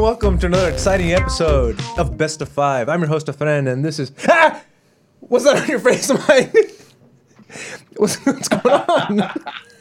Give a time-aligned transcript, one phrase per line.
[0.00, 2.88] and welcome to another exciting episode of Best of Five.
[2.88, 4.12] I'm your host, friend, and this is.
[4.26, 4.62] Ah!
[5.20, 6.54] What's that on your face, Mike?
[7.98, 9.30] what's, what's going on?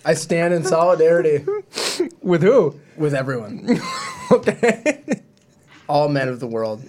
[0.03, 1.45] I stand in solidarity
[2.21, 2.77] With who?
[2.97, 3.79] with everyone,
[4.31, 5.21] Okay.
[5.87, 6.83] all men of the world,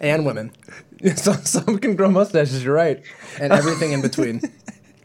[0.00, 0.52] and women,
[1.16, 3.02] some, some can grow mustaches, you're right.
[3.40, 4.40] and everything in between.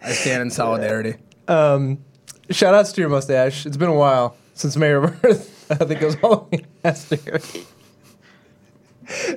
[0.03, 1.15] I stand in solidarity.
[1.47, 2.03] Um,
[2.51, 3.65] shout outs to your mustache.
[3.65, 5.49] It's been a while since May or birth.
[5.69, 7.39] I think it was Halloween last year.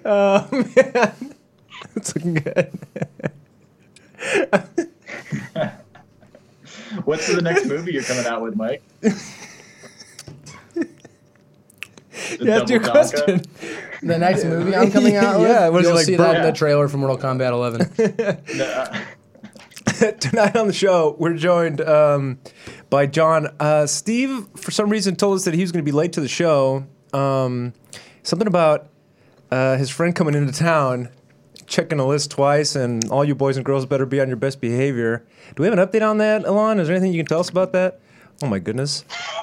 [0.05, 1.35] Oh, man.
[1.95, 2.79] It's looking good.
[7.05, 8.83] What's the next movie you're coming out with, Mike?
[9.01, 9.16] The
[12.41, 13.43] You asked your question.
[14.02, 16.33] The next movie I'm coming out with, Yeah, what is it, you'll like see Bro-
[16.33, 18.45] that in the trailer for Mortal Kombat 11.
[18.57, 18.99] No, uh,
[20.21, 22.39] Tonight on the show, we're joined um,
[22.91, 23.49] by John.
[23.59, 26.21] Uh, Steve, for some reason, told us that he was going to be late to
[26.21, 26.85] the show.
[27.15, 27.73] Um,
[28.23, 28.88] something about
[29.51, 31.09] uh, his friend coming into town,
[31.66, 34.61] checking a list twice, and all you boys and girls better be on your best
[34.61, 35.25] behavior.
[35.55, 36.79] Do we have an update on that, Alon?
[36.79, 38.01] Is there anything you can tell us about that?
[38.43, 39.05] Oh my goodness.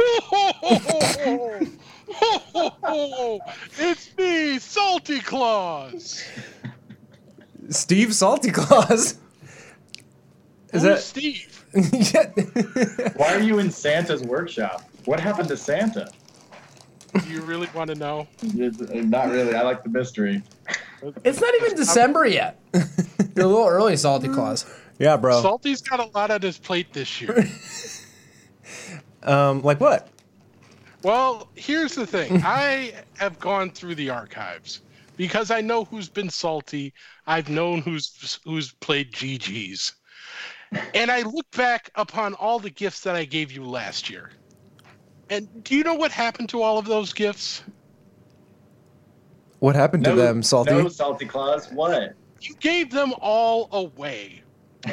[3.79, 6.23] it's me, Salty Claus.
[7.69, 9.17] Steve Salty Claus.
[10.73, 11.65] Is Who's that Steve?
[11.75, 13.09] yeah.
[13.15, 14.83] why are you in Santa's workshop?
[15.05, 16.09] What happened to Santa?
[17.21, 18.27] Do you really want to know?
[18.41, 19.53] It's- uh, Not really.
[19.55, 20.41] I like the mystery.
[21.23, 22.59] It's not even December yet.
[22.73, 24.65] You're a little early, Salty Claus.
[24.99, 25.41] yeah, bro.
[25.41, 27.45] Salty's got a lot on his plate this year.
[29.23, 30.09] Um, like what?
[31.01, 32.41] well, here's the thing.
[32.43, 34.81] I have gone through the archives
[35.15, 36.93] because I know who's been salty.
[37.25, 39.93] I've known who's who's played GG's.
[40.93, 44.31] And I look back upon all the gifts that I gave you last year.
[45.29, 47.63] And do you know what happened to all of those gifts?
[49.59, 50.71] What happened to them, Salty?
[50.71, 51.71] No, Salty Claus.
[51.71, 52.15] What?
[52.43, 54.41] you gave them all away.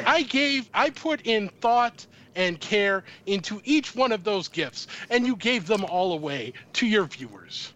[0.07, 5.27] I gave, I put in thought and care into each one of those gifts, and
[5.27, 7.73] you gave them all away to your viewers.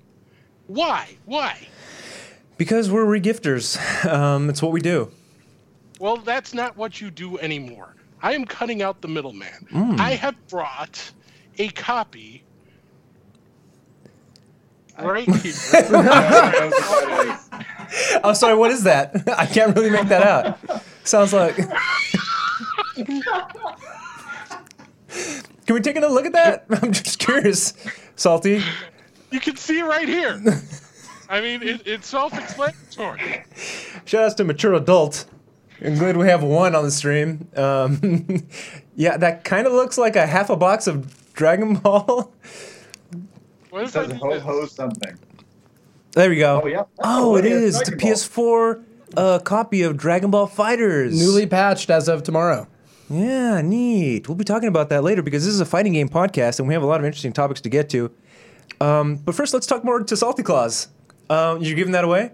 [0.68, 1.16] Why?
[1.24, 1.58] Why?
[2.56, 3.76] Because we're regifters.
[4.04, 5.10] Um, it's what we do.
[5.98, 7.93] Well, that's not what you do anymore.
[8.24, 9.68] I am cutting out the middleman.
[9.70, 10.00] Mm.
[10.00, 11.12] I have brought
[11.58, 12.42] a copy
[14.98, 15.52] right here.
[18.24, 19.28] I'm sorry, what is that?
[19.38, 20.58] I can't really make that out.
[21.04, 21.54] Sounds like.
[25.66, 26.64] Can we take another look at that?
[26.82, 27.74] I'm just curious.
[28.16, 28.62] Salty.
[29.32, 30.40] you can see right here.
[31.28, 33.44] I mean, it, it's self-explanatory.
[34.06, 35.26] Shout outs to Mature Adult.
[35.82, 37.48] I'm glad we have one on the stream.
[37.56, 38.46] Um,
[38.96, 42.32] yeah, that kind of looks like a half a box of Dragon Ball.
[43.70, 45.18] What It if I says do ho ho something.
[46.12, 46.60] There we go.
[46.62, 46.84] Oh yeah.
[47.02, 47.80] Oh, it yeah, is.
[47.80, 48.84] It's a Dragon PS4
[49.16, 51.18] uh, copy of Dragon Ball FighterZ.
[51.18, 52.68] Newly patched as of tomorrow.
[53.10, 54.28] Yeah, neat.
[54.28, 56.74] We'll be talking about that later because this is a fighting game podcast and we
[56.74, 58.10] have a lot of interesting topics to get to.
[58.80, 60.88] Um, but first, let's talk more to Salty Claus.
[61.28, 62.32] Um, you're giving that away?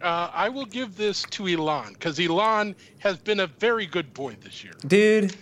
[0.00, 4.36] Uh, I will give this to Elon because Elon has been a very good boy
[4.40, 4.74] this year.
[4.86, 5.36] Dude,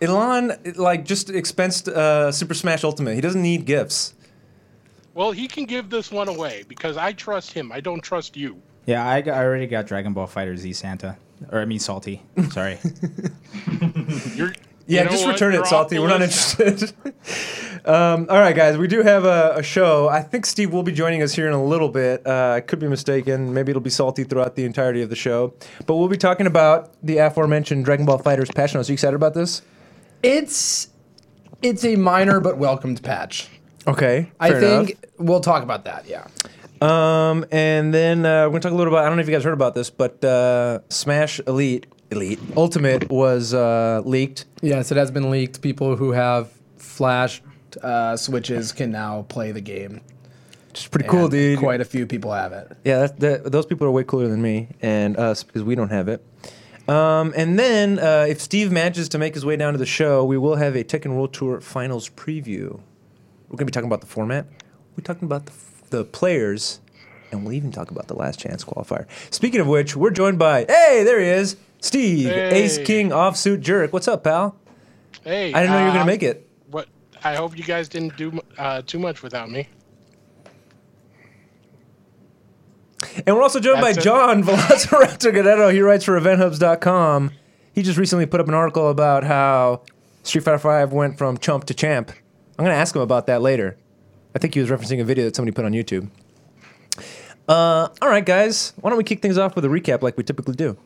[0.00, 3.14] Elon, like, just expensed uh, Super Smash Ultimate.
[3.14, 4.14] He doesn't need gifts.
[5.14, 7.70] Well, he can give this one away because I trust him.
[7.70, 8.60] I don't trust you.
[8.86, 11.16] Yeah, I, got, I already got Dragon Ball Fighter Z Santa,
[11.50, 12.20] or I mean Salty.
[12.50, 12.78] Sorry.
[14.34, 14.52] You're,
[14.86, 15.32] Yeah, you know just what?
[15.32, 15.98] return You're it, Salty.
[15.98, 16.92] We're not interested.
[17.84, 20.08] um, all right, guys, we do have a, a show.
[20.08, 22.26] I think Steve will be joining us here in a little bit.
[22.26, 23.54] Uh, I could be mistaken.
[23.54, 25.54] Maybe it'll be Salty throughout the entirety of the show.
[25.86, 28.88] But we'll be talking about the aforementioned Dragon Ball FighterZ patch notes.
[28.88, 29.62] Are you excited about this?
[30.22, 30.88] It's
[31.62, 33.48] it's a minor but welcomed patch.
[33.86, 34.30] Okay.
[34.40, 35.02] I think enough.
[35.18, 36.06] we'll talk about that.
[36.06, 36.26] Yeah.
[36.80, 39.04] Um, and then uh, we're gonna talk a little about.
[39.04, 43.10] I don't know if you guys heard about this, but uh, Smash Elite, Elite Ultimate
[43.10, 44.46] was uh, leaked.
[44.62, 45.60] Yes, it has been leaked.
[45.60, 47.42] People who have flash
[47.82, 50.00] uh, switches can now play the game.
[50.68, 51.58] Which is pretty cool, dude.
[51.58, 52.76] Quite a few people have it.
[52.84, 55.90] Yeah, that, that, those people are way cooler than me and us because we don't
[55.90, 56.24] have it.
[56.88, 60.24] Um, and then uh, if Steve manages to make his way down to the show,
[60.24, 62.80] we will have a Tekken World Tour Finals preview.
[63.48, 64.46] We're gonna be talking about the format.
[64.96, 65.52] We're talking about the,
[65.90, 66.80] the players,
[67.30, 69.06] and we'll even talk about the last chance qualifier.
[69.30, 72.84] Speaking of which, we're joined by hey, there he is, Steve, Ace Hey.
[72.84, 73.92] King Offsuit Jerk.
[73.92, 74.56] What's up, pal?
[75.22, 76.48] Hey, I didn't know you were gonna uh, make it.
[76.70, 76.88] What?
[77.22, 79.68] I hope you guys didn't do uh, too much without me.
[83.26, 84.08] And we're also joined by That's it.
[84.08, 85.72] John Velociraptor Gadetto.
[85.74, 87.32] He writes for EventHubs.com.
[87.74, 89.82] He just recently put up an article about how
[90.22, 92.10] Street Fighter V went from chump to champ.
[92.58, 93.76] I'm going to ask him about that later.
[94.34, 96.08] I think he was referencing a video that somebody put on YouTube.
[97.46, 98.72] Uh, all right, guys.
[98.80, 100.78] Why don't we kick things off with a recap like we typically do?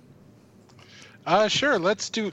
[1.28, 1.78] Uh, sure.
[1.78, 2.32] Let's do.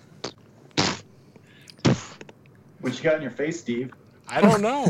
[2.80, 3.92] What you got in your face, Steve?
[4.30, 4.88] I don't know.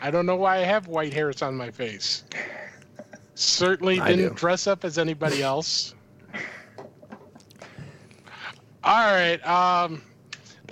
[0.00, 2.24] I don't know why I have white hairs on my face.
[3.36, 4.34] Certainly I didn't do.
[4.34, 5.94] dress up as anybody else.
[8.82, 9.38] All right.
[9.46, 10.02] Um,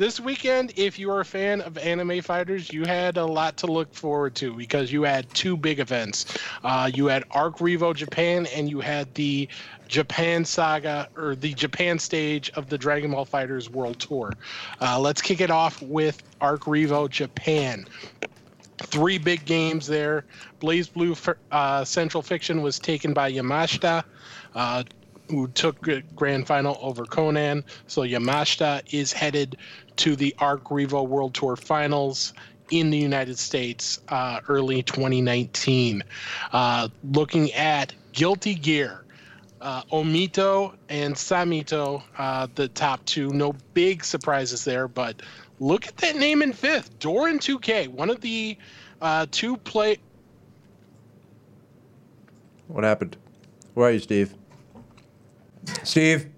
[0.01, 3.67] this weekend, if you are a fan of anime fighters, you had a lot to
[3.67, 6.39] look forward to because you had two big events.
[6.65, 9.47] Uh, you had Arc Revo Japan, and you had the
[9.89, 14.33] Japan Saga or the Japan stage of the Dragon Ball FighterZ World Tour.
[14.81, 17.85] Uh, let's kick it off with Arc Revo Japan
[18.79, 20.25] three big games there.
[20.61, 24.03] BlazBlue uh, Central Fiction was taken by Yamashita,
[24.55, 24.83] uh,
[25.31, 27.65] who took grand final over Conan.
[27.87, 29.57] So Yamashita is headed
[29.97, 32.35] to the Arc Revo World Tour Finals
[32.71, 36.03] in the United States uh, early 2019.
[36.53, 39.05] Uh, looking at Guilty Gear.
[39.61, 43.29] Uh, Omito and Samito, uh, the top two.
[43.29, 45.21] No big surprises there, but
[45.59, 46.99] look at that name in fifth.
[46.99, 48.57] Doran 2K, one of the
[49.03, 49.99] uh, two play.
[52.69, 53.19] What happened?
[53.75, 54.35] Where are you, Steve?
[55.83, 56.29] Steve,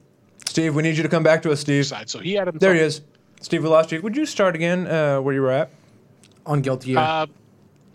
[0.46, 1.86] Steve, we need you to come back to us, Steve.
[1.86, 2.10] side.
[2.10, 2.58] So he had him.
[2.58, 3.00] There he is.
[3.40, 4.00] Steve, we lost you.
[4.02, 5.70] Would you start again uh, where you were at?
[6.46, 6.98] On Guilty Gear.
[6.98, 7.26] Uh,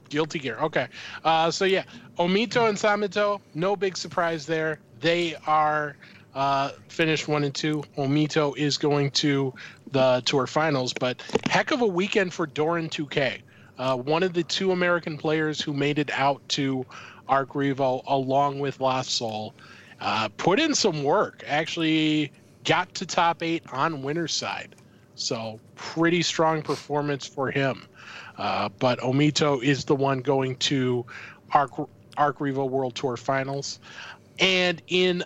[0.10, 0.57] Guilty Gear.
[0.60, 0.88] Okay.
[1.24, 1.84] Uh, so yeah,
[2.18, 4.80] Omito and Samito, no big surprise there.
[5.00, 5.95] They are
[6.34, 7.84] uh, finished one and two.
[7.98, 9.54] Omito is going to
[9.92, 13.39] the tour finals, but heck of a weekend for Doran 2K.
[13.78, 16.86] Uh, one of the two American players who made it out to
[17.28, 19.54] Arc Revo along with Lost Soul.
[19.99, 21.44] Uh, put in some work.
[21.47, 22.31] Actually
[22.63, 24.75] got to top eight on winner's side.
[25.15, 27.88] So pretty strong performance for him.
[28.38, 31.05] Uh, but Omito is the one going to
[31.51, 31.71] Arc,
[32.17, 33.79] Arc Revo World Tour Finals.
[34.39, 35.23] And in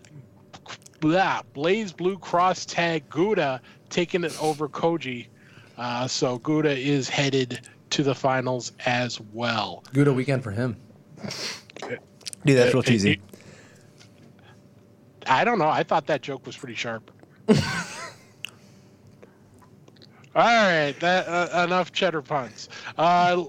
[1.02, 3.60] blah, BlazBlue Cross Tag, Gouda
[3.90, 5.28] taking it over Koji.
[5.78, 9.84] Uh, so Gouda is headed to the finals as well.
[9.94, 10.78] Good a weekend for him.
[12.46, 13.20] Dude, that's real Uh, cheesy.
[15.28, 15.70] I don't know.
[15.70, 17.12] I thought that joke was pretty sharp.
[20.34, 22.70] All right, that uh, enough cheddar puns.
[22.98, 23.44] Uh,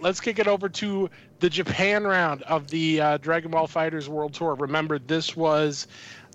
[0.00, 1.08] let's kick it over to
[1.40, 4.54] the Japan round of the uh, Dragon Ball FighterZ World Tour.
[4.54, 5.86] Remember, this was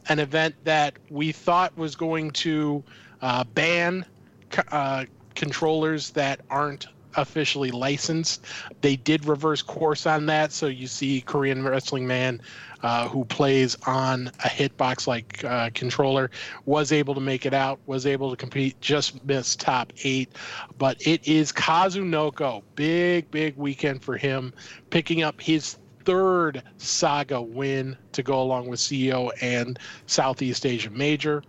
[0.09, 2.83] an event that we thought was going to
[3.21, 4.05] uh, ban
[4.49, 5.05] co- uh,
[5.35, 8.45] controllers that aren't officially licensed.
[8.81, 12.41] They did reverse course on that, so you see Korean Wrestling Man,
[12.83, 16.31] uh, who plays on a hitbox like uh, controller,
[16.65, 20.29] was able to make it out, was able to compete, just missed top eight.
[20.77, 24.53] But it is Kazunoko, big big weekend for him,
[24.89, 29.77] picking up his third saga win to go along with CEO and
[30.07, 31.43] Southeast Asia Major.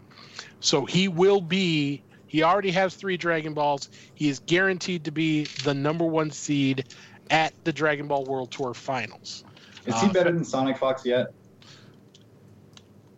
[0.60, 2.02] So he will be.
[2.32, 3.90] He already has three Dragon Balls.
[4.14, 6.87] He is guaranteed to be the number one seed
[7.29, 9.44] at the Dragon Ball World Tour Finals.
[9.84, 11.34] Is he Uh, better than Sonic Fox yet?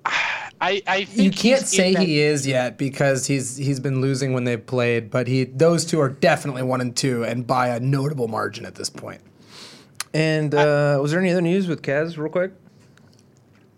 [0.04, 4.32] I, I think You can't say that- he is yet because he's he's been losing
[4.32, 7.78] when they've played, but he those two are definitely one and two and by a
[7.78, 9.20] notable margin at this point.
[10.12, 12.50] And uh, was there any other news with Kaz, real quick?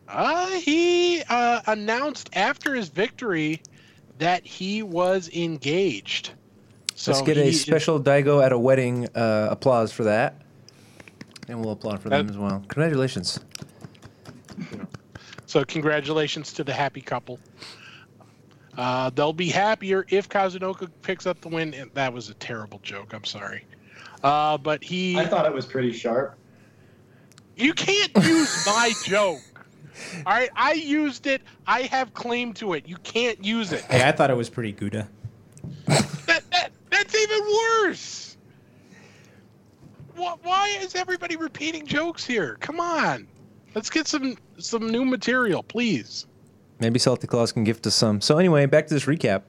[0.09, 3.61] Uh, he uh, announced after his victory
[4.19, 6.31] that he was engaged.
[6.95, 10.41] So Let's get he a is- special Daigo at a wedding uh, applause for that.
[11.49, 12.65] And we'll applaud for them Uh, as well.
[12.69, 13.39] Congratulations.
[15.47, 17.39] So congratulations to the happy couple.
[18.77, 21.73] Uh, they'll be happier if Kazunoko picks up the win.
[21.75, 23.13] And that was a terrible joke.
[23.13, 23.65] I'm sorry.
[24.25, 26.37] Uh, but he, I thought it was pretty sharp.
[27.57, 29.39] you can't use my joke.
[30.25, 31.43] All right, I used it.
[31.67, 32.87] I have claim to it.
[32.89, 33.83] You can't use it.
[33.83, 35.09] Hey, I thought it was pretty Gouda.
[35.87, 37.41] That, that that's even
[37.85, 38.37] worse.
[40.15, 42.57] Why, why is everybody repeating jokes here?
[42.61, 43.27] Come on,
[43.75, 46.27] let's get some some new material, please.
[46.79, 48.21] Maybe Salty Claus can gift us some.
[48.21, 49.43] So anyway, back to this recap.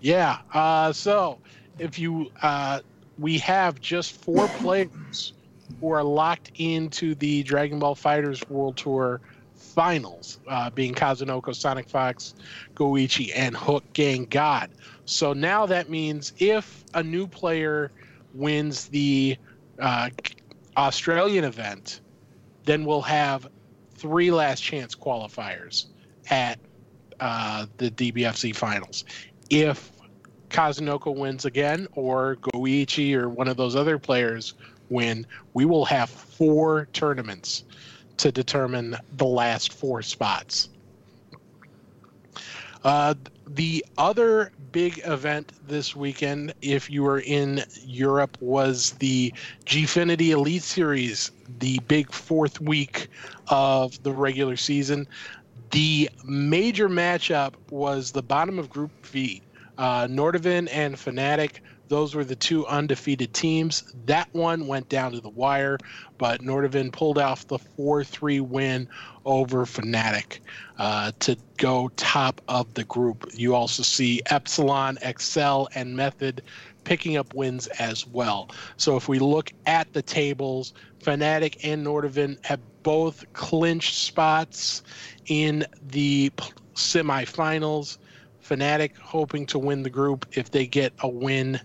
[0.00, 0.38] Yeah.
[0.52, 1.38] Uh, so
[1.78, 2.80] if you, uh,
[3.18, 5.32] we have just four players
[5.80, 9.20] who are locked into the Dragon Ball FighterZ World Tour
[9.70, 12.34] finals, uh, being Kazunoko, Sonic Fox,
[12.74, 14.70] Goichi, and Hook Gang God.
[15.04, 17.90] So now that means if a new player
[18.34, 19.36] wins the
[19.78, 20.10] uh,
[20.76, 22.00] Australian event,
[22.64, 23.48] then we'll have
[23.94, 25.86] three last chance qualifiers
[26.30, 26.58] at
[27.20, 29.04] uh, the DBFZ finals.
[29.50, 29.90] If
[30.48, 34.54] Kazunoko wins again, or Goichi or one of those other players
[34.88, 37.64] win, we will have four tournaments
[38.20, 40.68] to determine the last four spots.
[42.84, 43.14] Uh,
[43.46, 49.32] the other big event this weekend, if you were in Europe, was the
[49.66, 53.08] Gfinity Elite Series, the big fourth week
[53.48, 55.06] of the regular season.
[55.72, 59.42] The major matchup was the bottom of Group V.
[59.78, 63.92] Uh, Nordavind and Fnatic, those were the two undefeated teams.
[64.06, 65.76] That one went down to the wire,
[66.18, 68.88] but Nordavind pulled off the 4 3 win
[69.24, 70.38] over Fnatic
[70.78, 73.28] uh, to go top of the group.
[73.34, 76.42] You also see Epsilon, Excel, and Method
[76.84, 78.50] picking up wins as well.
[78.76, 84.84] So if we look at the tables, Fnatic and Nordavind have both clinched spots
[85.26, 86.30] in the
[86.74, 87.98] semifinals.
[88.50, 90.26] Fnatic hoping to win the group.
[90.32, 91.60] If they get a win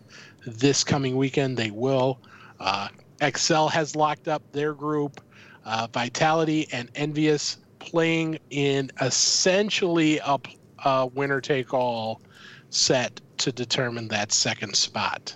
[0.46, 2.20] this coming weekend, they will.
[2.60, 2.89] Uh,
[3.22, 5.20] Excel has locked up their group.
[5.65, 12.22] Uh, Vitality and Envious playing in essentially a winner take all
[12.70, 15.36] set to determine that second spot.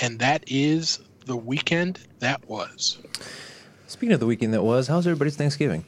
[0.00, 2.98] And that is the weekend that was.
[3.86, 5.84] Speaking of the weekend that was, how's everybody's Thanksgiving?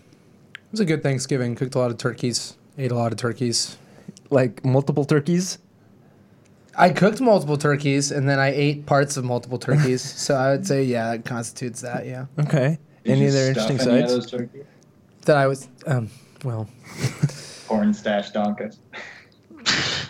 [0.55, 1.57] It was a good Thanksgiving.
[1.57, 2.57] Cooked a lot of turkeys.
[2.79, 3.77] Ate a lot of turkeys.
[4.31, 5.59] Like multiple turkeys?
[6.77, 10.01] I cooked multiple turkeys and then I ate parts of multiple turkeys.
[10.03, 12.07] so I would say, yeah, that constitutes that.
[12.07, 12.27] Yeah.
[12.39, 12.79] Okay.
[13.05, 14.31] Did Any other interesting any of sides?
[14.31, 14.49] those?
[15.27, 16.09] That I was, um,
[16.45, 16.69] well,
[17.67, 18.79] Corn stash donkas.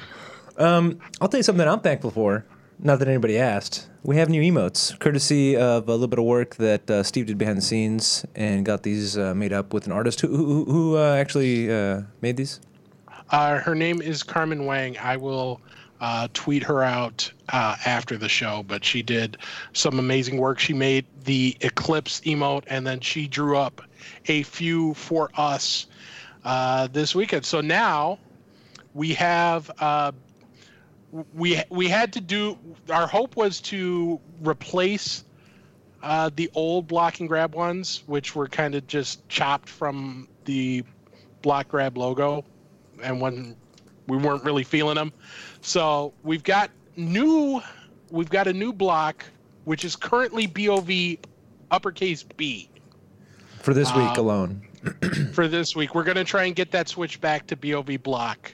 [0.59, 2.45] Um, I'll tell you something I'm thankful for.
[2.85, 3.89] Not that anybody asked.
[4.03, 7.39] We have new emotes, courtesy of a little bit of work that uh, Steve did
[7.39, 10.97] behind the scenes, and got these uh, made up with an artist who who, who
[10.97, 12.59] uh, actually uh, made these.
[13.31, 14.99] Uh, her name is Carmen Wang.
[14.99, 15.61] I will
[16.01, 19.37] uh, tweet her out after the show, but she did
[19.75, 20.59] some amazing work.
[20.59, 23.81] She made the Eclipse emote, and then she drew up
[24.27, 25.87] a few for us
[26.91, 27.45] this weekend.
[27.47, 28.19] So now
[28.93, 29.71] we have.
[31.35, 32.59] We we had to do.
[32.91, 35.25] Our hope was to replace
[36.03, 40.85] uh, the old block and grab ones, which were kind of just chopped from the
[41.43, 42.45] block grab logo,
[43.03, 43.57] and when
[44.09, 45.13] we weren't really feeling them.
[45.61, 47.61] So we've got new,
[48.11, 49.25] we've got a new block,
[49.65, 51.19] which is currently BOV
[51.71, 52.69] uppercase B
[53.61, 54.63] For this week Um, alone.
[55.33, 55.95] for this week.
[55.95, 58.53] We're going to try and get that switch back to BOV block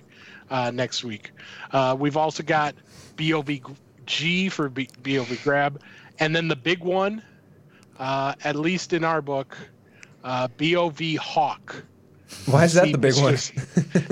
[0.50, 1.30] uh, next week.
[1.72, 2.74] Uh, we've also got
[3.16, 5.80] BOVG for B- BOV grab,
[6.18, 7.22] and then the big one,
[7.98, 9.56] uh, at least in our book,
[10.24, 11.84] uh, BOV Hawk.
[12.46, 13.36] Why is that the big one?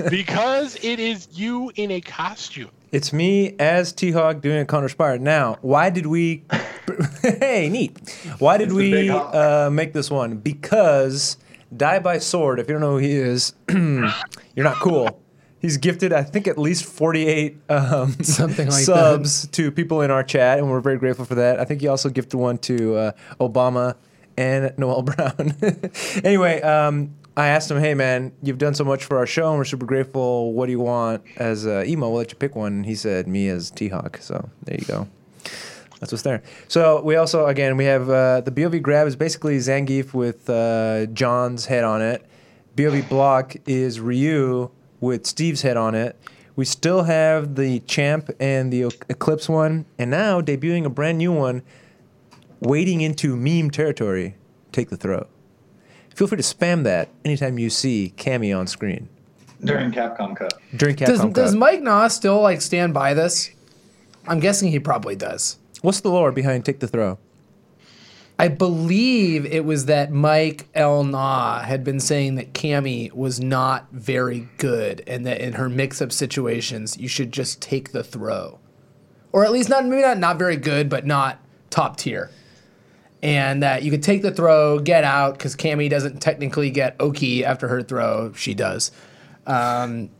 [0.09, 2.71] Because it is you in a costume.
[2.91, 5.17] It's me as T Hawk doing a Condor Spire.
[5.17, 6.43] Now, why did we?
[7.21, 7.97] hey, neat.
[8.39, 10.37] Why did It's we uh, make this one?
[10.37, 11.37] Because
[11.75, 12.59] Die by Sword.
[12.59, 15.21] If you don't know who he is, you're not cool.
[15.59, 20.23] He's gifted, I think, at least 48 um, Something like subs to people in our
[20.23, 21.59] chat, and we're very grateful for that.
[21.59, 23.95] I think he also gifted one to uh, Obama
[24.37, 25.55] and Noel Brown.
[26.23, 29.57] anyway, um, I asked him, "Hey, man, you've done so much for our show, and
[29.57, 30.53] we're super grateful.
[30.53, 32.09] What do you want as uh, emo?
[32.09, 34.85] We'll let you pick one." And he said, "Me as T Hawk." So there you
[34.85, 35.07] go.
[35.99, 36.43] That's what's there.
[36.67, 41.07] So we also, again, we have uh, the BOV grab is basically Zangief with uh,
[41.07, 42.23] John's head on it.
[42.75, 46.15] BOV block is Ryu with Steve's head on it.
[46.55, 51.31] We still have the Champ and the Eclipse one, and now debuting a brand new
[51.31, 51.61] one,
[52.59, 54.35] wading into meme territory.
[54.71, 55.27] Take the throw.
[56.15, 59.07] Feel free to spam that anytime you see Cammy on screen
[59.63, 60.53] During Capcom Cup.
[60.75, 61.33] during Capcom does, Cup.
[61.33, 63.51] does Mike Noss still like stand by this?
[64.27, 65.57] I'm guessing he probably does.
[65.81, 67.19] What's the lore behind Take the Throw?
[68.39, 73.87] I believe it was that Mike El Na had been saying that Cammy was not
[73.91, 78.59] very good and that in her mix up situations, you should just take the throw.
[79.31, 81.39] Or at least not maybe not not very good, but not
[81.69, 82.29] top tier.
[83.23, 87.43] And that you could take the throw, get out, because Cammy doesn't technically get Oki
[87.43, 88.31] after her throw.
[88.33, 88.91] She does.
[89.47, 90.11] Um,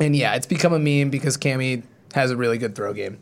[0.00, 3.18] and yeah, it's become a meme because Cammy has a really good throw game.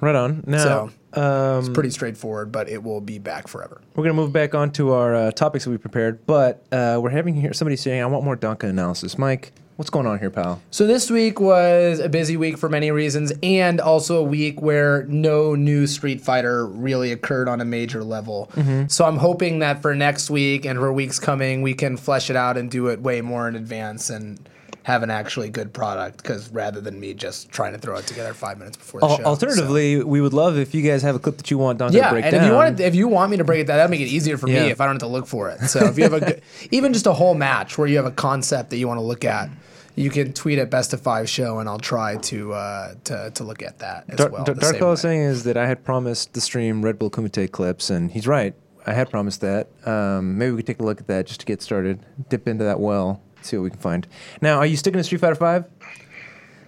[0.00, 0.44] Right on.
[0.46, 3.80] Now, um, It's pretty straightforward, but it will be back forever.
[3.94, 7.10] We're gonna move back on to our uh, topics that we prepared, but uh, we're
[7.10, 10.60] having here somebody saying, "I want more Duncan analysis." Mike, what's going on here, pal?
[10.70, 15.04] So this week was a busy week for many reasons, and also a week where
[15.04, 18.50] no new Street Fighter really occurred on a major level.
[18.88, 22.36] So I'm hoping that for next week and for weeks coming, we can flesh it
[22.36, 24.38] out and do it way more in advance and
[24.88, 28.32] have an actually good product because rather than me just trying to throw it together
[28.32, 29.24] five minutes before the Al- show.
[29.24, 31.98] alternatively, we would love if you guys have a clip that you want Dante so.
[32.00, 32.42] to yeah, break and down.
[32.44, 34.38] if you want if you want me to break it down, that'd make it easier
[34.38, 34.64] for Yeah.
[34.64, 35.60] me if I don't have to look for it.
[35.68, 38.10] So if you have a good, even just a whole match where you have a
[38.10, 39.50] concept that you want to look at.
[39.94, 43.44] You can tweet at best of five show, and I'll try to uh, to to
[43.44, 44.44] look at that as Dar- well.
[44.44, 44.96] Dar- the Dark same Fellow way.
[44.96, 48.54] saying is that I had promised the stream Red Bull Kumite clips, and he's right.
[48.86, 49.66] I had promised that.
[49.84, 51.98] Um, maybe we could take a look at that just to get started.
[52.30, 54.06] Dip into that well, see what we can find.
[54.40, 55.64] Now, are you sticking to Street Fighter Five?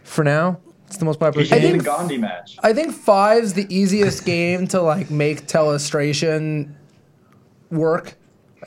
[0.04, 1.72] For now, it's the most popular He should game.
[1.72, 2.56] do the Gandhi match.
[2.62, 6.74] I think five's the easiest game to like make telestration
[7.70, 8.14] work.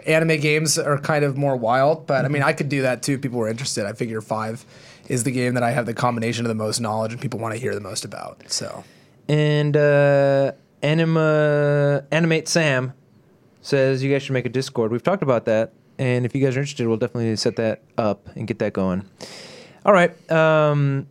[0.08, 3.14] Anime games are kind of more wild, but I mean, I could do that too.
[3.14, 3.86] if People were interested.
[3.86, 4.66] I figure five
[5.08, 7.54] is the game that I have the combination of the most knowledge and people want
[7.54, 8.42] to hear the most about.
[8.48, 8.84] So
[9.28, 12.94] And uh, Anima Animate Sam
[13.62, 14.92] says you guys should make a Discord.
[14.92, 18.28] We've talked about that, and if you guys are interested, we'll definitely set that up
[18.36, 19.06] and get that going.
[19.86, 20.12] All right.
[20.32, 21.08] Um,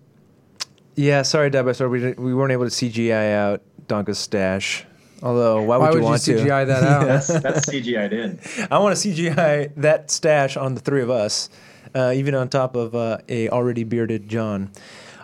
[0.94, 4.84] yeah, sorry, Debasor, we didn't- we weren't able to CGI out Donka's stash.
[5.22, 6.34] Although, why would why you would you want to?
[6.36, 7.06] CGI that out?
[7.06, 8.40] That's that's CGI'd in.
[8.70, 11.48] I want to CGI that stash on the three of us,
[11.94, 14.70] uh, even on top of uh, a already bearded John.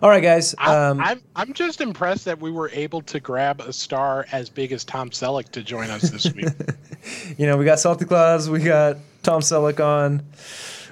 [0.01, 0.55] All right, guys.
[0.59, 4.49] I, Um, I'm I'm just impressed that we were able to grab a star as
[4.49, 6.49] big as Tom Selleck to join us this week.
[7.39, 10.23] you know, we got Salty Claus, we got Tom Selleck on.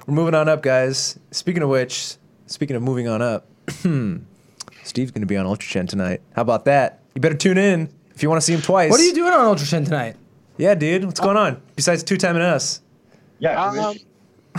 [0.06, 1.18] We're moving on up, guys.
[1.30, 3.46] Speaking of which, speaking of moving on up,
[4.84, 6.20] Steve's going to be on Ultra Chen tonight.
[6.34, 7.00] How about that?
[7.14, 8.90] You better tune in if you want to see him twice.
[8.90, 10.16] what are you doing on Ultra Chen tonight?
[10.58, 11.04] Yeah, dude.
[11.04, 11.60] What's going on?
[11.76, 12.80] Besides two timing us.
[13.38, 13.62] Yeah.
[13.62, 13.96] Um,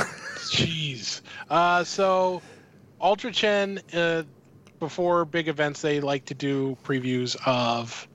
[0.52, 1.22] Jeez.
[1.50, 2.42] Uh, so,
[3.02, 4.24] Ultra Chen, uh,
[4.80, 8.08] before big events, they like to do previews of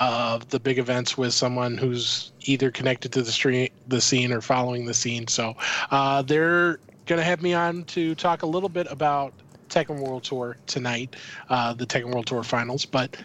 [0.00, 4.40] of the big events with someone who's either connected to the stream, the scene, or
[4.40, 5.28] following the scene.
[5.28, 5.54] So,
[5.92, 9.32] uh, they're gonna have me on to talk a little bit about
[9.68, 11.16] Tekken World Tour tonight,
[11.48, 12.84] uh, the Tekken World Tour Finals.
[12.84, 13.16] But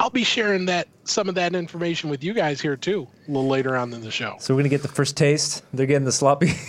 [0.00, 3.48] I'll be sharing that some of that information with you guys here too, a little
[3.48, 4.36] later on in the show.
[4.38, 5.62] So we're going to get the first taste.
[5.74, 6.52] They're getting the sloppy.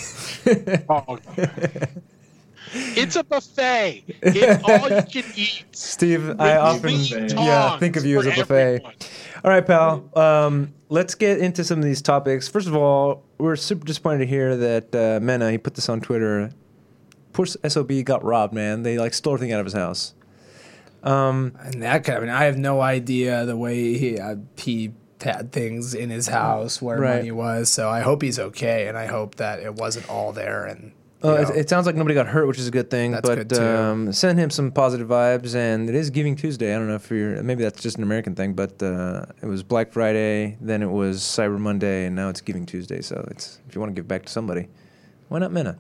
[0.90, 1.20] Oh.
[2.74, 4.04] It's a buffet.
[4.22, 5.66] It's all you can eat.
[5.72, 8.76] Steve, I often yeah think of you as a buffet.
[8.76, 8.94] everyone.
[9.44, 10.10] All right, pal.
[10.16, 12.48] Um, let's get into some of these topics.
[12.48, 16.00] First of all, we're super disappointed to hear that uh, Mena, he put this on
[16.02, 16.52] Twitter.
[17.34, 18.84] Poor SOB got robbed, man.
[18.84, 20.14] They like stole everything out of his house.
[21.04, 24.36] Um, And that kind of, I mean, I have no idea the way he uh,
[24.58, 24.92] he
[25.24, 27.18] had things in his house where Right.
[27.18, 27.70] money was.
[27.70, 30.66] So I hope he's okay, and I hope that it wasn't all there.
[30.66, 30.92] And
[31.24, 33.12] uh, it, it sounds like nobody got hurt, which is a good thing.
[33.12, 33.62] That's but good, too.
[33.62, 35.56] Um, send him some positive vibes.
[35.56, 36.74] And it is Giving Tuesday.
[36.74, 39.64] I don't know if you're maybe that's just an American thing, but uh, it was
[39.64, 43.02] Black Friday, then it was Cyber Monday, and now it's Giving Tuesday.
[43.02, 44.68] So it's if you want to give back to somebody,
[45.28, 45.78] why not Mena?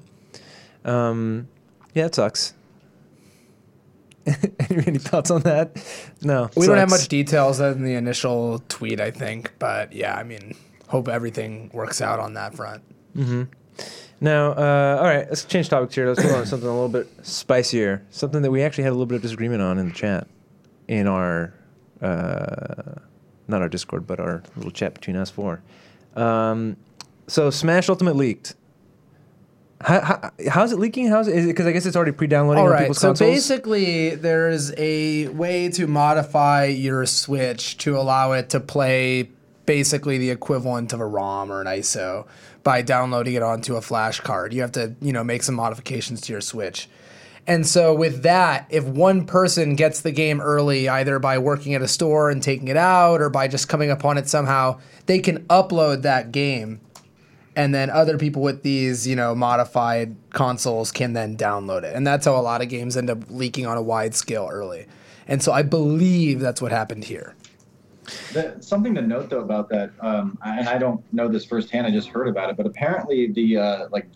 [0.85, 1.47] Um,
[1.93, 2.53] yeah, it sucks.
[4.27, 5.83] any, any thoughts on that?
[6.21, 9.51] No, We don't have much details other than the initial tweet, I think.
[9.57, 10.55] But yeah, I mean,
[10.87, 12.83] hope everything works out on that front.
[14.23, 16.07] Now, uh, all right, let's change topics here.
[16.07, 18.03] Let's go on to something a little bit spicier.
[18.11, 20.27] Something that we actually had a little bit of disagreement on in the chat,
[20.87, 21.53] in our,
[22.01, 22.99] uh,
[23.47, 25.63] not our Discord, but our little chat between us four.
[26.15, 26.77] Um,
[27.25, 28.55] so, Smash Ultimate leaked.
[29.83, 31.07] How, how, how's it leaking?
[31.07, 31.47] How's it?
[31.47, 32.81] Because I guess it's already pre-downloading All on right.
[32.81, 33.31] people's So consoles.
[33.31, 39.31] basically, there's a way to modify your Switch to allow it to play
[39.65, 42.27] basically the equivalent of a ROM or an ISO
[42.63, 44.53] by downloading it onto a flash card.
[44.53, 46.89] You have to, you know, make some modifications to your Switch.
[47.47, 51.81] And so with that, if one person gets the game early, either by working at
[51.81, 55.39] a store and taking it out or by just coming upon it somehow, they can
[55.45, 56.81] upload that game
[57.55, 62.05] and then other people with these you know modified consoles can then download it and
[62.05, 64.85] that's how a lot of games end up leaking on a wide scale early
[65.27, 67.35] and so i believe that's what happened here
[68.59, 71.87] Something to note though about that, um, and I don't know this firsthand.
[71.87, 74.07] I just heard about it, but apparently the uh, like,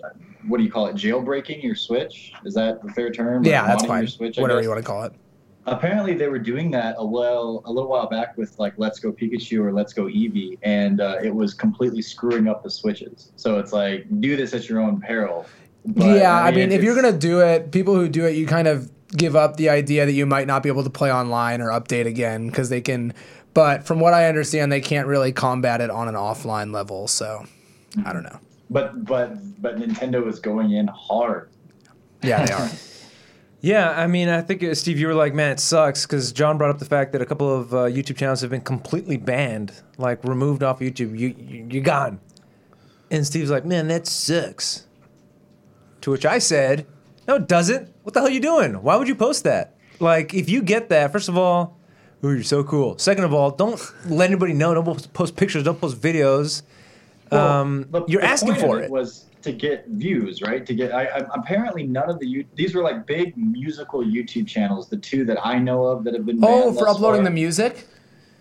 [0.48, 0.96] what do you call it?
[0.96, 3.44] Jailbreaking your Switch is that a fair term?
[3.44, 4.66] Yeah that's fine Your Switch, I whatever guess?
[4.66, 5.14] you want to call it
[5.68, 9.12] Apparently, they were doing that a well a little while back with like Let's Go
[9.12, 13.32] Pikachu or Let's Go Eevee, and uh, it was completely screwing up the switches.
[13.36, 15.46] So it's like do this at your own peril.
[15.88, 18.68] But, yeah i mean if you're gonna do it people who do it you kind
[18.68, 21.70] of give up the idea that you might not be able to play online or
[21.70, 23.14] update again because they can
[23.56, 27.44] but from what i understand they can't really combat it on an offline level so
[28.06, 28.40] i don't know
[28.70, 31.50] but but but Nintendo is going in hard.
[32.22, 32.70] yeah they are
[33.66, 36.60] Yeah, I mean, I think uh, Steve, you were like, man, it sucks because John
[36.60, 39.74] brought up the fact that a couple of uh, YouTube channels have been completely banned,
[39.98, 41.18] like removed off YouTube.
[41.18, 42.20] You, you you're gone.
[43.10, 44.86] And Steve's like, man, that sucks.
[46.02, 46.86] To which I said,
[47.28, 47.92] No, it doesn't.
[48.04, 48.84] What the hell are you doing?
[48.84, 49.76] Why would you post that?
[50.00, 51.75] Like, if you get that, first of all,
[52.26, 52.98] ooh, you're so cool.
[52.98, 54.74] Second of all, don't let anybody know.
[54.74, 55.64] Don't post- pictures.
[55.64, 56.64] Don't post videos.
[57.32, 58.90] Well, um, the- you're the asking for it.
[58.90, 60.66] Was to get views, right?
[60.66, 64.90] To get, I, I, apparently none of the these were like big musical YouTube channels,
[64.90, 66.40] the two that I know of that have been.
[66.44, 67.26] Oh, for uploading far.
[67.26, 67.88] the music?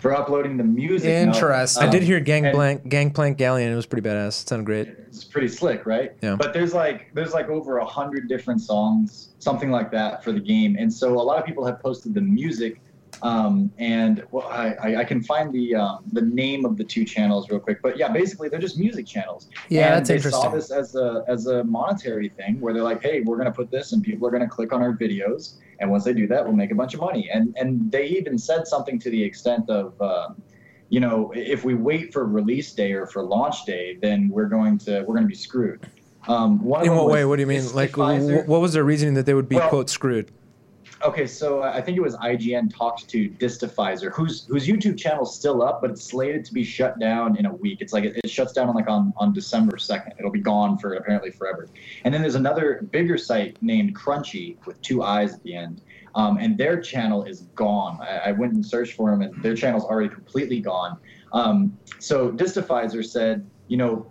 [0.05, 1.09] for uploading the music.
[1.09, 1.33] no.
[1.33, 1.83] Interesting.
[1.83, 3.73] I did hear Gangplank, Gangplank Galleon.
[3.73, 4.43] It was pretty badass.
[4.43, 4.87] It sounded great.
[4.89, 6.13] It's pretty slick, right?
[6.21, 6.37] Yeah.
[6.37, 10.41] But there's like there's like over a hundred different songs, something like that, for the
[10.41, 12.83] game, and so a lot of people have posted the music.
[13.23, 17.49] Um, and well, I, I, can find the um, the name of the two channels
[17.51, 19.49] real quick, but yeah, basically they're just music channels.
[19.69, 20.43] Yeah, and that's they interesting.
[20.43, 23.71] saw this as a as a monetary thing, where they're like, hey, we're gonna put
[23.71, 26.55] this, and people are gonna click on our videos, and once they do that, we'll
[26.55, 27.31] make a bunch of money.
[27.33, 30.01] And and they even said something to the extent of.
[30.01, 30.43] Um,
[30.91, 34.79] you know, if we wait for release day or for launch day, then we're going
[34.79, 35.81] to we're going to be screwed.
[36.29, 37.25] Um, In what was way?
[37.25, 37.73] What do you mean?
[37.73, 38.45] Like, Pfizer.
[38.45, 40.31] wh- what was their reasoning that they would be Well- quote screwed?
[41.05, 45.63] Okay, so I think it was IGN talked to Distifizer, whose whose YouTube channel's still
[45.63, 47.83] up, but it's slated to be shut down in a week.
[47.83, 50.15] It's like it, it shuts down on like on, on December second.
[50.19, 51.69] It'll be gone for apparently forever.
[52.05, 55.83] And then there's another bigger site named Crunchy with two eyes at the end,
[56.15, 57.99] um, and their channel is gone.
[58.01, 60.97] I, I went and searched for them, and their channel's already completely gone.
[61.35, 64.07] Um, so Distifizer said, you know,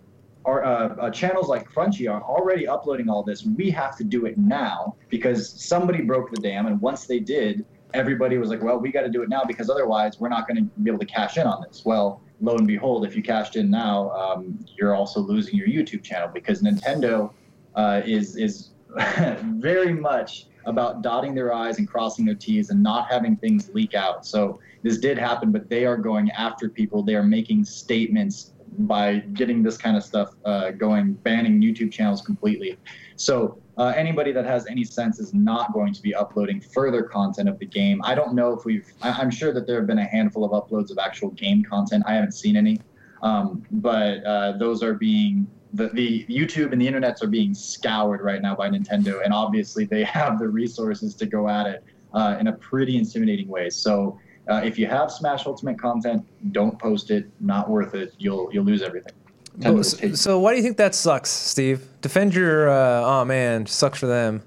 [0.45, 3.45] our uh, uh, channels like Crunchy are already uploading all this.
[3.45, 7.65] We have to do it now because somebody broke the dam, and once they did,
[7.93, 10.57] everybody was like, "Well, we got to do it now because otherwise, we're not going
[10.57, 13.55] to be able to cash in on this." Well, lo and behold, if you cashed
[13.55, 17.31] in now, um, you're also losing your YouTube channel because Nintendo
[17.75, 18.71] uh, is is
[19.41, 23.95] very much about dotting their i's and crossing their t's and not having things leak
[23.95, 24.25] out.
[24.25, 27.03] So this did happen, but they are going after people.
[27.03, 32.21] They are making statements by getting this kind of stuff uh, going, banning YouTube channels
[32.21, 32.77] completely.
[33.15, 37.49] So uh, anybody that has any sense is not going to be uploading further content
[37.49, 38.01] of the game.
[38.03, 38.91] I don't know if we've.
[39.01, 42.03] I- I'm sure that there have been a handful of uploads of actual game content.
[42.07, 42.79] I haven't seen any,
[43.21, 45.47] um, but uh, those are being.
[45.75, 49.85] The, the YouTube and the internets are being scoured right now by Nintendo, and obviously
[49.85, 51.83] they have the resources to go at it
[52.13, 53.71] uh, in a pretty intimidating way.
[53.71, 57.29] So uh, if you have Smash Ultimate content, don't post it.
[57.39, 58.13] Not worth it.
[58.17, 59.13] You'll you'll lose everything.
[59.61, 61.87] So, so why do you think that sucks, Steve?
[62.01, 62.69] Defend your.
[62.69, 64.41] Uh, oh man, sucks for them.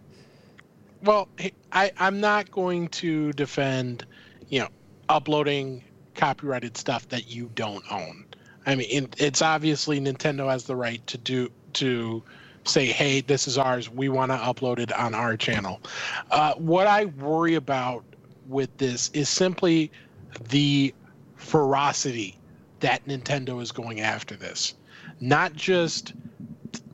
[1.03, 1.29] Well,
[1.73, 4.07] I, I'm not going to defend,
[4.49, 4.69] you know,
[5.09, 8.25] uploading copyrighted stuff that you don't own.
[8.67, 12.23] I mean, it, it's obviously Nintendo has the right to do to
[12.65, 13.89] say, "Hey, this is ours.
[13.89, 15.81] We want to upload it on our channel."
[16.31, 18.05] Uh, what I worry about
[18.49, 19.91] with this is simply
[20.49, 20.95] the
[21.37, 22.39] ferocity
[22.81, 24.75] that Nintendo is going after this,
[25.21, 26.13] not just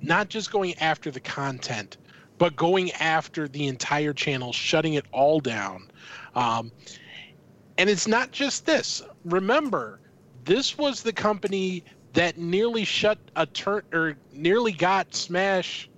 [0.01, 1.97] not just going after the content,
[2.39, 5.89] but going after the entire channel, shutting it all down.
[6.35, 6.73] Um,
[7.79, 9.03] and it's not just this.
[9.25, 10.01] Remember,
[10.45, 15.89] this was the company that nearly shut a turn or nearly got Smash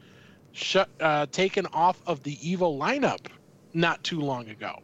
[0.53, 3.27] shut uh, taken off of the Evo lineup
[3.73, 4.83] not too long ago.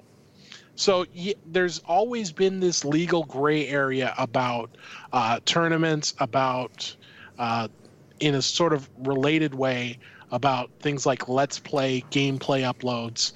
[0.80, 4.76] So y- there's always been this legal gray area about
[5.12, 6.96] uh, tournaments, about
[7.38, 7.68] uh,
[8.20, 9.98] in a sort of related way
[10.30, 13.32] about things like let's play gameplay uploads.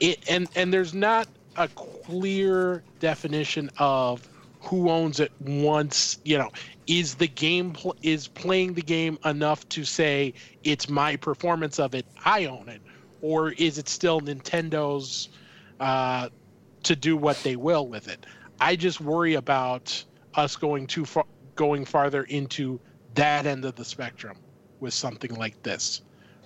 [0.00, 4.28] It, and and there's not a clear definition of
[4.64, 6.50] who owns it once you know
[6.88, 10.34] is the game pl- is playing the game enough to say
[10.64, 12.82] it's my performance of it i own it?
[13.20, 15.28] Or is it still nintendo's
[15.80, 16.28] uh,
[16.84, 18.26] to do what they will with it
[18.60, 21.24] i just worry about us going too far
[21.56, 22.80] going farther into
[23.14, 24.36] that end of the spectrum
[24.80, 26.02] with something like this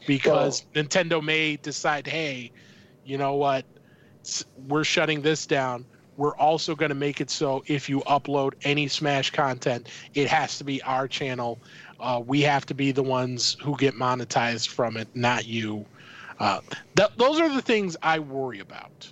[0.07, 2.51] because Nintendo may decide, hey,
[3.05, 3.65] you know what,
[4.69, 5.85] we're shutting this down.
[6.17, 10.59] We're also going to make it so if you upload any Smash content, it has
[10.59, 11.61] to be our channel.
[12.01, 15.85] Uh, we have to be the ones who get monetized from it, not you.
[16.41, 16.61] Uh,
[16.97, 19.09] th- those are the things I worry about.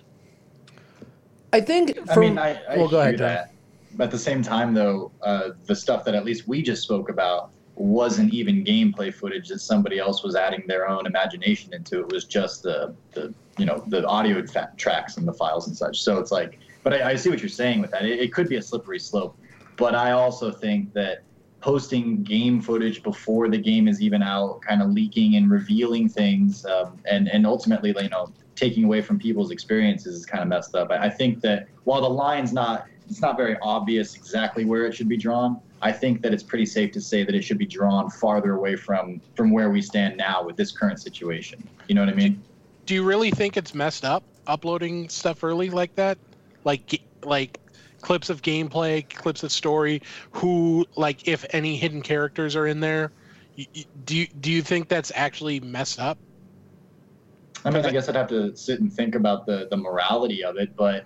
[1.57, 3.53] I think I mean, I, I well, go hear ahead, that.
[3.95, 7.09] But at the same time, though, uh, the stuff that at least we just spoke
[7.09, 12.01] about wasn't even gameplay footage that somebody else was adding their own imagination into.
[12.01, 15.75] It was just the, the you know, the audio fa- tracks and the files and
[15.75, 16.03] such.
[16.03, 18.05] So it's like, but I, I see what you're saying with that.
[18.05, 19.35] It, it could be a slippery slope.
[19.77, 21.23] But I also think that
[21.62, 26.66] posting game footage before the game is even out, kind of leaking and revealing things,
[26.66, 30.75] um, and and ultimately, you know, taking away from people's experiences is kind of messed
[30.75, 30.90] up.
[30.90, 34.95] I, I think that while the line's not, it's not very obvious exactly where it
[34.95, 35.61] should be drawn.
[35.83, 38.77] I think that it's pretty safe to say that it should be drawn farther away
[38.77, 41.62] from from where we stand now with this current situation.
[41.87, 42.42] You know what I mean?
[42.87, 46.16] do you really think it's messed up uploading stuff early like that?
[46.64, 47.61] Like like
[48.01, 53.12] clips of gameplay, clips of story, who like if any hidden characters are in there.
[54.05, 56.19] Do you do you think that's actually messed up?
[57.64, 60.57] I mean, I guess I'd have to sit and think about the the morality of
[60.57, 61.05] it, but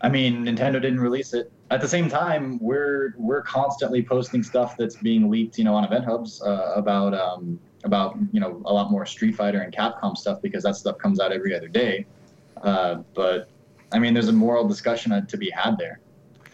[0.00, 1.50] I mean, Nintendo didn't release it.
[1.70, 5.84] At the same time, we're we're constantly posting stuff that's being leaked, you know, on
[5.84, 10.16] Event Hubs uh, about um, about you know a lot more Street Fighter and Capcom
[10.16, 12.06] stuff because that stuff comes out every other day.
[12.62, 13.48] Uh, but
[13.92, 16.00] I mean, there's a moral discussion uh, to be had there.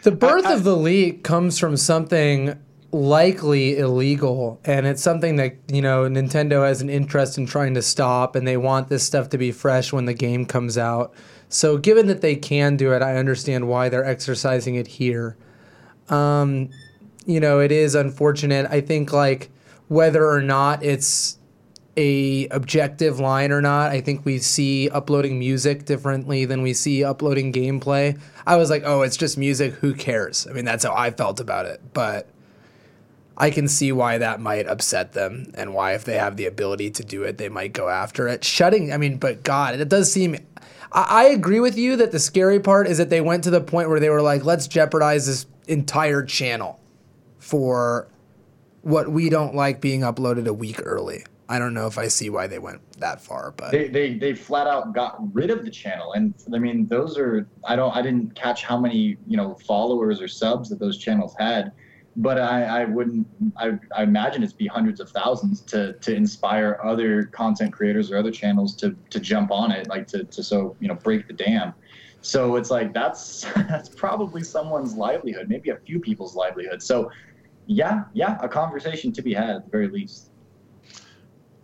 [0.01, 2.59] The birth I- of the leak comes from something
[2.93, 7.81] likely illegal, and it's something that you know Nintendo has an interest in trying to
[7.81, 11.13] stop, and they want this stuff to be fresh when the game comes out.
[11.49, 15.35] So, given that they can do it, I understand why they're exercising it here.
[16.09, 16.69] Um,
[17.25, 18.67] you know, it is unfortunate.
[18.69, 19.49] I think like
[19.87, 21.37] whether or not it's
[21.95, 23.91] a objective line or not.
[23.91, 28.19] I think we see uploading music differently than we see uploading gameplay.
[28.47, 29.73] I was like, oh, it's just music.
[29.75, 30.47] Who cares?
[30.47, 31.81] I mean, that's how I felt about it.
[31.93, 32.27] But
[33.37, 36.91] I can see why that might upset them and why, if they have the ability
[36.91, 38.43] to do it, they might go after it.
[38.43, 40.37] Shutting, I mean, but God, it does seem.
[40.91, 43.61] I, I agree with you that the scary part is that they went to the
[43.61, 46.79] point where they were like, let's jeopardize this entire channel
[47.39, 48.07] for
[48.81, 51.25] what we don't like being uploaded a week early.
[51.49, 54.33] I don't know if I see why they went that far, but They, they they
[54.33, 58.01] flat out got rid of the channel, and I mean, those are I don't I
[58.01, 61.71] didn't catch how many you know followers or subs that those channels had,
[62.15, 66.79] but I, I wouldn't I, I imagine it's be hundreds of thousands to to inspire
[66.83, 70.75] other content creators or other channels to to jump on it like to to so
[70.79, 71.73] you know break the dam
[72.21, 77.09] so it's like that's that's probably someone's livelihood maybe a few people's livelihood so
[77.65, 80.29] yeah yeah a conversation to be had at the very least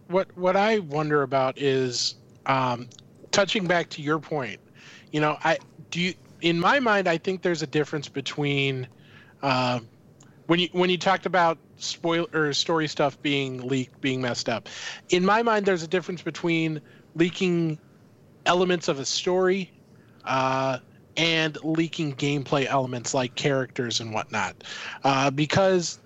[0.09, 2.89] what what I wonder about is um,
[3.31, 4.59] touching back to your point.
[5.11, 5.59] You know, I
[5.91, 8.87] do you in my mind I think there's a difference between
[9.41, 9.79] uh,
[10.49, 14.67] when you when you talked about spoil or story stuff being leaked, being messed up.
[15.09, 16.81] In my mind, there's a difference between
[17.13, 17.77] leaking
[18.47, 19.71] elements of a story
[20.25, 20.79] uh,
[21.15, 24.55] and leaking gameplay elements like characters and whatnot,
[25.03, 25.99] uh, because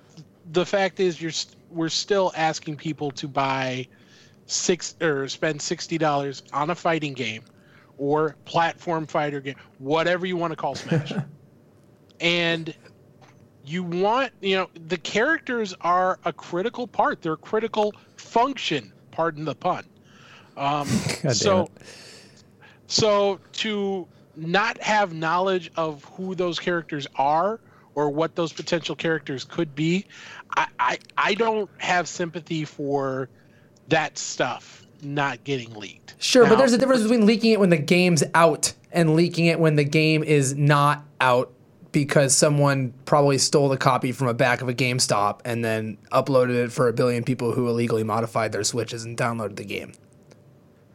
[0.52, 1.32] the fact is you're
[1.70, 3.88] we're still asking people to buy
[4.48, 7.44] six or spend sixty dollars on a fighting game
[7.98, 11.14] or platform fighter game, whatever you want to call Smash.
[12.20, 12.74] and
[13.66, 17.22] you want you know the characters are a critical part.
[17.22, 18.92] They're a critical function.
[19.12, 19.86] Pardon the pun.
[20.58, 20.88] Um,
[21.32, 21.70] so
[22.88, 27.60] so to not have knowledge of who those characters are
[27.96, 30.06] or what those potential characters could be,
[30.58, 33.30] I, I, I don't have sympathy for
[33.90, 36.16] that stuff not getting leaked.
[36.18, 39.60] Sure, but there's a difference between leaking it when the game's out and leaking it
[39.60, 41.53] when the game is not out
[41.94, 46.56] because someone probably stole the copy from a back of a GameStop and then uploaded
[46.56, 49.94] it for a billion people who illegally modified their Switches and downloaded the game.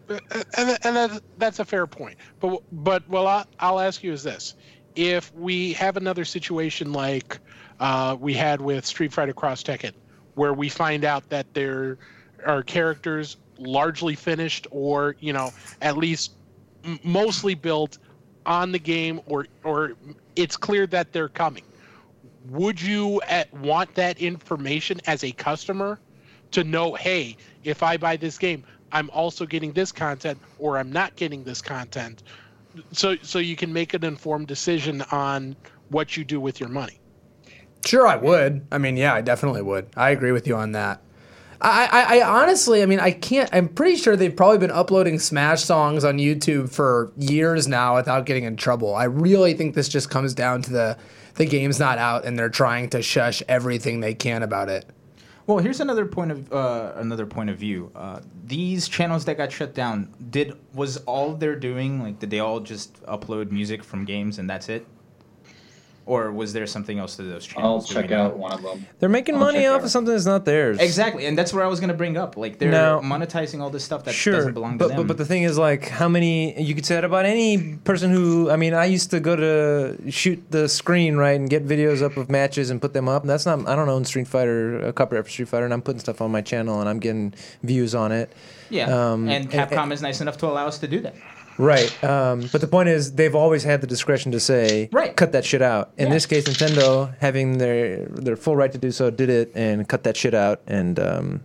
[0.08, 2.16] and, and that's, a fair point.
[2.40, 4.54] But but well, I, I'll ask you is this:
[4.96, 7.38] if we have another situation like
[7.78, 9.92] uh, we had with Street Fighter Cross Tekken,
[10.34, 11.98] where we find out that there
[12.46, 15.50] are characters largely finished, or you know,
[15.82, 16.32] at least
[17.04, 17.98] mostly built
[18.46, 19.92] on the game, or or
[20.38, 21.64] it's clear that they're coming.
[22.51, 25.98] Would you at, want that information as a customer
[26.53, 30.90] to know, hey, if I buy this game, I'm also getting this content or I'm
[30.90, 32.22] not getting this content.
[32.92, 35.57] So so you can make an informed decision on
[35.88, 37.01] what you do with your money.
[37.85, 38.64] Sure, I would.
[38.70, 39.88] I mean, yeah, I definitely would.
[39.96, 41.03] I agree with you on that.
[41.61, 43.51] I, I, honestly, I mean, I can't.
[43.53, 48.27] I'm pretty sure they've probably been uploading Smash songs on YouTube for years now without
[48.27, 48.94] getting in trouble.
[48.94, 50.99] I really think this just comes down to the
[51.35, 54.87] the game's not out and they're trying to shush everything they can about it.
[55.47, 57.90] Well, here's another point of uh, another point of view.
[57.94, 62.40] Uh, these channels that got shut down, did was all they're doing like did they
[62.40, 64.87] all just upload music from games and that's it,
[66.09, 67.85] or was there something else to those channels?
[67.85, 68.09] i'll channels?
[68.09, 69.85] Check out one of them They're making I'll money off out.
[69.85, 70.79] of something that's not theirs.
[70.81, 72.37] Exactly, and that's what I was gonna bring up.
[72.37, 74.97] Like they're Now- monetizing all this stuff that sure, doesn't belong to but, them.
[74.97, 78.11] but but the thing is, like, how many you could say that about any person
[78.11, 78.51] who?
[78.51, 82.16] I mean, I used to go to shoot the screen right and get videos up
[82.16, 83.23] of matches and put them up.
[83.23, 83.68] And that's not.
[83.68, 86.31] I don't own Street Fighter, a copy of Street Fighter, and I'm putting stuff on
[86.33, 88.33] my channel and I'm getting views on it.
[88.71, 91.14] yeah, um, and and- Capcom is nice enough to allow us to do that.
[91.59, 91.92] Right.
[92.05, 95.14] Um, but the point is, they've always had the discretion to say, Right.
[95.16, 95.90] cut that shit out.
[95.99, 96.14] In Yeah.
[96.14, 100.05] this case, Nintendo, having their their full right to do so, did it and cut
[100.05, 100.61] that shit out.
[100.68, 101.40] And um,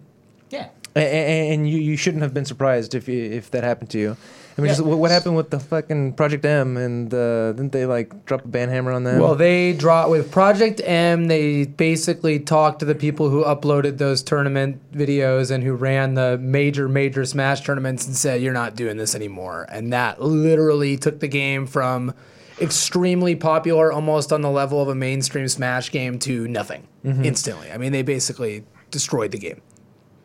[0.52, 3.90] Yeah, A- a- and you, you shouldn't have been surprised if you, if that happened
[3.92, 4.16] to you.
[4.56, 4.74] I mean, Yeah.
[4.74, 8.46] just what, what happened with the fucking Project M, and uh, didn't they like drop
[8.46, 9.20] a ban hammer on them?
[9.20, 11.28] Well, they draw with Project M.
[11.28, 16.38] They basically talked to the people who uploaded those tournament videos and who ran the
[16.38, 21.20] major, major Smash tournaments and said, "You're not doing this anymore." And that literally took
[21.20, 22.14] the game from
[22.62, 27.72] extremely popular, almost on the level of a mainstream Smash game, to nothing instantly.
[27.72, 29.62] I mean, they basically destroyed the game.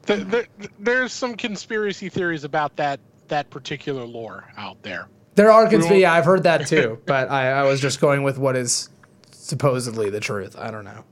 [0.06, 0.46] Th- there,
[0.78, 5.08] there's some conspiracy theories about that that particular lore out there.
[5.34, 6.00] There are won't- conspiracy.
[6.02, 8.88] Yeah, I've heard that too, but I, I was just going with what is
[9.30, 10.56] supposedly the truth.
[10.58, 11.04] I don't know.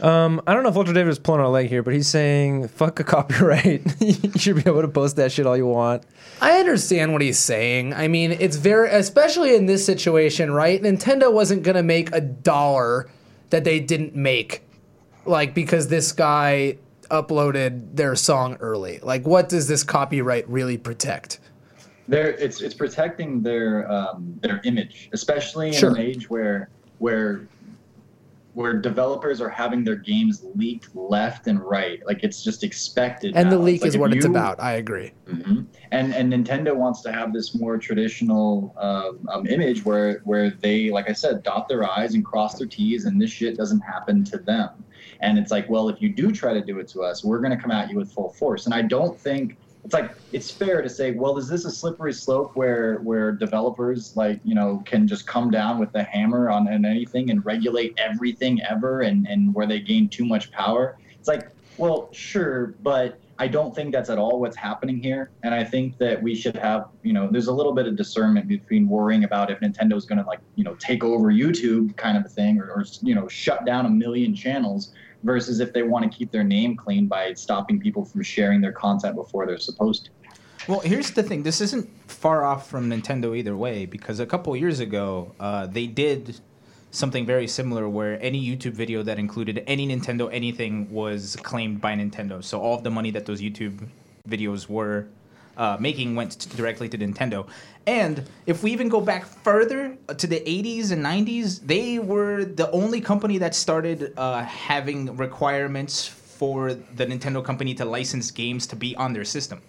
[0.00, 2.68] Um, I don't know if Ultra David is pulling our leg here, but he's saying,
[2.68, 3.82] "Fuck a copyright.
[4.00, 6.04] you should be able to post that shit all you want."
[6.40, 7.94] I understand what he's saying.
[7.94, 10.80] I mean, it's very, especially in this situation, right?
[10.80, 13.10] Nintendo wasn't going to make a dollar
[13.50, 14.62] that they didn't make,
[15.26, 16.76] like, because this guy
[17.10, 18.98] uploaded their song early.
[19.02, 21.40] Like, what does this copyright really protect?
[22.06, 25.90] They're, it's it's protecting their um, their image, especially in Sure.
[25.90, 27.46] an age where where
[28.54, 32.04] where developers are having their games leaked left and right.
[32.06, 33.36] Like it's just expected.
[33.36, 34.58] And the leak like is what it's about.
[34.58, 35.12] I agree.
[35.28, 35.66] Mhm.
[35.92, 40.90] And and Nintendo wants to have this more traditional um, um, image where where they,
[40.90, 44.24] like I said, dot their i's and cross their t's, and this shit doesn't happen
[44.24, 44.70] to them.
[45.20, 47.50] And it's like, well, if you do try to do it to us, we're going
[47.50, 48.66] to come at you with full force.
[48.66, 52.12] And I don't think it's like it's fair to say, well, is this a slippery
[52.12, 56.68] slope where where developers like you know can just come down with the hammer on,
[56.68, 60.98] on anything and regulate everything ever, and and where they gain too much power?
[61.18, 65.30] It's like, well, sure, but I don't think that's at all what's happening here.
[65.44, 68.48] And I think that we should have, you know, there's a little bit of discernment
[68.48, 72.24] between worrying about if Nintendo's going to like, you know, take over YouTube kind of
[72.24, 76.10] a thing or, or, you know, shut down a million channels versus if they want
[76.10, 80.06] to keep their name clean by stopping people from sharing their content before they're supposed
[80.06, 80.10] to.
[80.68, 81.42] Well, here's the thing.
[81.42, 85.86] This isn't far off from Nintendo either way, because a couple years ago, uh, they
[85.86, 86.38] did
[86.90, 91.94] something very similar where any YouTube video that included any Nintendo anything was claimed by
[91.94, 92.42] Nintendo.
[92.42, 93.88] So all of the money that those YouTube
[94.28, 95.08] videos were
[95.58, 97.46] uh, making went t- directly to Nintendo.
[97.86, 102.44] And if we even go back further uh, to the 80s and 90s, they were
[102.44, 108.66] the only company that started uh, having requirements for the Nintendo company to license games
[108.68, 109.60] to be on their system.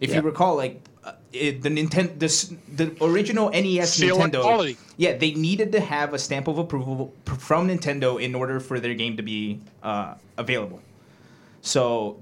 [0.00, 0.16] If Yeah.
[0.16, 4.76] you recall, like uh, it, the Nintendo, the, the original NES Seal Nintendo, quality.
[4.98, 8.94] yeah, they needed to have a stamp of approval from Nintendo in order for their
[8.94, 10.80] game to be uh, available.
[11.62, 12.18] So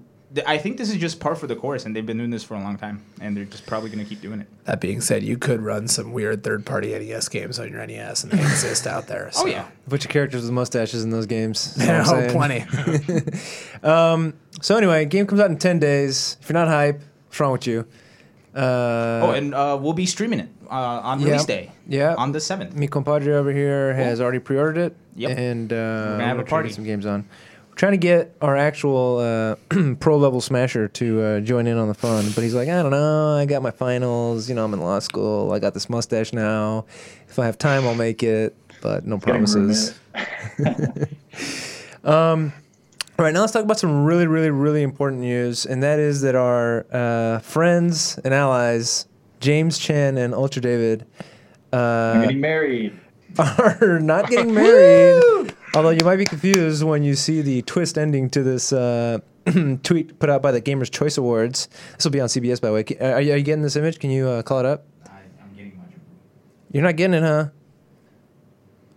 [0.47, 2.55] I think this is just par for the course, and they've been doing this for
[2.55, 4.47] a long time, and they're just probably going to keep doing it.
[4.65, 8.33] That being said, you could run some weird third-party NES games on your NES, and
[8.33, 9.31] they exist out there.
[9.35, 9.47] Oh so.
[9.47, 11.75] yeah, A bunch of characters with mustaches in those games.
[11.75, 12.65] That's all oh, plenty.
[13.83, 16.37] Um, so anyway, game comes out in ten days.
[16.43, 17.87] If you're not hype, what's wrong with you?
[18.55, 21.27] Uh, oh, and uh, we'll be streaming it uh, on yeah.
[21.27, 21.73] release day.
[21.87, 22.15] Yeah.
[22.17, 22.75] on the seventh.
[22.75, 24.97] me compadre over here has already pre-ordered it.
[25.17, 25.39] Yep.
[25.39, 26.73] And uh, we're gonna have a try to party.
[26.73, 27.29] Some games on.
[27.81, 31.89] We're trying to get our actual uh, pro level smasher to uh, join in on
[31.89, 33.35] the fun, but he's like, I don't know.
[33.35, 34.51] I got my finals.
[34.51, 35.51] You know, I'm in law school.
[35.51, 36.85] I got this mustache now.
[37.27, 39.99] If I have time, I'll make it, but no promises.
[40.13, 41.87] remiss.
[42.05, 42.53] All
[43.19, 46.35] right, now let's talk about some really, really, really important news, and that is that
[46.35, 49.07] our uh, friends and allies,
[49.41, 51.07] James Chen and Ultra David,
[51.73, 53.01] I'm uh, getting married.
[53.39, 55.50] are not getting married.
[55.75, 59.19] Although you might be confused when you see the twist ending to this uh,
[59.83, 61.69] tweet put out by the Gamers Choice Awards.
[61.97, 63.13] This will be on CBS, by the way.
[63.13, 63.99] Are you, are you getting this image?
[64.01, 64.85] Can you uh, call it up?
[65.07, 65.91] I'm getting much.
[66.73, 67.49] You're not getting it, huh?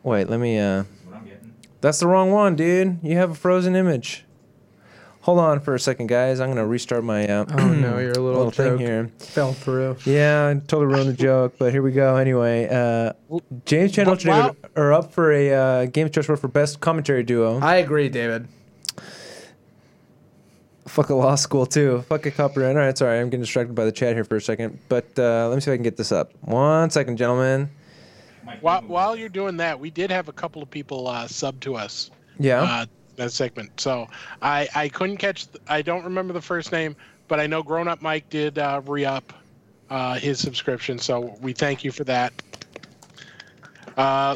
[0.02, 0.58] Wait, let me.
[0.58, 1.54] Uh, What I'm getting.
[1.82, 3.00] that's the wrong one, dude.
[3.04, 4.26] You have a frozen image.
[5.24, 6.42] Hold on for a second, guys.
[6.42, 8.80] I'm gonna restart my uh, Oh, no, your little thing joke.
[8.82, 9.10] here.
[9.20, 9.96] Fell through.
[10.06, 12.18] Yeah, I totally ruined the joke, but here we go.
[12.18, 13.14] Anyway, uh,
[13.66, 17.24] James Chen and But are up for a uh, Games Choice Award for Best Commentary
[17.24, 17.60] Duo.
[17.62, 18.50] I agree, David.
[20.90, 22.02] Fuck a law school too.
[22.10, 22.76] Fuck a copyright.
[22.76, 24.78] All right, sorry, I'm getting distracted by the chat here for a second.
[24.90, 26.34] But uh, let me see if I can get this up.
[26.42, 27.70] One second, gentlemen.
[28.60, 31.76] While, while you're doing that, we did have a couple of people uh, sub to
[31.76, 32.86] us Yeah.
[33.18, 33.80] Uh, that segment.
[33.80, 34.08] So
[34.42, 35.48] I I couldn't catch.
[35.68, 36.96] I don't remember the first name,
[37.28, 39.34] but I know Grown Up Mike did uh, re up
[39.90, 40.98] uh, his subscription.
[40.98, 42.34] So we thank you for that.
[43.96, 44.36] Uh,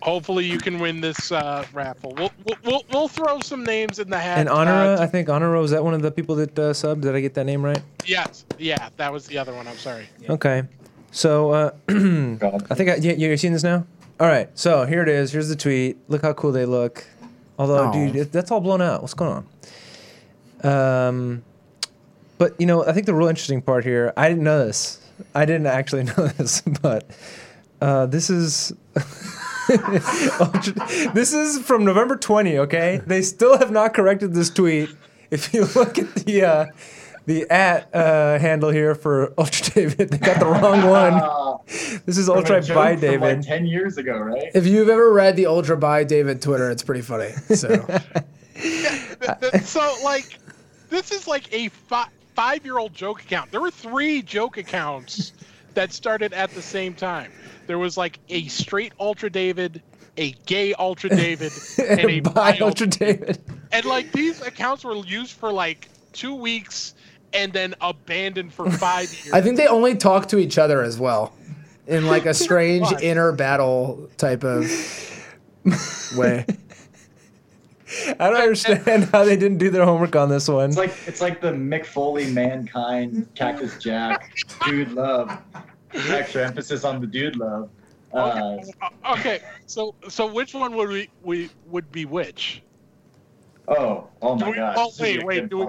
[0.00, 2.14] hopefully you can win this uh, raffle.
[2.16, 4.38] We'll, we'll we'll we'll throw some names in the hat.
[4.38, 6.72] and uh, Honora, to- I think Honora was that one of the people that uh,
[6.72, 7.02] subbed.
[7.02, 7.82] Did I get that name right?
[8.06, 9.68] yes, yeah, that was the other one.
[9.68, 10.08] I'm sorry.
[10.30, 10.62] Okay.
[11.12, 13.84] So uh, I think I, yeah, you're seeing this now.
[14.18, 14.48] All right.
[14.58, 15.32] So here it is.
[15.32, 15.98] Here's the tweet.
[16.08, 17.04] Look how cool they look.
[17.60, 19.02] Although, dude, it, that's all blown out.
[19.02, 19.44] What's going
[20.64, 20.66] on?
[20.66, 21.42] Um,
[22.38, 24.14] but you know, I think the real interesting part here.
[24.16, 24.98] I didn't know this.
[25.34, 27.10] I didn't actually know this, but
[27.82, 28.72] uh, this is.
[31.12, 33.02] this is from November 20, okay?
[33.06, 34.88] They still have not corrected this tweet.
[35.30, 36.66] If you look at the uh,
[37.30, 41.58] the at uh, handle here for Ultra David, they got the wrong one.
[42.04, 43.42] This is from a Ultra joke by from, like, David.
[43.44, 44.50] ten years ago, right?
[44.54, 47.30] If you've ever read the Ultra by David Twitter, it's pretty funny.
[47.54, 47.68] So
[48.54, 50.38] Th- th- so like
[50.88, 55.32] this is like a fi- five-year-old joke account there were three joke accounts
[55.74, 57.30] that started at the same time
[57.66, 59.80] there was like a straight ultra david
[60.16, 63.38] a gay ultra david and a by bi Ultra David.
[63.72, 66.94] and like these accounts were used for like two weeks
[67.32, 70.98] and then abandoned for five years I think they only talk to each other as
[70.98, 71.32] well,
[71.86, 74.64] in like a strange inner battle type of
[76.16, 76.44] way.
[78.20, 80.70] I don't understand how they didn't do their homework on this one.
[80.70, 84.32] It's like it's like the Mick Foley, mankind, Cactus Jack,
[84.64, 85.36] dude love.
[85.92, 87.68] Extra emphasis on the dude love.
[88.12, 92.60] Uh, Uh, okay so so which one would we, we would be which
[93.70, 94.74] oh, oh Do my we- gosh.
[94.78, 95.66] oh, this would be wait, wait, do we-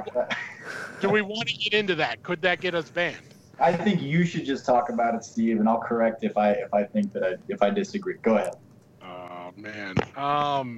[1.00, 3.16] do we want to get into that could that get us banned
[3.60, 6.74] I think you should just talk about it, Steve, and I'll correct if I if
[6.74, 8.16] I think that I if I disagree.
[8.24, 8.56] Go ahead.
[9.04, 10.78] oh man um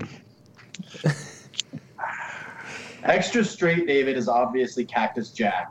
[3.03, 5.67] Extra straight David is obviously Cactus Jack.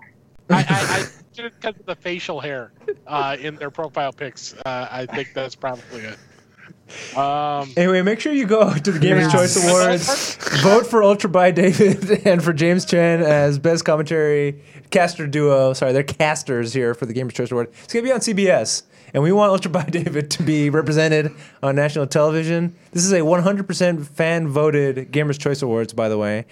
[0.50, 2.72] I, I, I just because of the facial hair
[3.06, 6.18] uh, in their profile pics, uh, I think that's probably it.
[7.16, 9.32] Um, Anyway, make sure you go to the Gamers' Yes.
[9.32, 15.26] Choice Awards, vote for Ultra by David and for James Chen as best commentary caster
[15.26, 15.72] duo.
[15.72, 17.68] Sorry, they're casters here for the Gamers' Choice Award.
[17.84, 18.82] It's gonna be on CBS,
[19.14, 21.32] and we want Ultra by David to be represented
[21.62, 22.74] on national television.
[22.92, 26.46] This is a 100% fan voted Gamers' Choice Awards, by the way.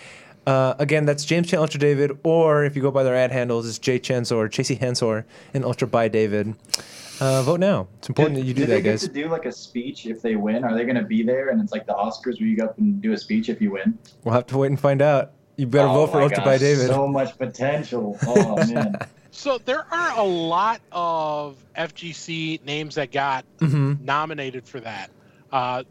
[0.46, 3.68] Uh, again, that's James Chen Ultra David, or if you go by their ad handles,
[3.68, 6.54] it's Jay Chensor, Chasey Hensor, and Ultra by David.
[7.20, 7.88] Uh, vote now.
[7.98, 9.00] It's important that you do did that, they get guys.
[9.02, 10.64] to do like a speech if they win?
[10.64, 11.50] Are they going to be there?
[11.50, 13.72] And it's like the Oscars where you go up and do a speech if you
[13.72, 13.98] win.
[14.24, 15.32] We'll have to wait and find out.
[15.56, 16.86] You better Oh vote for Ultra by David.
[16.86, 18.18] So much potential.
[18.26, 18.96] Oh man.
[19.30, 24.00] so there are a lot of FGC names that got Mhm.
[24.00, 25.10] nominated for that,
[25.52, 25.82] uh,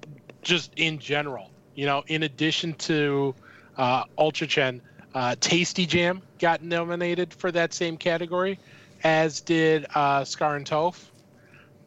[0.42, 1.52] just in general.
[1.76, 3.36] You know, in addition to
[3.78, 4.82] uh, Ultra Chen,
[5.14, 8.58] uh, Tasty Jam got nominated for that same category,
[9.04, 11.00] as did uh, Scar and Toph.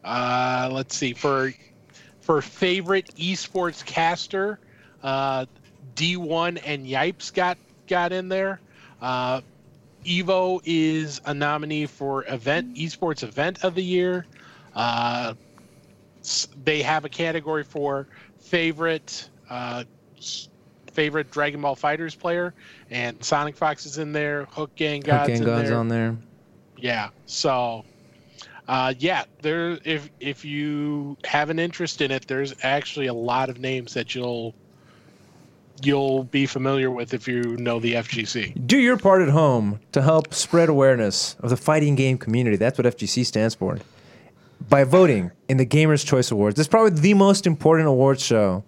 [0.03, 1.53] Uh, let's see for
[2.21, 4.59] for favorite esports caster,
[5.01, 5.45] uh,
[5.95, 8.59] D1 and Yipes got got in there.
[9.01, 9.41] Uh,
[10.05, 14.25] Evo is a nominee for event esports event of the year.
[14.75, 15.33] Uh,
[16.63, 18.07] they have a category for
[18.39, 19.83] favorite uh,
[20.93, 22.53] favorite Dragon Ball FighterZ player,
[22.89, 24.45] and Sonic Fox is in there.
[24.45, 25.77] Hook Gang God's Hook in Gang God's there.
[25.77, 26.17] on there.
[26.77, 27.09] Yeah.
[27.25, 27.83] So,
[28.67, 29.77] uh, yeah, there.
[29.83, 34.15] If if you have an interest in it, there's actually a lot of names that
[34.15, 34.55] you'll
[35.81, 38.65] you'll be familiar with if you know the FGC.
[38.65, 42.55] Do your part at home to help spread awareness of the fighting game community.
[42.55, 43.79] That's what FGC stands for.
[44.69, 46.57] By voting in the Gamers' Choice Awards.
[46.57, 48.63] it's probably the most important awards show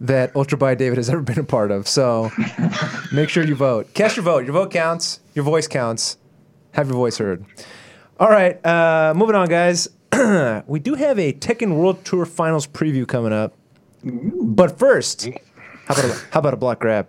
[0.00, 1.86] that Ultra by David has ever been a part of.
[1.86, 2.30] So
[3.12, 3.94] make sure you vote.
[3.94, 4.44] Cast your vote.
[4.44, 5.20] Your vote counts.
[5.34, 6.18] Your voice counts.
[6.72, 7.44] Have your voice heard.
[8.18, 9.88] All right, uh, moving on, guys.
[10.66, 13.52] we do have a Tekken World Tour Finals preview coming up.
[14.02, 15.28] But first,
[15.84, 17.08] how about a, how about a block grab?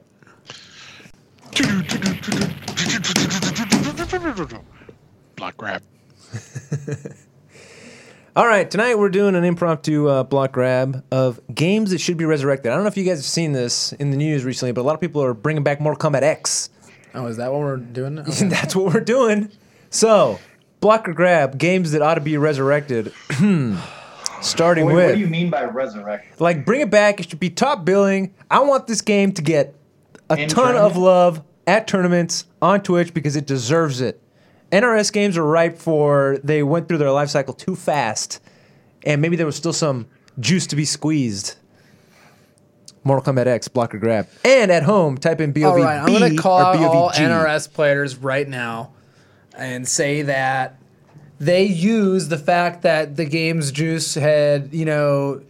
[5.37, 5.81] Block grab.
[8.35, 12.25] All right, tonight we're doing an impromptu uh, block grab of games that should be
[12.25, 12.69] resurrected.
[12.69, 14.83] I don't know if you guys have seen this in the news recently, but a
[14.83, 16.69] lot of people are bringing back Mortal Kombat X.
[17.15, 18.19] Oh, is that what we're doing?
[18.19, 18.47] Okay.
[18.49, 19.49] That's what we're doing.
[19.89, 20.39] So,
[20.79, 23.13] block or grab games that ought to be resurrected.
[23.31, 23.77] Hmm.
[24.41, 26.39] Starting Wait, with what do you mean by resurrect?
[26.39, 27.19] like bring it back.
[27.19, 28.35] It should be top billing.
[28.51, 29.75] I want this game to get
[30.29, 34.21] a In ton of love at tournaments on Twitch because it deserves it.
[34.71, 38.39] NRS games are ripe for they went through their life cycle too fast,
[39.03, 40.07] and maybe there was still some
[40.39, 41.55] juice to be squeezed.
[43.03, 46.07] Mortal Kombat X, block or grab, and at home type in BOVB All right, I'm
[46.07, 48.91] going to call or out all NRS players right now
[49.57, 50.77] and say that
[51.39, 55.41] they use the fact that the game's juice had, you know,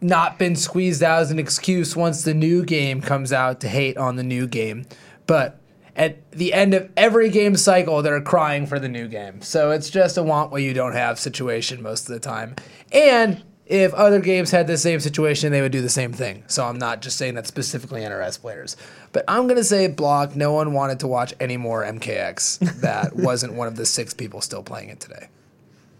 [0.00, 3.96] not been squeezed out as an excuse once the new game comes out to hate
[3.96, 4.84] on the new game.
[5.26, 5.60] But
[5.94, 9.42] at the end of every game cycle, they're crying for the new game.
[9.42, 12.56] So it's just a want what you don't have situation most of the time.
[12.90, 16.44] And if other games had the same situation, they would do the same thing.
[16.46, 18.76] So I'm not just saying that specifically NRS players.
[19.12, 20.34] But I'm gonna say block.
[20.36, 24.40] No one wanted to watch any more MKX that wasn't one of the six people
[24.40, 25.28] still playing it today.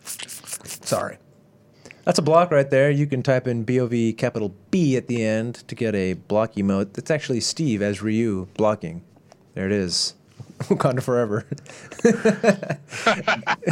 [0.04, 1.18] Sorry.
[2.04, 2.90] That's a block right there.
[2.90, 6.94] You can type in BOV capital B at the end to get a block emote.
[6.94, 9.02] That's actually Steve as Ryu blocking.
[9.54, 10.14] There it is.
[10.62, 11.46] Wakanda forever.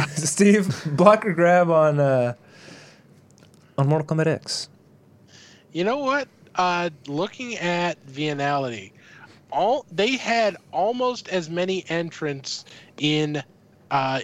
[0.15, 2.35] Steve, block or grab on uh,
[3.77, 4.69] on Mortal Kombat X.
[5.71, 6.27] You know what?
[6.55, 8.91] Uh, looking at Vianality,
[9.51, 12.65] all they had almost as many entrants
[12.97, 13.41] in
[13.89, 14.21] uh,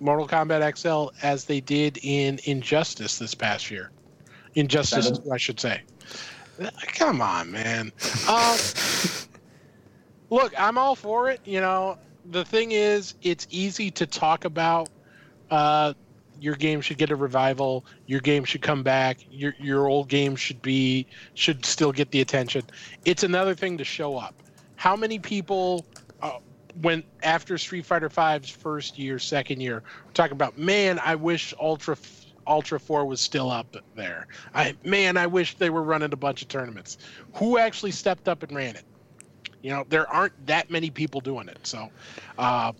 [0.00, 3.90] Mortal Kombat XL as they did in Injustice this past year.
[4.54, 5.32] Injustice, Seven.
[5.32, 5.82] I should say.
[6.88, 7.92] Come on, man.
[8.26, 8.56] Uh,
[10.30, 11.40] look, I'm all for it.
[11.44, 11.98] You know,
[12.30, 14.88] the thing is, it's easy to talk about.
[15.50, 15.92] Uh,
[16.40, 17.84] your game should get a revival.
[18.06, 19.18] Your game should come back.
[19.30, 22.62] Your your old game should be should still get the attention.
[23.04, 24.34] It's another thing to show up.
[24.76, 25.84] How many people
[26.22, 26.38] uh,
[26.82, 31.54] when after Street Fighter V's first year, second year, we're talking about man, I wish
[31.60, 31.96] Ultra
[32.46, 34.26] Ultra Four was still up there.
[34.54, 36.98] I man, I wish they were running a bunch of tournaments.
[37.34, 38.84] Who actually stepped up and ran it?
[39.62, 41.58] You know, there aren't that many people doing it.
[41.66, 41.90] So,
[42.38, 42.72] uh,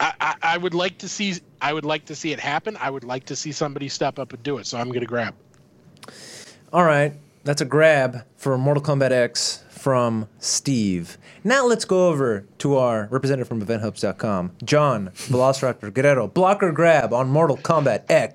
[0.00, 2.76] I, I, I would like to see I would like to see it happen.
[2.80, 4.66] I would like to see somebody step up and do it.
[4.66, 5.34] So I'm going to grab.
[6.72, 7.12] All right,
[7.44, 11.18] that's a grab for Mortal Kombat X from Steve.
[11.44, 16.26] Now let's go over to our representative from EventHubs.com, John Velociraptor Guerrero.
[16.26, 18.32] Blocker grab on Mortal Kombat X.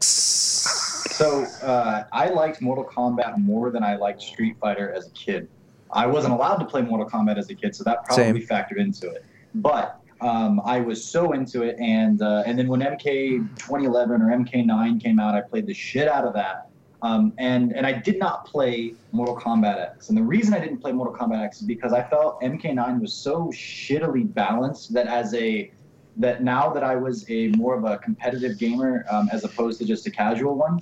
[1.11, 5.49] So uh, I liked Mortal Kombat more than I liked Street Fighter as a kid.
[5.91, 9.09] I wasn't allowed to play Mortal Kombat as a kid, so that probably factored into
[9.09, 9.25] it.
[9.55, 14.25] But um, I was so into it, and uh, and then when MK 2011 or
[14.25, 16.69] MK9 came out, I played the shit out of that.
[17.01, 20.09] Um, and and I did not play Mortal Kombat X.
[20.09, 23.13] And the reason I didn't play Mortal Kombat X is because I felt MK9 was
[23.13, 25.71] so shittily balanced that as a
[26.17, 29.85] that now that I was a more of a competitive gamer um, as opposed to
[29.85, 30.79] just a casual one,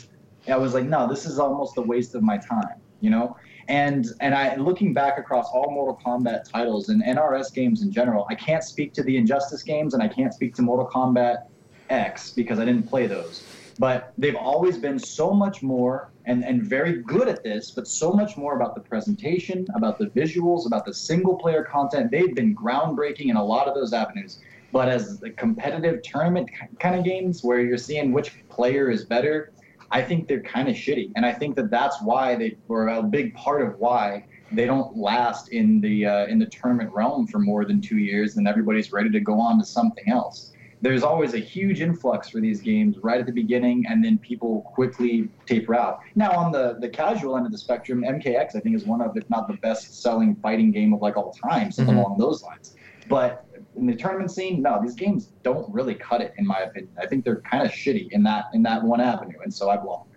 [0.47, 3.37] I was like, no, this is almost a waste of my time, you know.
[3.67, 8.25] And and I looking back across all Mortal Kombat titles and NRS games in general,
[8.29, 11.47] I can't speak to the Injustice games and I can't speak to Mortal Kombat
[11.89, 13.43] X because I didn't play those.
[13.79, 18.11] But they've always been so much more and, and very good at this, but so
[18.11, 22.09] much more about the presentation, about the visuals, about the single player content.
[22.09, 24.39] They've been groundbreaking in a lot of those avenues.
[24.71, 26.49] But as the competitive tournament
[26.79, 29.51] kind of games where you're seeing which player is better,
[29.91, 33.03] I think they're kind of shitty, and I think that that's why they were a
[33.03, 37.39] big part of why they don't last in the uh, in the tournament realm for
[37.39, 40.51] more than two years, and everybody's ready to go on to something else.
[40.81, 44.61] There's always a huge influx for these games right at the beginning, and then people
[44.75, 45.97] quickly taper out.
[46.15, 49.15] Now, on the the casual end of the spectrum, MKX I think is one of,
[49.17, 51.99] if not the best selling fighting game of like all time, something Mhm.
[51.99, 52.75] along those lines.
[53.07, 53.46] But
[53.77, 56.91] in the tournament scene, no, these games don't really cut it, in my opinion.
[57.01, 59.77] I think they're kind of shitty in that in that one avenue, and so I
[59.77, 60.07] block.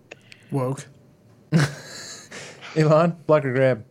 [0.50, 0.86] Woke.
[2.76, 3.84] Ivan, blocker grab.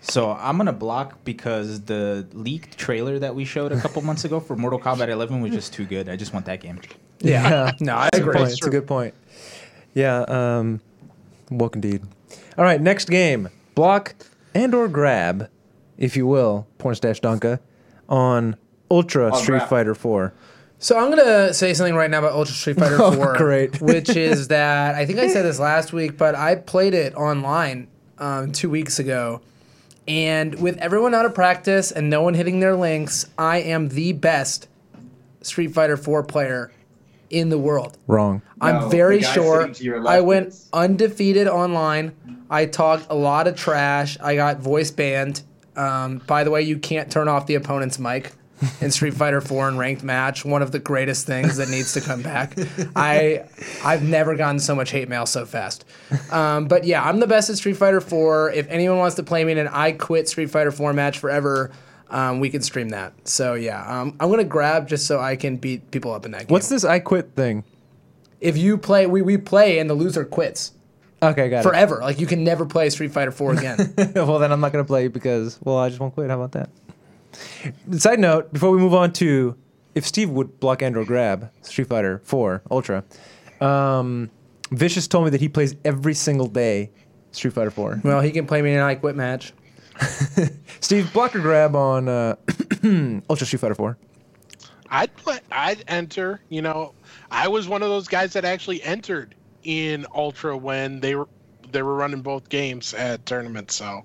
[0.00, 4.38] So I'm gonna block because the leaked trailer that we showed a couple months ago
[4.38, 6.08] for Mortal Kombat 11 was just too good.
[6.08, 6.80] I just want that game.
[7.20, 7.72] Yeah.
[7.80, 8.40] no, I That's a good agree.
[8.40, 8.52] point.
[8.52, 9.14] It's a good point.
[9.94, 10.80] Yeah, um,
[11.50, 12.02] woke indeed.
[12.56, 13.48] All right, next game.
[13.74, 14.14] Block
[14.54, 15.50] and or grab,
[15.98, 17.58] if you will, porn stash Donka,
[18.08, 18.56] on
[18.90, 19.68] Ultra I'll Street grab.
[19.68, 20.32] Fighter 4.
[20.78, 23.80] So I'm gonna say something right now about Ultra Street Fighter Oh, 4, great.
[23.80, 27.88] which is that I think I said this last week, but I played it online
[28.18, 29.40] um, two weeks ago,
[30.06, 34.12] and with everyone out of practice and no one hitting their links, I am the
[34.12, 34.68] best
[35.42, 36.72] Street Fighter 4 player
[37.30, 37.98] in the world.
[38.06, 38.40] Wrong.
[38.60, 39.60] I'm No, very sure.
[39.62, 42.12] sitting to your left I went undefeated online.
[42.48, 44.16] I talked a lot of trash.
[44.20, 45.42] I got voice banned.
[45.74, 48.32] Um, by the way, you can't turn off the opponent's mic
[48.80, 50.44] in Street Fighter 4 and ranked match.
[50.44, 52.56] One of the greatest things that needs to come back.
[52.96, 53.44] I
[53.84, 55.84] I've never gotten so much hate mail so fast.
[56.30, 58.52] Um, but yeah, I'm the best at Street Fighter 4.
[58.52, 61.70] If anyone wants to play me in an I quit Street Fighter 4 match forever,
[62.08, 63.12] um, we can stream that.
[63.28, 66.40] So yeah, um, I'm gonna grab just so I can beat people up in that
[66.40, 66.48] game.
[66.48, 67.64] What's this I quit thing?
[68.40, 70.72] if you play we, we play and the loser quits
[71.22, 74.52] Okay, got it forever like you can never play street fighter 4 again well, then
[74.52, 76.28] I'm not going to play because, well, I just won't quit.
[76.28, 76.68] How about that?
[77.92, 79.56] Side note, before we move on to
[79.94, 83.04] if Steve would block and or grab Street Fighter 4 Ultra,
[83.60, 84.30] um,
[84.70, 86.90] Vicious told me that he plays every single day
[87.32, 88.00] Street Fighter 4.
[88.04, 89.52] well he can play me in an i quit match
[90.80, 92.36] Steve, block or grab on uh,
[93.30, 93.96] Ultra Street Fighter 4.
[94.90, 95.38] I'd play.
[95.50, 96.40] I'd enter.
[96.48, 96.94] You know,
[97.30, 99.34] I was one of those guys that actually entered
[99.64, 101.28] in Ultra when they were
[101.72, 103.74] they were running both games at tournaments.
[103.74, 104.04] So,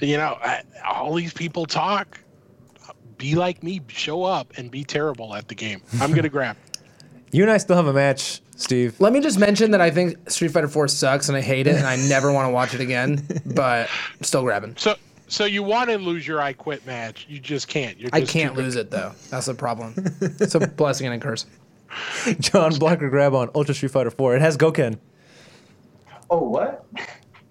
[0.00, 2.18] you know, I, all these people talk.
[3.22, 5.80] Be like me, show up and be terrible at the game.
[6.00, 6.56] I'm gonna grab.
[7.30, 8.96] You and I still have a match, Steve.
[8.98, 11.76] Let me just mention that I think Street Fighter 4 sucks and I hate it
[11.76, 14.74] and I never want to watch it again, but I'm still grabbing.
[14.76, 14.96] So,
[15.28, 17.26] so you want to lose your I quit match?
[17.28, 17.96] You just can't.
[17.96, 18.64] You're I can't too good.
[18.64, 19.12] lose it though.
[19.30, 19.94] That's the problem.
[20.40, 21.46] It's a blessing and a curse.
[22.40, 24.34] John Blocker grab on Ultra Street Fighter 4.
[24.34, 24.98] It has Goken.
[26.28, 26.86] Oh, what?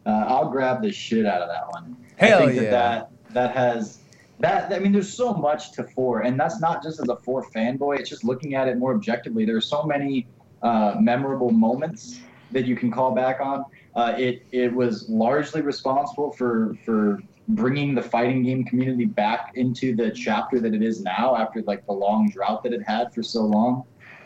[0.05, 1.95] Uh, I'll grab the shit out of that one.
[2.17, 2.71] Hell I think yeah.
[2.71, 4.00] that, that that has
[4.41, 4.71] that.
[4.73, 7.99] I mean, there's so much to four, and that's not just as a four fanboy.
[7.99, 9.45] It's just looking at it more objectively.
[9.45, 10.27] There's so many
[10.61, 12.19] uh, memorable moments
[12.51, 13.65] that you can call back on.
[13.95, 19.95] Uh, it it was largely responsible for for bringing the fighting game community back into
[19.95, 23.23] the chapter that it is now after like the long drought that it had for
[23.23, 23.83] so long.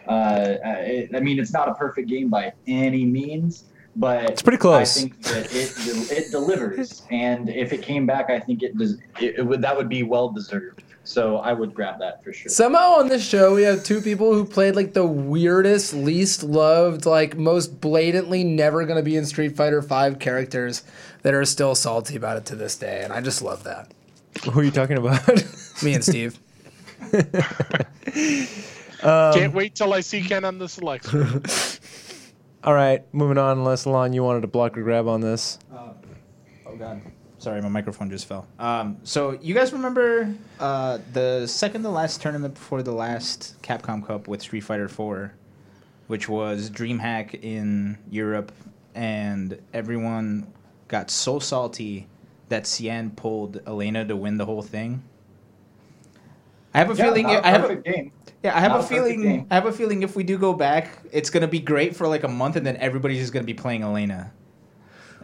[0.07, 3.66] Uh, it, I mean, it's not a perfect game by any means,
[3.96, 4.98] but It's pretty close.
[4.98, 8.98] I think that it it delivers, and if it came back, I think it does.
[9.20, 10.84] It, it would that would be well deserved.
[11.06, 12.50] So I would grab that for sure.
[12.50, 17.06] Somehow on this show, we have two people who played like the weirdest, least loved,
[17.06, 20.84] like most blatantly never going to be in Street Fighter 5 characters
[21.22, 23.02] that are still salty about it to this day.
[23.04, 23.91] And I just love that.
[24.52, 25.28] Who are you talking about?
[25.84, 26.39] Me and Steve.
[29.02, 31.06] Can't wait till I see Ken on the select.
[32.66, 33.59] All right, moving on.
[33.59, 35.59] Unless Alon, you wanted to block or grab on this.
[35.72, 36.99] Oh god.
[37.38, 38.47] Sorry, my microphone just fell.
[38.57, 44.03] Um, so you guys remember uh, the second to last tournament before the last Capcom
[44.03, 45.32] Cup with Street Fighter 4,
[46.07, 48.51] which was DreamHack in Europe,
[48.95, 50.51] and everyone
[50.88, 52.07] got so salty
[52.49, 55.03] that Cien pulled Elena to win the whole thing.
[56.76, 57.23] I have a Yeah, feeling.
[57.23, 58.11] not a I have a, game.
[58.43, 59.21] yeah, I have Not a a feeling.
[59.21, 59.47] game.
[59.49, 62.23] I have a feeling if we do go back, it's gonna be great for like
[62.23, 64.32] a month, and then everybody's just gonna be playing Elena.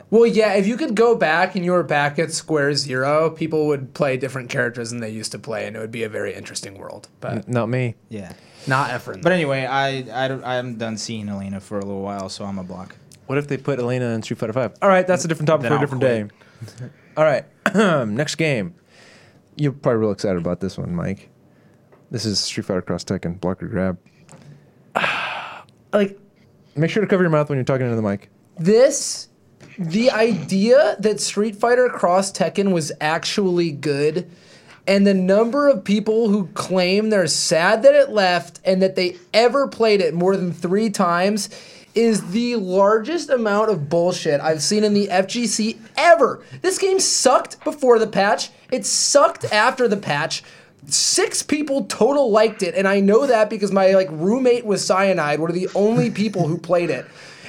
[0.09, 3.67] Well, yeah, if you could go back and you were back at square zero, people
[3.67, 6.33] would play different characters than they used to play, and it would be a very
[6.33, 7.07] interesting world.
[7.21, 7.95] But Not me.
[8.09, 8.33] Yeah.
[8.67, 9.21] not Efren.
[9.21, 12.59] But anyway, I I don't, I'm done seeing Elena for a little while, so I'm
[12.59, 12.95] a block.
[13.27, 14.73] What if they put Elena in Street Fighter 5?
[14.81, 16.89] All right, that's a different topic Then for a I'll different day.
[17.17, 17.45] All right,
[18.07, 18.73] next game.
[19.55, 21.29] You're probably real excited about this one, Mike.
[22.11, 23.39] This is Street Fighter Cross Tekken.
[23.39, 23.97] Block or grab.
[25.93, 26.19] like
[26.75, 28.29] Make sure to cover your mouth when you're talking into the mic.
[28.57, 29.29] this
[29.79, 34.29] the idea that Street Fighter Cross Tekken was actually good
[34.85, 39.15] and the number of people who claim they're sad that it left and that they
[39.33, 41.49] ever played it more than 3 times
[41.95, 46.43] is the largest amount of bullshit I've seen in the FGC ever.
[46.61, 48.49] This game sucked before the patch.
[48.71, 50.43] It sucked after the patch.
[50.87, 55.39] Six people total liked it, and I know that because my like roommate was cyanide.
[55.39, 57.05] One of the only people who played it.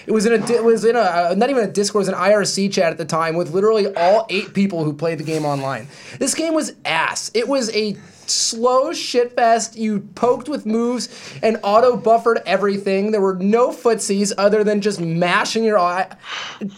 [0.06, 2.20] It was in a it was in a uh, not even a Discord, it was
[2.20, 5.44] an IRC chat at the time with literally all eight people who played the game
[5.44, 5.88] online.
[6.18, 7.30] This game was ass.
[7.34, 9.76] It was a slow shit fest.
[9.76, 11.08] You poked with moves
[11.42, 13.12] and auto buffered everything.
[13.12, 16.08] There were no footsies other than just mashing your eye.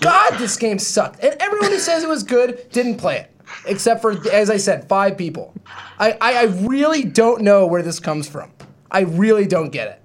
[0.00, 1.22] God, this game sucked.
[1.22, 3.33] And everyone who says it was good didn't play it.
[3.66, 5.54] Except for, as I said, five people.
[5.98, 8.50] I, I, I really don't know where this comes from.
[8.90, 10.02] I really don't get it.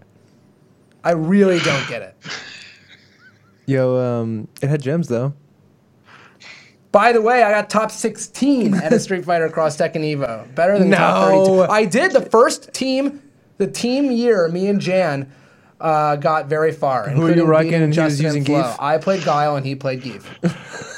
[1.04, 2.16] I really don't get it.
[3.66, 5.34] Yo, um, it had gems though.
[6.92, 10.54] By the way, I got top 16 at a Street Fighter Cross Tekken Evo.
[10.56, 11.46] Better than top No.
[11.46, 11.72] 32.
[11.72, 13.22] I did the first team,
[13.58, 15.32] the team year, me and Jan
[15.80, 17.10] uh, got very far.
[17.10, 18.44] Who were you rocking and Justin using.
[18.44, 18.76] Geef?
[18.80, 20.26] I played Guile and he played Geef.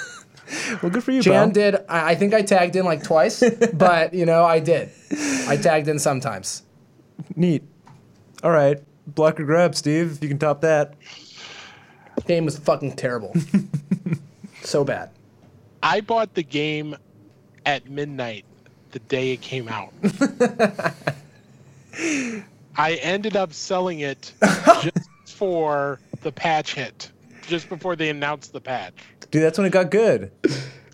[0.81, 1.53] Well, good for you, Jan pal.
[1.53, 3.43] did, I, I think I tagged in like twice,
[3.73, 4.89] but you know, I did.
[5.47, 6.63] I tagged in sometimes.
[7.35, 7.63] Neat.
[8.43, 10.13] All right, block or grab, Steve.
[10.13, 10.95] If you can top that.
[12.25, 13.33] Game was fucking terrible.
[14.61, 15.09] so bad.
[15.83, 16.95] I bought the game
[17.65, 18.45] at midnight
[18.91, 19.91] the day it came out.
[22.77, 24.33] I ended up selling it
[24.81, 27.11] just for the patch hit,
[27.47, 28.93] just before they announced the patch.
[29.31, 30.31] Dude, that's when it got good.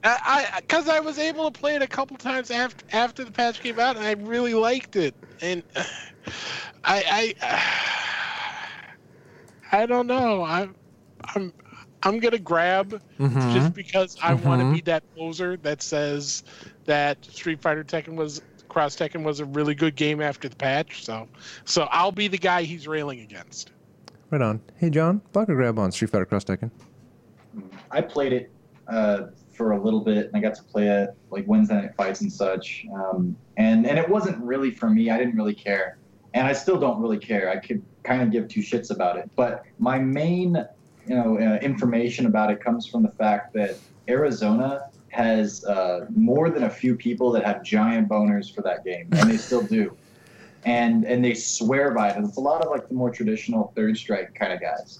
[0.03, 3.61] I because I, was able to play it a couple times after after the patch
[3.61, 5.15] came out, and I really liked it.
[5.41, 5.63] And
[6.83, 7.83] I I
[9.81, 10.43] I don't know.
[10.43, 10.75] I'm
[11.23, 11.51] I'm
[12.03, 13.53] I'm gonna grab mm-hmm.
[13.53, 14.73] just because I want to mm-hmm.
[14.75, 16.43] be that poser that says
[16.85, 21.03] that Street Fighter Tekken was Cross Tekken was a really good game after the patch.
[21.03, 21.27] So
[21.65, 23.71] so I'll be the guy he's railing against.
[24.29, 24.61] Right on.
[24.75, 26.69] Hey, John, block or grab on Street Fighter Cross Tekken.
[27.91, 28.51] I played it
[28.87, 32.21] uh, for a little bit, and I got to play it like Wednesday night fights
[32.21, 32.85] and such.
[32.93, 35.09] Um, and and it wasn't really for me.
[35.09, 35.97] I didn't really care,
[36.33, 37.49] and I still don't really care.
[37.49, 39.29] I could kind of give two shits about it.
[39.35, 40.65] But my main
[41.07, 43.77] you know uh, information about it comes from the fact that
[44.07, 49.07] Arizona has uh, more than a few people that have giant boners for that game,
[49.13, 49.95] and they still do,
[50.65, 52.23] and and they swear by it.
[52.23, 54.99] It's a lot of like the more traditional third strike kind of guys,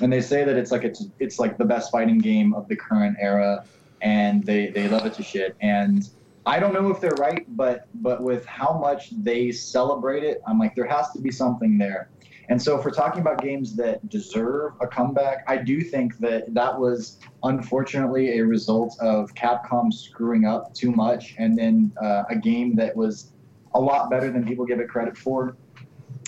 [0.00, 2.76] and they say that it's like it's it's like the best fighting game of the
[2.76, 3.64] current era,
[4.00, 5.56] and they they love it to shit.
[5.60, 6.08] And
[6.46, 10.58] I don't know if they're right, but but with how much they celebrate it, I'm
[10.58, 12.10] like there has to be something there.
[12.50, 16.54] And so, if we're talking about games that deserve a comeback, I do think that
[16.54, 22.36] that was unfortunately a result of Capcom screwing up too much, and then uh, a
[22.36, 23.32] game that was
[23.74, 25.56] a lot better than people give it credit for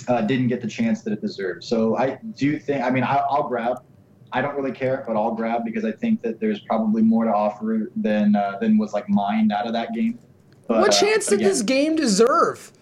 [0.09, 1.65] uh, didn't get the chance that it deserved.
[1.65, 3.83] So, I do think, I mean, I, I'll grab.
[4.33, 7.33] I don't really care, but I'll grab because I think that there's probably more to
[7.33, 10.19] offer than uh, than was like mined out of that game.
[10.69, 12.73] But, what uh, chance did this game deserve?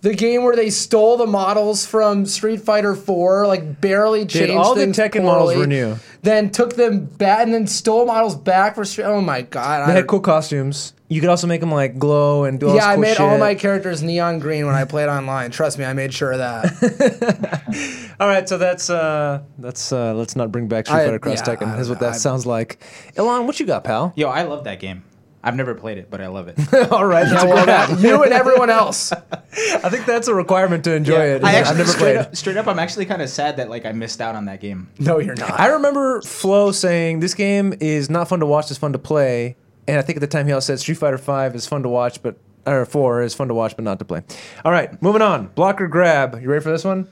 [0.00, 4.74] The game where they stole the models from Street Fighter 4, like barely changed all
[4.76, 5.96] the things Tekken models were new.
[6.22, 9.04] Then took them back and then stole models back for Street.
[9.04, 9.88] Oh my god!
[9.88, 10.92] They I- had cool costumes.
[11.10, 13.16] You could also make them like glow and do all yeah, this I cool made
[13.16, 15.50] all my characters neon green when I played online.
[15.50, 18.14] Trust me, I made sure of that.
[18.20, 21.54] All right, so that's uh that's uh let's not bring back Street Fighter Cross yeah,
[21.56, 21.72] Tekken.
[21.72, 22.82] I- That's what that I- sounds like.
[23.16, 24.12] Elon, what you got, pal?
[24.16, 25.02] Yo, I love that game.
[25.42, 26.58] I've never played it, but I love it.
[26.92, 28.00] All right, a well, good that, app.
[28.00, 29.12] you and everyone else.
[29.12, 31.44] I think that's a requirement to enjoy it.
[31.44, 32.16] I I've never straight played.
[32.16, 34.60] up, straight up, I'm actually kind of sad that like I missed out on that
[34.60, 34.88] game.
[34.98, 35.58] No, you're not.
[35.58, 39.56] I remember Flo saying this game is not fun to watch, it's fun to play.
[39.86, 41.88] And I think at the time he also said Street Fighter Five is fun to
[41.88, 42.36] watch, but
[42.66, 44.22] or Four is fun to watch but not to play.
[44.64, 45.46] All right, moving on.
[45.54, 46.40] Blocker grab.
[46.42, 47.08] You ready for this one?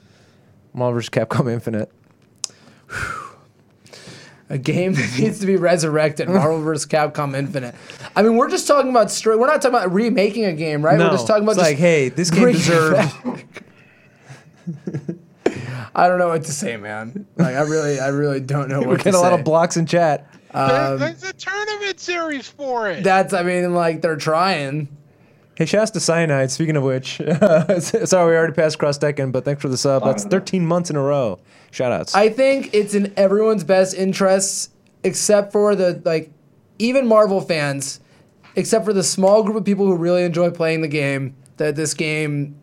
[0.73, 1.09] Marvel vs.
[1.09, 1.91] Capcom Infinite.
[4.49, 6.29] A game that needs to be resurrected.
[6.29, 6.85] Marvel vs.
[6.85, 7.75] Capcom Infinite.
[8.15, 9.39] I mean, we're just talking about straight.
[9.39, 10.97] We're not talking about remaking a game, right?
[10.97, 13.23] No, we're just talking about it's just like, hey, this game bringing it deserved.
[13.23, 13.63] back.
[15.95, 17.25] I don't know what to say, man.
[17.37, 19.43] Like, I really, I really don't know We what to say get a lot of
[19.43, 20.31] blocks in chat.
[20.53, 23.03] There- um, there's a tournament series for it.
[23.03, 24.87] That's, I mean, like they're trying.
[25.57, 26.51] Hey, Shasta to Cyanide.
[26.51, 27.15] Speaking of which,
[27.79, 30.03] sorry, we already passed Cross Tekken, but thanks for the sub.
[30.03, 31.39] That's 13 months in a row.
[31.71, 32.13] Shout outs.
[32.13, 34.69] I think it's in everyone's best interests,
[35.03, 36.31] except for the like,
[36.77, 37.99] even Marvel fans,
[38.55, 41.35] except for the small group of people who really enjoy playing the game.
[41.57, 42.55] That this game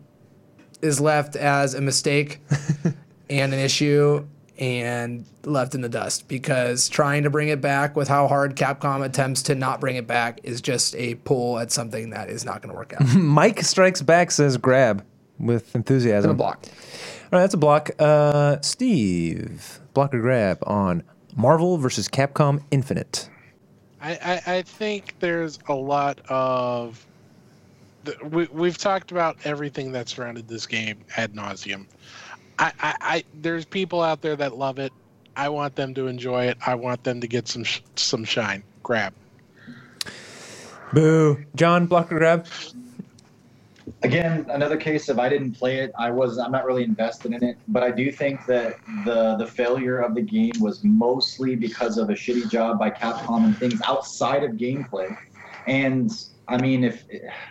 [0.81, 2.39] is left as a mistake
[3.29, 4.25] and an issue
[4.57, 9.03] and left in the dust because trying to bring it back with how hard Capcom
[9.03, 12.61] attempts to not bring it back is just a pull at something that is not
[12.61, 13.05] going to work out.
[13.15, 15.03] Mike Strikes Back says grab
[15.39, 16.31] with enthusiasm.
[16.31, 16.65] a block.
[16.65, 17.91] All right, that's a block.
[17.99, 21.03] Uh, Steve, block or grab on
[21.35, 23.29] Marvel versus Capcom Infinite.
[24.01, 24.11] I,
[24.45, 27.05] I, I think there's a lot of.
[28.03, 31.87] The, we, we've talked about everything that surrounded this game ad nauseum.
[32.57, 34.93] I, I, I there's people out there that love it.
[35.35, 36.57] I want them to enjoy it.
[36.65, 38.63] I want them to get some sh- some shine.
[38.83, 39.13] Grab.
[40.93, 41.43] Boo.
[41.55, 42.47] John, block or grab?
[44.03, 47.43] again another case of i didn't play it i was i'm not really invested in
[47.43, 51.97] it but i do think that the the failure of the game was mostly because
[51.97, 55.15] of a shitty job by capcom and things outside of gameplay
[55.67, 57.05] and i mean if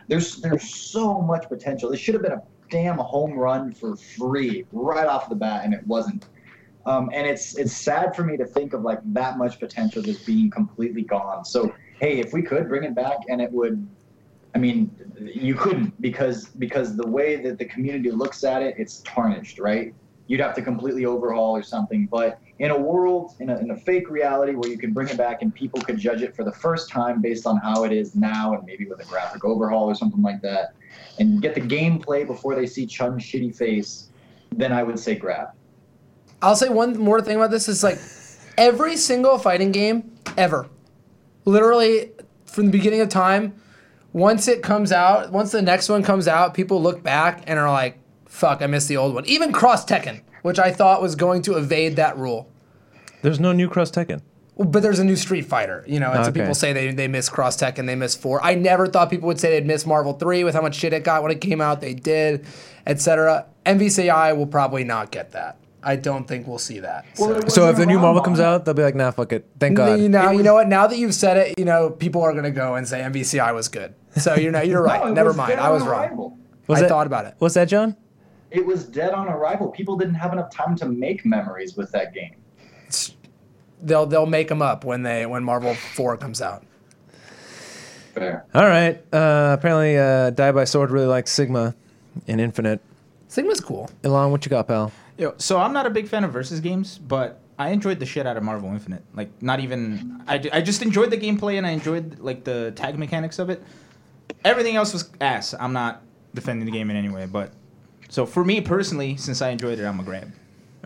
[0.09, 4.65] there's there's so much potential this should have been a damn home run for free
[4.73, 6.27] right off the bat and it wasn't
[6.87, 10.27] um, and it's it's sad for me to think of like that much potential just
[10.27, 13.87] being completely gone so hey if we could bring it back and it would
[14.55, 19.01] I mean, you couldn't because because the way that the community looks at it, it's
[19.01, 19.93] tarnished, right?
[20.27, 22.07] You'd have to completely overhaul or something.
[22.07, 25.19] But in a world, in a, in a fake reality where you can bring it
[25.19, 28.15] back and people could judge it for the first time based on how it is
[28.15, 30.75] now and maybe with a graphic overhaul or something like that,
[31.19, 34.09] and get the gameplay before they see Chun's shitty face,
[34.53, 35.49] then I would say grab.
[36.43, 37.99] I'll say one more thing about this is like
[38.59, 40.69] every single fighting game ever,
[41.45, 42.11] literally
[42.47, 43.55] from the beginning of time,
[44.13, 47.71] once it comes out, once the next one comes out, people look back and are
[47.71, 49.27] like, fuck, I missed the old one.
[49.27, 52.49] Even Cross Tekken, which I thought was going to evade that rule.
[53.23, 54.21] There's no new Cross Tekken.
[54.57, 56.41] But there's a new Street Fighter, you know, and so Okay.
[56.41, 58.41] people say they, they miss Cross and they miss 4.
[58.45, 61.03] I never thought people would say they'd miss Marvel 3 with how much shit it
[61.03, 61.81] got when it came out.
[61.81, 62.47] They did,
[62.87, 63.47] etc.
[63.67, 65.57] MVCI will probably not get that.
[65.83, 67.05] I don't think we'll see that.
[67.15, 69.45] So- So if the new Marvel comes out, they'll be like, nah, fuck it.
[69.59, 69.99] Thank God.
[70.01, 70.69] You know, you know what?
[70.69, 73.67] Now that you've said it, you know people are gonna go and say MVCI was
[73.69, 73.93] good.
[74.17, 75.05] So you're not, you're right.
[75.05, 75.59] No, Never mind.
[75.61, 75.91] I was wrong.
[76.05, 76.39] arrival.
[76.69, 77.35] Was I that- thought about it.
[77.39, 77.97] What's that, John?
[78.53, 79.69] It was dead on arrival.
[79.73, 82.37] People didn't have enough time to make memories with that game.
[83.85, 86.65] They'll they'll make them up when they when Marvel Four comes out.
[88.15, 88.45] Fair.
[88.55, 88.97] All right.
[89.13, 91.75] Uh, apparently, uh, Die by Sword really likes Sigma
[92.27, 92.81] in Infinite.
[93.29, 93.91] Sigma's cool.
[94.05, 94.93] Elon, what you got, pal?
[95.19, 98.27] Yo, so I'm not a big fan of versus games, but I enjoyed the shit
[98.27, 99.03] out of Marvel Infinite.
[99.15, 100.23] Like, not even.
[100.27, 103.63] I, I just enjoyed the gameplay and I enjoyed like the tag mechanics of it.
[104.45, 105.55] Everything else was ass.
[105.59, 106.03] I'm not
[106.35, 107.53] defending the game in any way, but
[108.09, 110.33] so for me personally, since I enjoyed it, I'm a grab.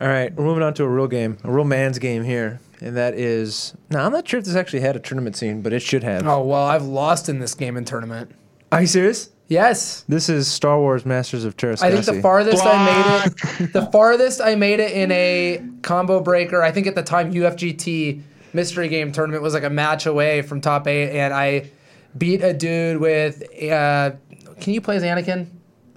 [0.01, 2.97] All right, we're moving on to a real game, a real man's game here, and
[2.97, 3.75] that is.
[3.91, 6.27] Now, I'm not sure if this actually had a tournament scene, but it should have.
[6.27, 8.31] Oh well, I've lost in this game in tournament.
[8.71, 9.31] Are you serious?
[9.49, 10.05] Yes.
[10.07, 11.83] This is Star Wars Masters of Teräs Käsi.
[11.83, 16.21] I think the farthest I made it, the farthest I made it in a combo
[16.21, 16.63] breaker.
[16.63, 18.23] I think at the time UFGT
[18.53, 21.71] mystery game tournament was like a match away from top eight, and I
[22.17, 23.43] beat a dude with.
[23.61, 24.13] Uh,
[24.61, 25.49] can you play as Anakin?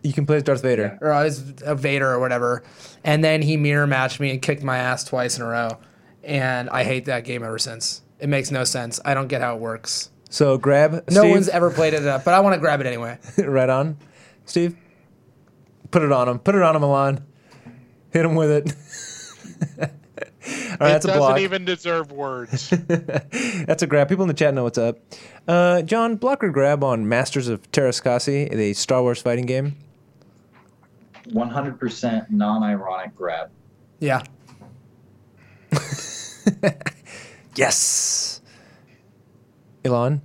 [0.04, 0.98] You can play as Darth Vader.
[1.02, 2.64] or I was a Vader or whatever.
[3.04, 5.78] And then he mirror matched me and kicked my ass twice in a row.
[6.24, 8.02] And I hate that game ever since.
[8.20, 9.00] It makes no sense.
[9.06, 10.10] I don't get how it works.
[10.30, 11.04] So grab.
[11.10, 11.32] No Steve.
[11.32, 13.18] one's ever played it up, but I want to grab it anyway.
[13.38, 13.98] right on.
[14.46, 14.76] Steve,
[15.92, 16.40] put it on him.
[16.40, 17.26] Put it on him, Milan.
[18.12, 18.76] Hit him with it.
[20.72, 22.70] All right, it that's a doesn't even deserve words.
[22.80, 24.10] That's a grab.
[24.10, 24.98] People in the chat know what's up.
[25.48, 29.76] Uh, John, block or grab on Masters of Teräs Käsi, the Star Wars fighting game.
[31.32, 33.50] 100% non-ironic grab.
[34.00, 34.24] Yeah.
[37.56, 38.42] Yes.
[39.84, 40.22] Elon.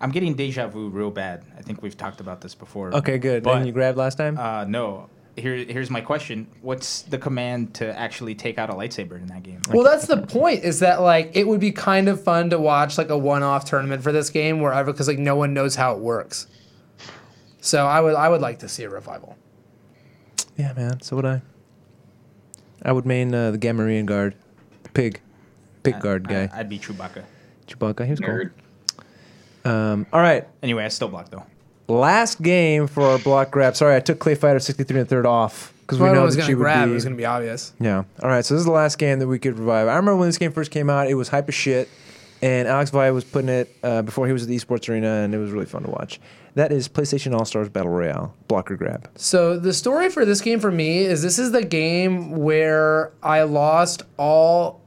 [0.00, 1.44] I'm getting deja vu real bad.
[1.56, 2.94] I think we've talked about this before.
[2.94, 3.42] Okay, good.
[3.42, 4.38] But, and you grabbed last time.
[4.38, 5.08] Uh, no.
[5.36, 6.46] Here, here's my question.
[6.62, 9.60] What's the command to actually take out a lightsaber in that game?
[9.70, 10.62] Well, that's the point.
[10.62, 14.02] Is that like it would be kind of fun to watch like a one-off tournament
[14.02, 16.46] for this game, wherever because like no one knows how it works.
[17.64, 19.36] So I would I would like to see a revival.
[20.58, 21.00] yeah, man.
[21.00, 21.40] So would I.
[22.82, 24.34] I would main uh, the Gamorrean guard,
[24.82, 25.20] the pig,
[25.82, 27.24] pig guard guy, I, would be Chewbacca.
[27.66, 28.04] Chewbacca.
[28.04, 28.50] He was Nerd.
[29.64, 29.72] cool.
[29.72, 31.44] Um, all right, Anyway, I still block though.
[31.88, 33.74] last game for our block grab.
[33.76, 36.40] Sorry, I took Clay Fighter 63 and third off because we Whoever know was that
[36.42, 36.90] gonna she would grab, be.
[36.90, 37.72] it was gonna be obvious.
[37.80, 38.04] Yeah.
[38.22, 38.44] All right.
[38.44, 39.88] So this is the last game that we could revive.
[39.88, 41.88] I remember when this game first came out, it was hype as shit,
[42.44, 45.34] and Alex Vi was putting it uh, before he was at the esports arena, and
[45.34, 46.20] it was really fun to watch.
[46.56, 49.08] That is PlayStation All Stars Battle Royale blocker grab.
[49.16, 53.44] So the story for this game for me is this is the game where I
[53.44, 54.82] lost all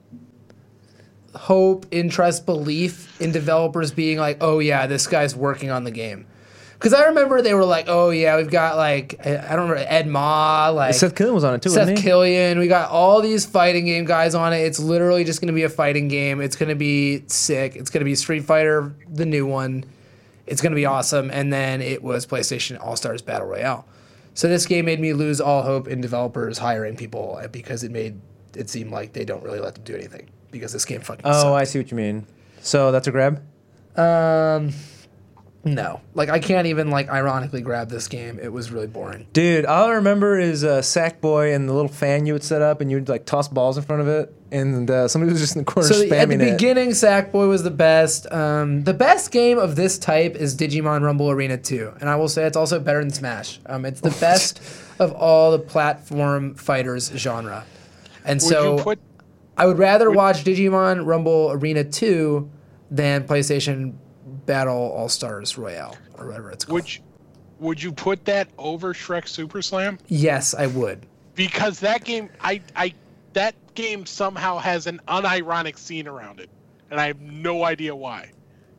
[1.34, 6.28] hope, interest, belief in developers being like, "Oh yeah, this guy's working on the game."
[6.78, 10.08] Because I remember they were like, "Oh yeah, we've got like I don't remember Ed
[10.08, 11.96] Ma, like Seth Killian was on it too, Seth he?
[11.96, 12.60] Killian.
[12.60, 14.58] We got all these fighting game guys on it.
[14.58, 16.40] It's literally just going to be a fighting game.
[16.40, 17.76] It's going to be sick.
[17.76, 19.86] It's going to be Street Fighter, the new one.
[20.46, 21.32] It's going to be awesome.
[21.32, 23.86] And then it was PlayStation All Stars Battle Royale.
[24.36, 27.92] So this game made me lose all hope in developers hiring people uh, because it
[27.92, 28.22] made
[28.56, 31.54] it seem like they don't really let them do anything because this game fucking Oh,
[31.56, 32.28] I see what you mean.
[32.62, 33.42] So that's a grab.
[33.96, 34.72] Um,
[35.76, 38.40] no, like I can't even like ironically grab this game.
[38.42, 39.28] It was really boring.
[39.34, 42.82] Dude, all I remember is uh, Sackboy and the little fan you would set up,
[42.82, 45.62] and you'd like toss balls in front of it, and uh, somebody was just in
[45.64, 46.52] the corner So the- spamming at the it.
[46.54, 48.32] beginning, Sackboy was the best.
[48.32, 52.28] Um, the best game of this type is Digimon Rumble Arena 2, and I will
[52.30, 53.60] say it's also better than Smash.
[53.66, 54.62] Um, it's the best
[55.00, 57.64] of all the platform fighters genre,
[58.26, 59.00] and Would so you put
[59.60, 62.48] I would rather watch Digimon Rumble Arena 2
[62.92, 63.94] than PlayStation
[64.48, 66.74] Battle All Stars Royale or whatever it's called.
[66.74, 67.02] would you,
[67.60, 70.00] would you put that over Shrek Super Slam?
[70.08, 71.06] yes, I would.
[71.36, 72.96] Because that game, I I
[73.34, 76.50] that game somehow has an unironic scene around it,
[76.90, 78.32] and I have no idea why.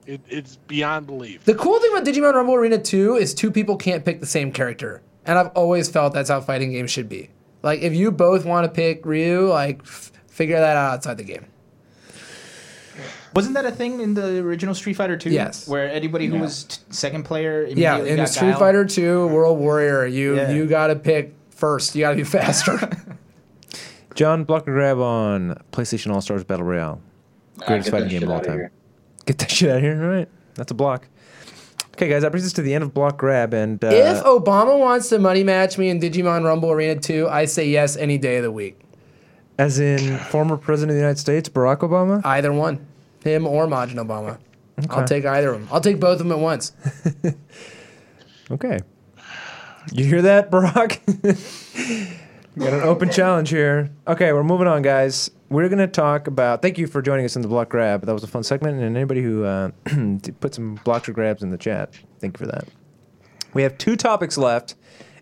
[0.07, 1.45] It, it's beyond belief.
[1.45, 4.51] The cool thing about Digimon Rumble Arena 2 is two people can't pick the same
[4.53, 5.03] character.
[5.27, 7.29] And I've always felt that's how fighting games should be.
[7.63, 11.25] Like, if you both want to pick Ryu, like, f- figure that out outside the
[11.25, 11.45] game.
[13.35, 15.31] Wasn't that a thing in the original Street Fighter 2?
[15.31, 15.69] Yes.
[15.69, 16.41] Where anybody who Yeah.
[16.43, 18.59] was t- second player Yeah, in got Street Guile?
[18.59, 20.51] Fighter 2 World Warrior, you Yeah.
[20.53, 21.95] you got to pick first.
[21.95, 22.79] You got to be faster.
[24.15, 27.01] John, blocker grab on PlayStation All Stars Battle Royale.
[27.67, 28.55] Greatest fighting game of all time.
[28.57, 28.71] here.
[29.27, 30.03] Get that shit out of here.
[30.03, 30.29] All right.
[30.55, 31.07] That's a block.
[31.95, 33.53] Okay, guys, that brings us to the end of block grab.
[33.53, 37.45] And uh, if Obama wants to money match me in Digimon Rumble Arena 2, I
[37.45, 38.79] say yes any day of the week.
[39.59, 42.87] as in former President of the United States, Barack Obama, Either one.
[43.23, 44.39] Him or Majin Obama.
[44.91, 45.69] I'll take either of them.
[45.73, 46.73] I'll take both of them at once.
[48.51, 48.81] Okay.
[49.93, 51.01] You hear that, Barack?
[52.59, 53.91] got an open challenge here.
[54.07, 55.31] Okay, we're moving on, guys.
[55.51, 56.63] We're going to talk about.
[56.63, 58.07] Thank you for joining us in the block grab.
[58.07, 59.71] That was a fun segment, and anybody who uh,
[60.41, 62.69] put some blocks or grabs in the chat, thank you for that.
[63.53, 64.75] We have two topics left,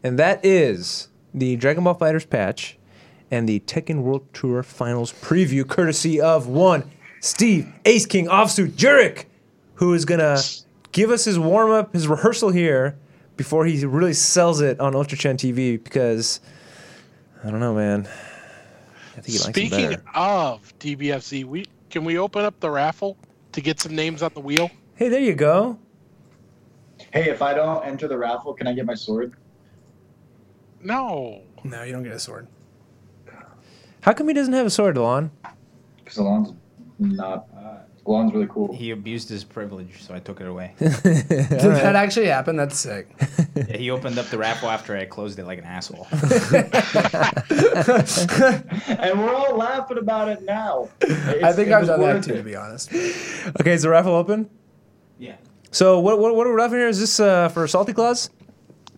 [0.03, 2.79] and that is the Dragon Ball FighterZ patch
[3.31, 6.91] and the Tekken World Tour Finals preview, courtesy of one
[7.21, 9.25] Steve Ace King Offsuit Jurek,
[9.75, 10.39] who is gonna
[10.93, 12.97] give us his warm up, his rehearsal here
[13.37, 15.83] before he really sells it on Ultra Chen TV.
[15.83, 16.41] Because
[17.45, 18.09] I don't know, man.
[19.17, 23.17] I think he likes them Speaking of DBFZ, we can we open up the raffle
[23.53, 24.71] to get some names on the wheel?
[24.95, 25.79] Hey, there you go.
[27.13, 29.35] Hey, if I don't enter the raffle, can I get my sword?
[30.83, 31.43] No.
[31.65, 32.47] No, you don't get a sword.
[34.01, 35.31] How come he doesn't have a sword, Alon?
[35.99, 36.53] Because Alon's
[36.99, 37.47] not.
[37.57, 38.73] Uh, Alon's really cool.
[38.73, 40.75] He abused his privilege, so I took it away.
[40.79, 42.55] Did that actually happen?
[42.57, 43.09] That's sick.
[43.57, 46.07] Yeah, he opened up the raffle after I closed it like an asshole.
[49.01, 50.89] and we're all laughing about it now.
[51.03, 52.37] I think it I've was done that worth too, it.
[52.37, 52.93] to be honest.
[52.93, 54.49] Okay, is the raffle open?
[55.19, 55.37] yeah.
[55.73, 56.89] So what what what are we raffling here?
[56.89, 58.31] Is this uh, for Salty Claws?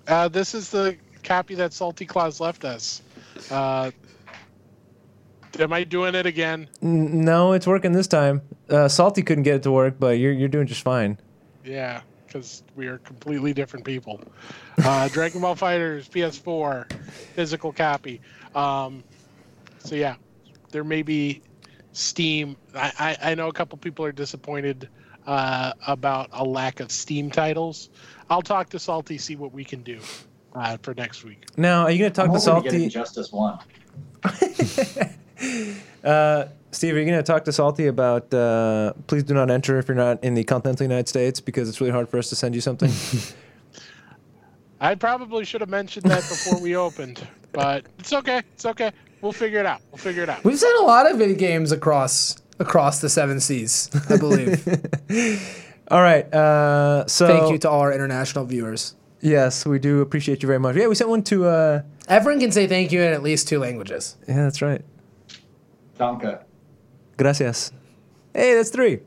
[0.07, 3.03] Uh, this is the copy that Salty Claus left us.
[3.51, 3.91] Uh,
[5.59, 6.69] am I doing it again?
[6.83, 8.43] N- no, it's working this time.
[8.69, 11.19] Uh, Salty couldn't get it to work, but you're you're doing just fine.
[11.65, 14.21] Yeah, because we are completely different people.
[14.83, 16.93] Uh, Dragon Ball FighterZ PS4
[17.35, 18.21] physical copy.
[18.55, 19.03] Um,
[19.79, 20.17] so yeah,
[20.71, 21.43] there may be
[21.93, 22.57] Steam.
[22.75, 22.93] I,
[23.23, 24.89] I, I know a couple people are disappointed
[25.27, 27.91] uh, about a lack of Steam titles.
[28.31, 30.01] I'll talk to Salty, see what we can do
[30.55, 31.47] uh, for next week.
[31.57, 32.85] Now, are you gonna talk I'm to hoping to get Salty?
[32.85, 33.59] Injustice One.
[36.05, 38.33] Uh, Steve, are you gonna talk to Salty about?
[38.33, 41.81] Uh, please do not enter if you're not in the continental United States because it's
[41.81, 42.91] really hard for us to send you something.
[44.81, 48.43] I probably should have mentioned that before we opened, but it's okay.
[48.55, 48.93] It's okay.
[49.21, 49.81] We'll figure it out.
[49.91, 50.45] We'll figure it out.
[50.45, 54.65] We've sent a lot of video games across across the seven seas, I believe.
[55.91, 56.33] all right.
[56.33, 58.95] Uh, so Thank you to all our international viewers.
[59.21, 60.77] Yes, we do appreciate you very much.
[60.77, 61.47] Yeah, we sent one to.
[61.47, 64.17] Uh, Everyone can say thank you in at least two languages.
[64.29, 64.83] yeah, that's right.
[65.99, 66.43] Donka.
[67.17, 67.73] Gracias.
[68.33, 69.01] Hey, that's three.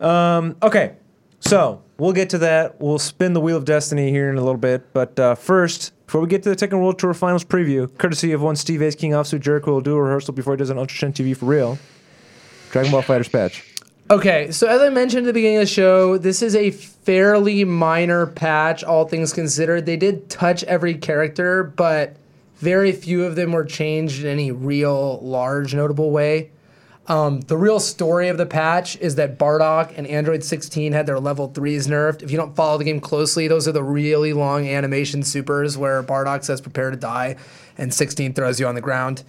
[0.00, 0.96] Um, okay,
[1.40, 2.80] so we'll get to that.
[2.80, 4.92] We'll spin the wheel of destiny here in a little bit.
[4.92, 8.42] But uh, first, before we get to the Tekken World Tour Finals preview, courtesy of
[8.42, 10.96] one Steve Ace King Offsuit Jurek will do a rehearsal before he does an Ultra
[10.96, 11.78] Chen TV for real.
[12.70, 13.64] Dragon Ball FighterZ patch.
[14.08, 17.64] Okay, so as I mentioned at the beginning of the show, this is a fairly
[17.64, 19.84] minor patch, all things considered.
[19.84, 22.16] They did touch every character, but
[22.56, 26.50] very few of them were changed in any real large notable way.
[27.08, 31.20] Um, the real story of the patch is that Bardock and Android 16 had their
[31.20, 32.22] level 3s nerfed.
[32.22, 36.02] If you don't follow the game closely, those are the really long animation supers where
[36.02, 37.36] Bardock says prepare to die
[37.78, 39.22] and 16 throws you on the ground.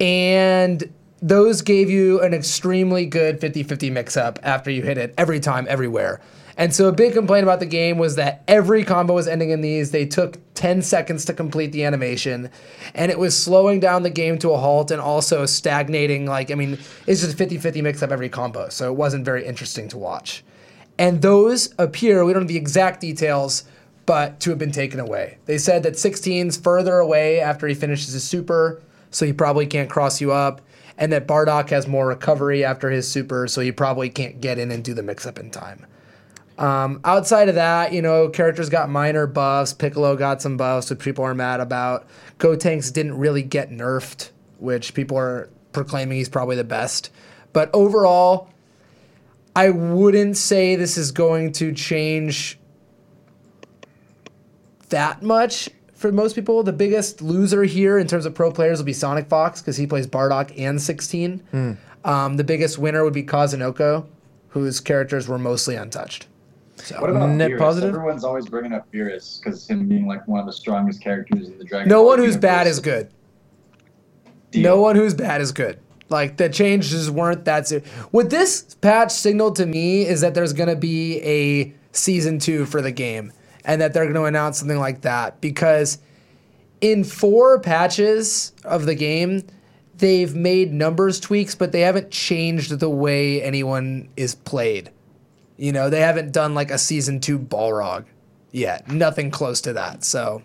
[0.00, 0.92] And
[1.22, 5.40] those gave you an extremely good 50 50 mix up after you hit it every
[5.40, 6.20] time, everywhere.
[6.56, 9.60] And so a big complaint about the game was that every combo was ending in
[9.60, 9.90] these.
[9.90, 12.50] They took 10 seconds to complete the animation,
[12.94, 16.26] and it was slowing down the game to a halt and also stagnating.
[16.26, 19.24] Like, I mean, it's just a 50 50 mix up every combo, so it wasn't
[19.24, 20.42] very interesting to watch.
[20.98, 23.64] And those appear, we don't have the exact details,
[24.06, 25.38] but to have been taken away.
[25.44, 28.80] They said that 16's further away after he finishes his super,
[29.10, 30.62] so he probably can't cross you up,
[30.96, 34.70] and that Bardock has more recovery after his super, so he probably can't get in
[34.70, 35.86] and do the mix up in time.
[36.58, 39.72] Um, outside of that, you know, characters got minor buffs.
[39.72, 42.06] Piccolo got some buffs, which people are mad about.
[42.38, 47.10] Gotenks didn't really get nerfed, which people are proclaiming he's probably the best.
[47.52, 48.48] But overall,
[49.54, 52.58] I wouldn't say this is going to change
[54.88, 56.62] that much for most people.
[56.62, 59.86] The biggest loser here in terms of pro players will be Sonic Fox because he
[59.86, 61.42] plays Bardock and 16.
[62.04, 64.06] Um, the biggest winner would be Kazunoko,
[64.50, 66.28] whose characters were mostly untouched.
[66.98, 67.58] What about Net Beerus?
[67.58, 67.94] positive?
[67.94, 71.58] Everyone's always bringing up Beerus because him being like one of the strongest characters in
[71.58, 73.10] the Dragon No Ball one who's bad is good.
[74.50, 74.62] Deal.
[74.62, 75.80] No one who's bad is good.
[76.08, 77.88] Like the changes weren't that serious.
[78.10, 82.80] What this patch signaled to me is that there's gonna be a season two for
[82.80, 83.32] the game,
[83.64, 85.98] and that they're gonna announce something like that because
[86.80, 89.42] in four patches of the game,
[89.96, 94.90] they've made numbers tweaks, but they haven't changed the way anyone is played.
[95.56, 98.04] You know, they haven't done like a season two Balrog
[98.52, 98.88] yet.
[98.88, 100.04] Nothing close to that.
[100.04, 100.42] So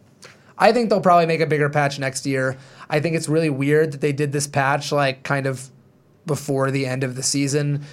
[0.57, 2.57] I think they'll probably make a bigger patch next year.
[2.89, 5.70] I think it's really weird that they did this patch like kind of
[6.26, 7.84] before the end of the season,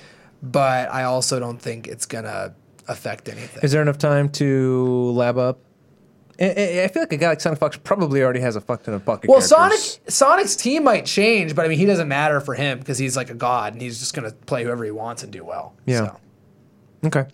[0.43, 2.55] but I also don't think it's gonna
[2.89, 3.63] affect anything.
[3.63, 5.61] Is there enough time to lab up?
[6.41, 9.05] I, feel like a guy like Sonic Fox probably already has a fuck ton of
[9.05, 9.29] bucket.
[9.29, 9.81] Well, Sonic.
[10.07, 13.31] Sonic's team might change, but I mean he doesn't matter for him because he's like
[13.31, 15.75] a god and he's just gonna play whoever he wants and do well.
[15.87, 15.99] Yeah.
[15.99, 16.21] So.
[17.05, 17.27] Okay.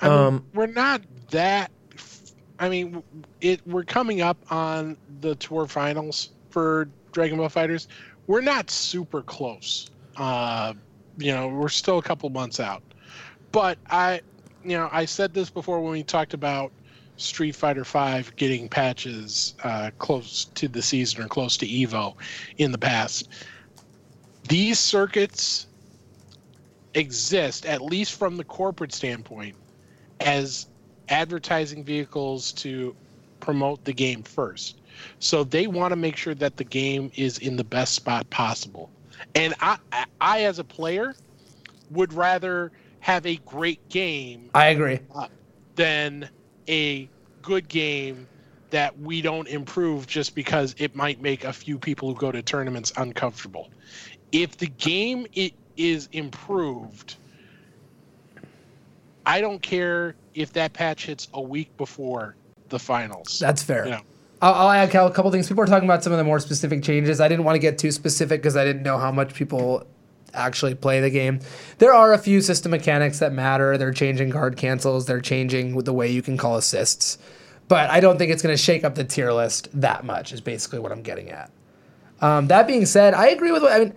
[0.00, 1.70] I mean, Um, we're not that.
[2.58, 3.02] I mean,
[3.40, 3.60] it.
[3.66, 7.86] We're coming up on the tour finals for Dragon Ball FighterZ.
[8.26, 9.90] We're not super close.
[10.16, 10.74] Uh,
[11.18, 12.82] you know, we're still a couple months out.
[13.52, 14.20] But I,
[14.64, 16.70] you know, I said this before when we talked about
[17.16, 22.14] Street Fighter Five getting patches uh, close to the season or close to Evo
[22.58, 23.28] in the past.
[24.48, 25.66] these circuits
[26.94, 29.56] exist, at least from the corporate standpoint,
[30.20, 30.66] as
[31.08, 32.94] advertising vehicles to
[33.40, 34.80] promote the game first.
[35.18, 38.90] So they want to make sure that the game is in the best spot possible.
[39.34, 39.78] And I,
[40.20, 41.14] I as a player,
[41.90, 45.00] would rather have a great game I agree.
[45.14, 45.26] Uh,
[45.74, 46.28] than
[46.68, 47.08] a
[47.42, 48.28] good game
[48.70, 52.42] that we don't improve just because it might make a few people who go to
[52.42, 53.70] tournaments uncomfortable.
[54.30, 57.16] If the game it is improved,
[59.24, 62.36] I don't care if that patch hits a week before
[62.68, 63.38] the finals.
[63.38, 63.86] That's fair.
[63.86, 64.00] Yeah.
[64.42, 65.48] I'll, I'll add a couple things.
[65.48, 67.20] People are talking about some of the more specific changes.
[67.20, 69.86] I didn't want to get too specific because I didn't know how much people
[70.32, 71.40] actually play the game.
[71.78, 73.76] There are a few system mechanics that matter.
[73.76, 75.06] They're changing guard cancels.
[75.06, 77.18] They're changing the way you can call assists.
[77.68, 80.32] But I don't think it's going to shake up the tier list that much.
[80.32, 81.50] Is basically what I'm getting at.
[82.20, 83.94] Um, that being said, I agree with what I mean.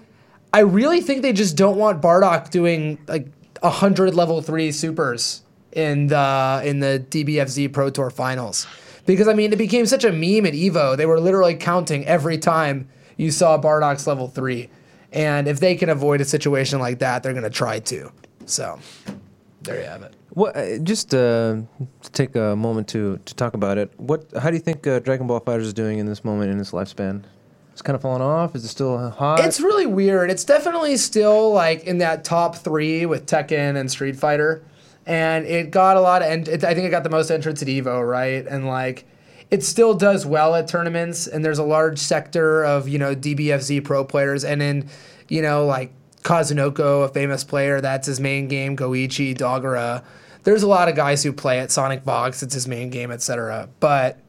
[0.53, 3.27] I really think they just don't want Bardock doing like
[3.63, 5.41] hundred level three supers
[5.71, 8.67] in the in the DBFZ Pro Tour finals
[9.05, 10.95] because I mean it became such a meme at Evo.
[10.95, 12.87] They were literally counting every time
[13.17, 14.69] you saw Bardock's level three,
[15.11, 18.11] and if they can avoid a situation like that, they're gonna try to.
[18.45, 18.79] So
[19.63, 20.13] there you have it.
[20.31, 20.55] What?
[20.55, 21.57] Uh, just uh,
[22.01, 23.91] to take a moment to to talk about it.
[23.97, 24.25] What?
[24.39, 26.71] How do you think uh, Dragon Ball FighterZ is doing in this moment in its
[26.71, 27.23] lifespan?
[27.73, 28.55] It's kind of falling off.
[28.55, 29.39] Is it still hot?
[29.39, 30.29] It's really weird.
[30.29, 34.63] It's definitely still like in that top three with Tekken and Street Fighter,
[35.07, 36.29] and it got a lot of.
[36.29, 38.45] And it, I think it got the most entrants at Evo, right?
[38.45, 39.05] And like,
[39.49, 43.83] it still does well at tournaments, and there's a large sector of you know DBFZ
[43.83, 44.87] pro players, and in
[45.27, 48.77] you know like Kazunoko, a famous player, that's his main game.
[48.77, 50.03] Goichi, Dogura.
[50.43, 51.71] There's a lot of guys who play it.
[51.71, 53.69] Sonic Fox, it's his main game, etc.
[53.79, 54.19] But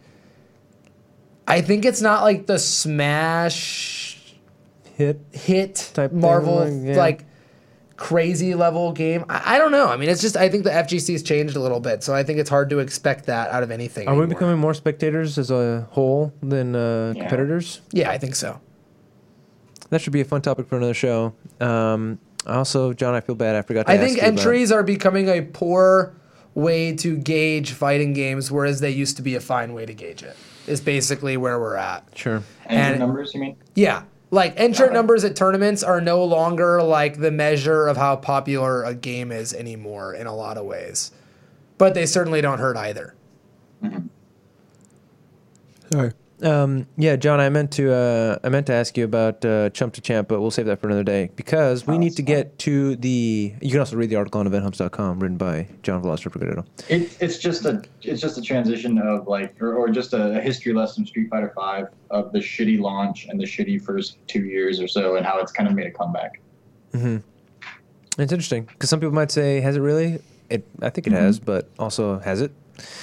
[1.47, 4.35] I think it's not like the Smash
[4.97, 5.21] hit.
[5.33, 6.97] hit Type thing, Marvel like, yeah.
[6.97, 7.25] like
[7.97, 9.25] crazy level game.
[9.29, 9.89] I, I don't know.
[9.89, 12.39] I mean, it's just I think the FGC's changed a little bit, so I think
[12.39, 14.09] it's hard to expect that out of anything.
[14.09, 17.23] Are we becoming more spectators as a whole than uh, Yeah.
[17.23, 17.81] competitors?
[17.93, 18.61] Yeah, I think so.
[19.91, 21.35] That should be a fun topic for another show.
[21.61, 23.55] Um, also, John, I feel bad.
[23.55, 26.15] I forgot to I ask think you about- entries are becoming a poor
[26.55, 30.23] way to gauge fighting games, whereas they used to be a fine way to gauge
[30.23, 30.37] it.
[30.67, 32.05] Is basically where we're at.
[32.15, 32.43] Sure.
[32.67, 33.57] And, And- numbers, you mean?
[33.75, 34.03] Yeah.
[34.31, 34.95] Like entrant Okay.
[34.97, 39.53] numbers at tournaments are no longer like the measure of how popular a game is
[39.55, 41.13] anymore in a lot of ways.
[41.79, 43.15] But they certainly don't hurt either.
[43.85, 44.07] Mm-hmm.
[45.93, 46.13] Sorry.
[46.45, 49.95] Um, yeah, John, I meant to uh, I meant to ask you about uh, Chump
[49.95, 52.59] to Champ, but we'll save that for another day because we Oh, need to get
[52.61, 53.55] to the.
[53.63, 56.63] You can also read the article on eventhubs.com written by John Velocity Brigadier.
[56.91, 60.75] It, it's just a it's just a transition of like or, or just a, history
[60.75, 64.87] lesson Street Fighter Five of the shitty launch and the shitty first two years or
[64.87, 66.41] so and how it's kind of made a comeback.
[66.93, 67.17] Mm-hmm.
[68.21, 70.21] It's interesting because some people might say, "Has it really?"
[70.51, 72.53] It, I think it has, but also has it?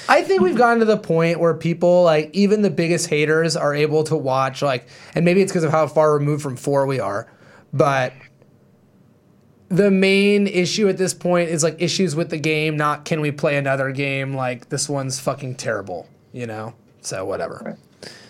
[0.09, 3.73] I think we've gotten to the point where people like even the biggest haters are
[3.73, 6.99] able to watch like and maybe it's because of how far removed from 4 we
[6.99, 7.31] are,
[7.73, 8.13] but
[9.69, 13.31] the main issue at this point is like issues with the game, not can we
[13.31, 16.73] play another game like this one's fucking terrible, you know?
[17.01, 17.77] So whatever.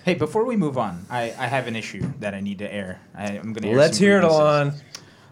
[0.06, 3.00] Hey, before we move on, I, I have an issue that I need to air.
[3.16, 3.68] I, I'm gonna.
[3.68, 4.39] Air Let's some hear it, grievances.
[4.39, 4.74] Alon.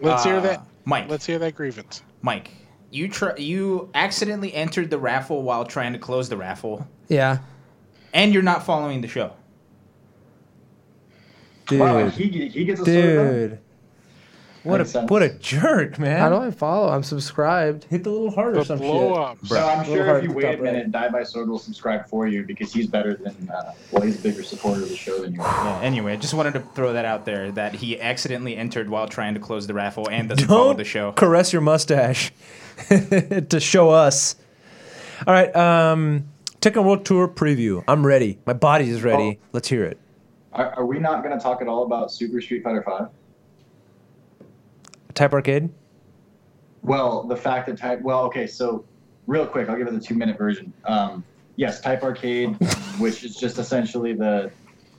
[0.01, 0.66] Let's hear Uh, that.
[0.86, 1.10] Mike.
[1.10, 2.03] Let's hear that grievance.
[2.22, 2.52] Mike,
[2.91, 7.40] you try, you accidentally entered the raffle while trying to close the raffle, Yeah.
[8.14, 9.34] and you're not following the show.
[11.68, 13.60] Dude, Wow, he, he gets a dude,
[14.64, 15.10] what a Makes sense.
[15.10, 16.20] what a jerk, man!
[16.20, 16.90] How do I follow?
[16.90, 17.86] I'm subscribed.
[17.86, 19.18] hit the little heart or The some blow shit.
[19.18, 19.38] up.
[19.45, 20.64] So I'm sure if you wait a top right.
[20.74, 24.20] minute, Die by Sword will subscribe for you because he's better than uh, well, he's
[24.20, 25.66] a bigger supporter of the show than you are.
[25.66, 29.07] Yeah, anyway, I just wanted to throw that out there that he accidentally entered while
[29.07, 31.11] trying to close the raffle and doesn't follow Don't the show.
[31.14, 32.32] caress your mustache
[33.49, 34.35] to show us.
[35.27, 36.26] All right, um,
[36.61, 37.84] Tekken World Tour preview.
[37.88, 38.39] I'm ready.
[38.45, 39.39] My body is ready.
[39.41, 39.47] Oh.
[39.53, 39.97] Let's hear it.
[40.53, 43.10] Are, are we not going to talk at all about Super Street Fighter Five?
[45.14, 45.69] Type Arcade.
[46.81, 48.01] Well, the fact that Type.
[48.01, 48.85] Well, okay, so
[49.27, 50.72] real quick, I'll give it the two-minute version.
[50.85, 51.23] Um,
[51.56, 52.56] yes, Type Arcade,
[52.97, 54.51] which is just essentially the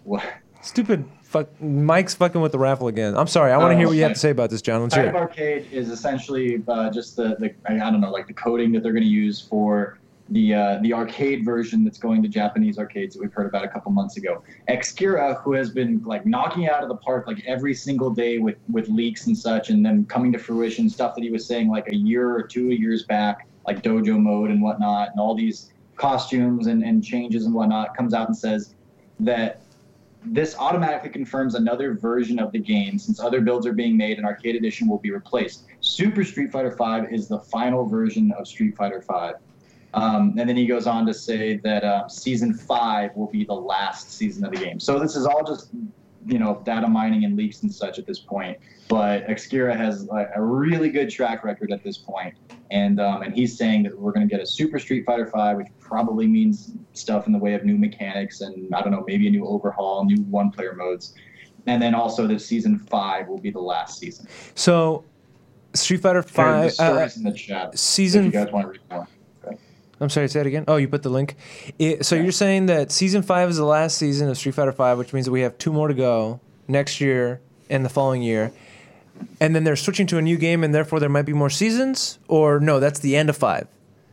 [0.04, 0.22] what.
[0.62, 1.62] Stupid fuck.
[1.62, 3.16] Mike's fucking with the raffle again.
[3.16, 3.52] I'm sorry.
[3.52, 4.82] I want to Oh, hear what you have to say about this, John.
[4.82, 5.14] Let's hear it.
[5.14, 8.92] Arcade is essentially uh, just the, the I don't know like the coding that they're
[8.92, 9.98] going to use for
[10.30, 13.68] the uh, the arcade version that's going to Japanese arcades that we've heard about a
[13.68, 14.42] couple months ago.
[14.68, 18.56] Xkira, who has been like knocking out of the park like every single day with
[18.70, 21.88] with leaks and such, and then coming to fruition stuff that he was saying like
[21.92, 26.66] a year or two years back, like dojo mode and whatnot, and all these costumes
[26.66, 28.74] and, and changes and whatnot, comes out and says
[29.20, 29.62] that
[30.24, 34.26] this automatically confirms another version of the game since other builds are being made and
[34.26, 35.64] Arcade Edition will be replaced.
[35.80, 39.32] Super Street Fighter V is the final version of Street Fighter V.
[39.92, 43.54] Um, and then he goes on to say that uh, season five will be the
[43.54, 44.78] last season of the game.
[44.78, 45.70] So this is all just,
[46.26, 48.58] you know, data mining and leaks and such at this point.
[48.88, 52.34] But Xkira has a really good track record at this point,
[52.70, 55.58] and um, and he's saying that we're going to get a Super Street Fighter Five,
[55.58, 59.26] which probably means stuff in the way of new mechanics and I don't know, maybe
[59.28, 61.14] a new overhaul, new one-player modes,
[61.66, 64.26] and then also that season five will be the last season.
[64.54, 65.04] So,
[65.74, 67.78] Street Fighter Five uh, in the chat.
[67.78, 68.30] season.
[70.00, 70.64] I'm sorry, say it again.
[70.66, 71.36] Oh, you put the link.
[71.78, 74.96] It, so you're saying that season five is the last season of Street Fighter Five,
[74.98, 78.52] which means that we have two more to go next year and the following year,
[79.40, 82.18] and then they're switching to a new game, and therefore there might be more seasons.
[82.28, 83.68] Or no, that's the end of five.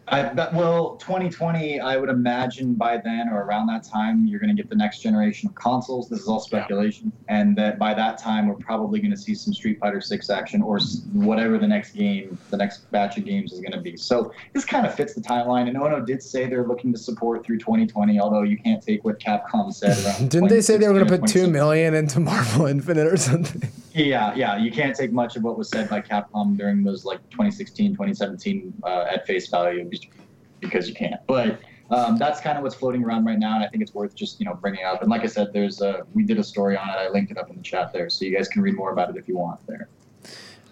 [0.09, 4.55] I bet, well, 2020, I would imagine by then or around that time, you're going
[4.55, 6.07] to get the next generation of consoles.
[6.07, 9.53] This is all speculation, and that by that time, we're probably going to see some
[9.53, 10.79] Street Fighter 6 action or
[11.11, 13.97] whatever the next game, the next batch of games is going to be.
[13.97, 15.67] So this kind of fits the timeline.
[15.67, 19.19] And Ono did say they're looking to support through 2020, although you can't take what
[19.19, 19.97] Capcom said.
[20.29, 23.69] Didn't they say they were going to put 2 million into Marvel Infinite or something?
[23.93, 24.57] Yeah, yeah.
[24.57, 28.73] You can't take much of what was said by Capcom during those like 2016, 2017
[28.83, 30.11] uh, at face value be-
[30.59, 31.19] because you can't.
[31.27, 31.59] But
[31.89, 34.39] um, that's kind of what's floating around right now, and I think it's worth just
[34.39, 35.01] you know bringing up.
[35.01, 36.93] And like I said, there's a we did a story on it.
[36.93, 39.09] I linked it up in the chat there, so you guys can read more about
[39.09, 39.89] it if you want there.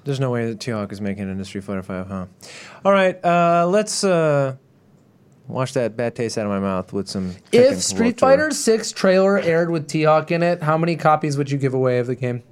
[0.04, 2.26] There's no way that T-Hawk is making it into Street Fighter Five, huh?
[2.84, 4.56] All right, uh, let's uh,
[5.48, 7.34] wash that bad taste out of my mouth with some.
[7.52, 11.58] If Street Fighter 6 trailer aired with T-Hawk in it, how many copies would you
[11.58, 12.44] give away of the game?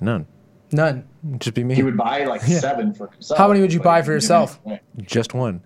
[0.00, 0.26] none,
[0.72, 1.04] None.
[1.38, 1.74] Just be me.
[1.74, 3.38] He would buy like seven for himself.
[3.38, 4.58] How many would you buy for yourself?
[4.64, 5.06] give any away.
[5.06, 5.62] just one.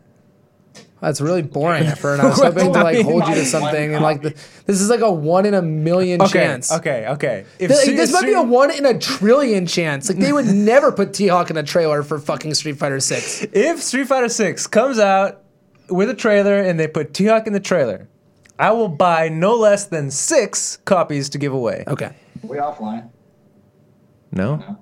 [1.01, 2.21] That's really boring, Effort.
[2.21, 4.31] I was hoping to like hold you to something, and like the,
[4.65, 6.73] this is like a one in a million Okay, chance.
[6.73, 7.45] okay, okay.
[7.59, 10.09] If Th- Street- this might be a one in a trillion chance.
[10.09, 13.47] Like they would never put T-Hawk in a trailer for fucking Street Fighter 6.
[13.53, 15.43] if Street Fighter Six comes out
[15.91, 18.09] with a trailer and they put T-Hawk in the trailer,
[18.59, 21.85] I will buy no less than six copies to give away.
[21.87, 22.15] Okay.
[22.43, 23.11] We offline.
[24.33, 24.57] No.
[24.57, 24.79] No.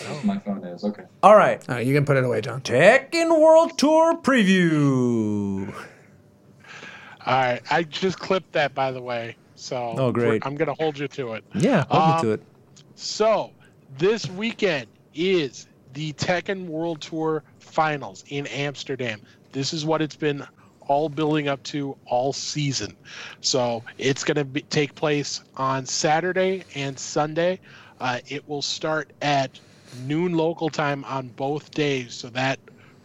[0.00, 1.04] That's my phone is okay.
[1.22, 1.62] All right.
[1.68, 2.60] All right, you can put it away, John.
[2.60, 5.72] Tekken World Tour preview.
[7.24, 9.36] All right, I just clipped that by the way.
[9.54, 10.44] So Oh, great.
[10.44, 11.44] I'm gonna hold you to it.
[11.54, 12.42] Yeah, hold me Um, to it.
[12.96, 13.52] So
[13.98, 19.20] this weekend is the Tekken World Tour Finals in Amsterdam.
[19.52, 20.44] This is what it's been
[20.88, 22.96] all building up to all season.
[23.40, 27.60] So it's going to take place on Saturday and Sunday.
[28.00, 29.60] Uh, it will start at
[29.94, 32.14] noon local time on both days.
[32.14, 32.58] So that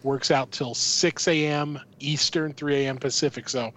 [0.03, 1.79] works out till 6 a.m.
[1.99, 2.97] Eastern, 3 a.m.
[2.97, 3.49] Pacific.
[3.49, 3.71] So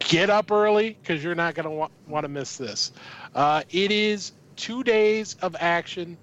[0.00, 2.92] get up early because you're not going to wa- want to miss this.
[3.34, 6.18] Uh, it is two days of action.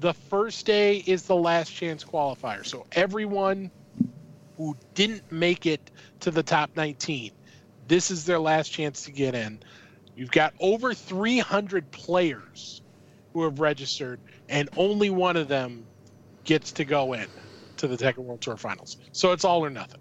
[0.00, 2.66] The first day is the last chance qualifier.
[2.66, 3.70] So everyone
[4.56, 5.90] who didn't make it
[6.20, 7.30] to the top 19,
[7.88, 9.60] this is their last chance to get in.
[10.16, 12.80] You've got over 300 players
[13.32, 15.84] who have registered, and only one of them
[16.44, 17.26] gets to go in
[17.76, 18.96] to the Tekken World Tour Finals.
[19.12, 20.00] So it's all or nothing.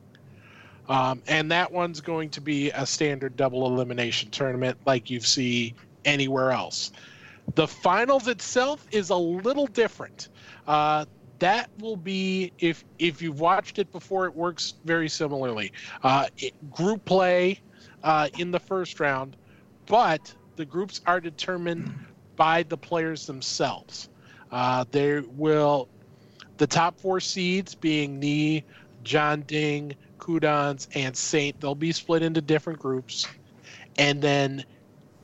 [0.88, 5.74] Um, and that one's going to be a standard double elimination tournament like you see
[6.06, 6.92] anywhere else.
[7.56, 10.30] The finals itself is a little different.
[10.68, 11.06] Uh,
[11.40, 15.72] that will be if if you've watched it before, it works very similarly.
[16.02, 17.60] Uh, it, group play
[18.04, 19.36] uh, in the first round,
[19.86, 21.94] but the groups are determined
[22.36, 24.10] by the players themselves.
[24.56, 25.90] Uh, there will
[26.56, 28.64] the top four seeds being Knee,
[29.03, 31.60] John Ding, Qudans, and Saint.
[31.60, 33.27] They'll be split into different groups,
[33.98, 34.64] and then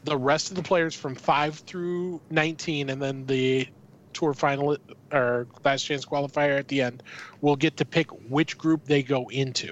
[0.03, 3.69] the rest of the players from five through 19, and then the
[4.11, 4.75] tour final
[5.13, 7.01] or last chance qualifier at the end
[7.39, 9.71] will get to pick which group they go into.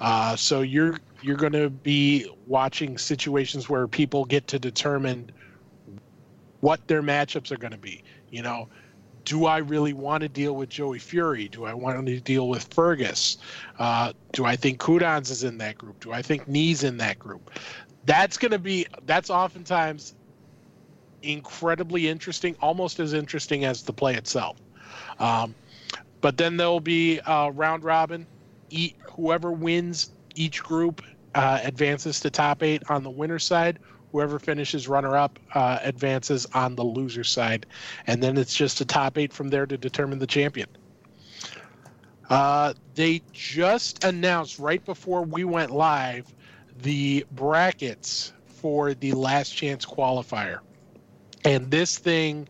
[0.00, 5.30] Uh, so you're you're going to be watching situations where people get to determine
[6.60, 8.02] what their matchups are going to be.
[8.30, 8.68] You know,
[9.24, 11.48] do I really want to deal with Joey Fury?
[11.48, 13.38] Do I want to deal with Fergus?
[13.78, 16.00] Uh, do I think Qudans is in that group?
[16.00, 17.50] Do I think Knee's in that group?
[18.06, 20.14] That's going to be that's oftentimes
[21.22, 24.56] incredibly interesting, almost as interesting as the play itself.
[25.18, 25.54] Um,
[26.20, 28.26] but then there will be uh, round robin.
[29.12, 31.02] Whoever wins each group
[31.34, 33.78] uh, advances to top eight on the winner side.
[34.12, 37.66] Whoever finishes runner up uh, advances on the loser side.
[38.06, 40.68] And then it's just a top eight from there to determine the champion.
[42.30, 46.32] Uh, they just announced right before we went live
[46.82, 50.60] the brackets for the last chance qualifier.
[51.44, 52.48] And this thing,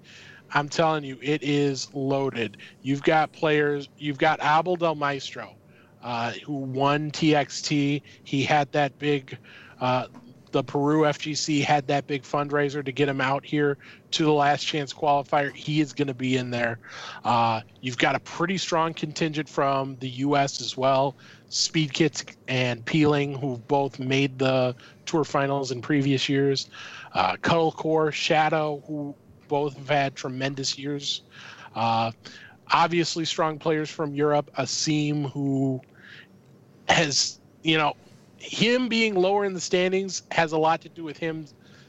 [0.53, 2.57] I'm telling you, it is loaded.
[2.83, 5.55] You've got players, you've got Abel Del Maestro,
[6.03, 8.03] uh, who won TXT.
[8.25, 9.39] He had that big,
[9.81, 10.07] uh,
[10.53, 13.79] the Peru FGC had that big fundraiser to get him out here
[14.13, 15.55] to the last chance qualifier.
[15.55, 16.79] He is going to be in there.
[17.25, 20.61] Uh, you've got a pretty strong contingent from the U.S.
[20.61, 21.17] as well.
[21.51, 24.75] Speedkicks and Peeling, who've both made the
[25.07, 26.69] tour finals in previous years.
[27.13, 29.15] Uh, Cuddlecore, Shadow, who
[29.49, 31.23] both have had tremendous years.
[31.75, 32.13] Uh,
[32.71, 34.51] obviously, strong players from Europe.
[34.59, 35.81] Asim, who
[36.89, 37.95] has, you know,
[38.39, 41.47] him being lower in the standings has a lot to do with him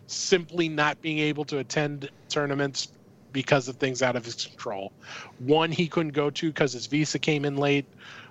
[0.07, 2.89] simply not being able to attend tournaments
[3.31, 4.91] because of things out of his control.
[5.39, 7.85] One he couldn't go to because his visa came in late.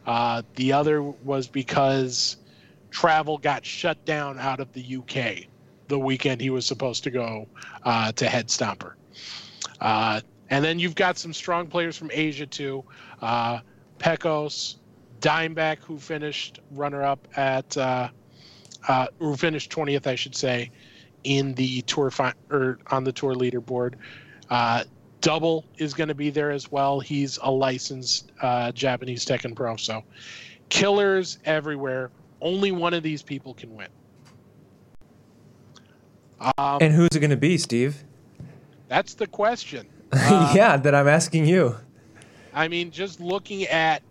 [0.06, 2.36] Uh, the other was because
[2.90, 5.46] travel got shut down out of the UK
[5.88, 7.46] the weekend he was supposed to go
[7.84, 8.92] uh, to Head Stomper.
[9.80, 10.20] Uh,
[10.50, 12.84] and then you've got some strong players from Asia too.
[13.20, 13.60] Uh,
[13.98, 14.77] Pecos,
[15.20, 18.08] Dimeback, who finished runner up at, uh,
[18.86, 20.70] uh, who finished 20th, I should say,
[21.24, 23.94] in the tour fi- or on the tour leaderboard.
[24.50, 24.84] Uh,
[25.20, 27.00] Double is going to be there as well.
[27.00, 29.76] He's a licensed uh, Japanese Tekken Pro.
[29.76, 30.04] So
[30.68, 32.10] killers everywhere.
[32.40, 33.88] Only one of these people can win.
[36.56, 38.04] Um, And who's it going to be, Steve?
[38.86, 39.86] that's the question.
[40.12, 41.76] Uh, yeah, that I'm asking you.
[42.54, 44.02] I mean, just looking at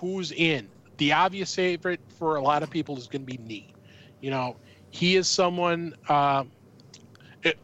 [0.00, 3.72] who's in, the obvious favorite for a lot of people is going to be Nee.
[4.20, 4.56] You know,
[4.90, 5.94] he is someone.
[6.08, 6.50] Um,
[7.42, 7.58] it,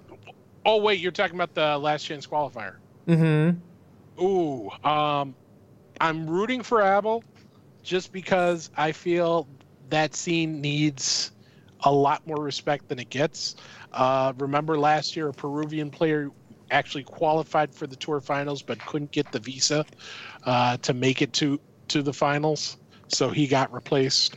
[0.65, 2.77] oh wait, you're talking about the last chance qualifier.
[3.07, 4.23] Mm-hmm.
[4.23, 5.35] Ooh, um,
[6.01, 7.23] I'm rooting for Abel,
[7.83, 9.47] just because I feel
[9.91, 11.33] that scene needs
[11.85, 13.57] a lot more respect than it gets.
[13.93, 16.31] Uh, remember last year, a Peruvian player
[16.71, 19.85] actually qualified for the tour finals but couldn't get the visa
[20.45, 22.77] uh, to make it to to the finals,
[23.09, 24.37] so he got replaced.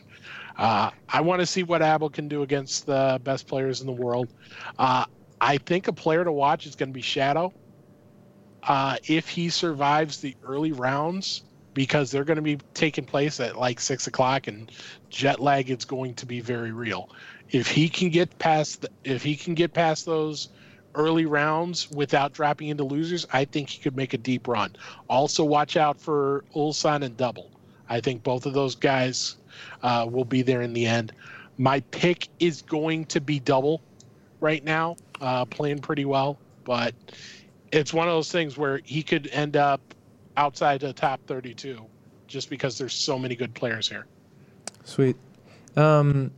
[0.57, 3.93] Uh, I want to see what Abel can do against the best players in the
[3.93, 4.27] world.
[4.77, 5.05] Uh,
[5.39, 7.53] I think a player to watch is going to be Shadow.
[8.63, 11.43] Uh, if he survives the early rounds,
[11.73, 14.69] because they're going to be taking place at like six o'clock, and
[15.09, 17.09] jet lag is going to be very real.
[17.51, 20.49] If he can get past, the, if he can get past those
[20.95, 24.76] early rounds without dropping into losers, I think he could make a deep run.
[25.10, 27.52] Also, watch out for Ulsan and Double.
[27.90, 29.38] I think both of those guys
[29.82, 31.11] uh, will be there in the end.
[31.57, 33.82] My pick is going to be Double
[34.40, 36.94] right now, uh, playing pretty well, but
[37.72, 39.82] it's one of those things where he could end up
[40.38, 41.86] outside the top 32
[42.28, 44.06] just because there's so many good players here.
[44.84, 45.18] Sweet.
[45.76, 46.32] Um,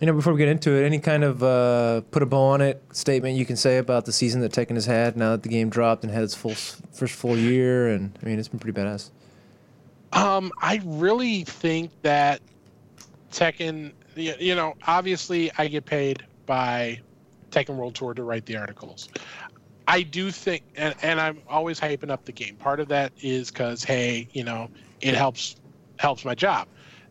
[0.00, 2.60] you know, before we get into it, any kind of uh, put a bow on
[2.60, 5.48] it statement you can say about the season that Tekken has had now that the
[5.48, 8.78] game dropped and had its full first full year, and I mean, it's been pretty
[8.78, 9.10] badass.
[10.12, 12.40] Um, I really think that
[13.32, 17.00] Tekken, you know, obviously I get paid by
[17.50, 19.08] Tekken World Tour to write the articles.
[19.88, 22.56] I do think, and, and I'm always hyping up the game.
[22.56, 24.68] Part of that is because, hey, you know,
[25.00, 25.56] it helps
[25.98, 26.68] helps my job.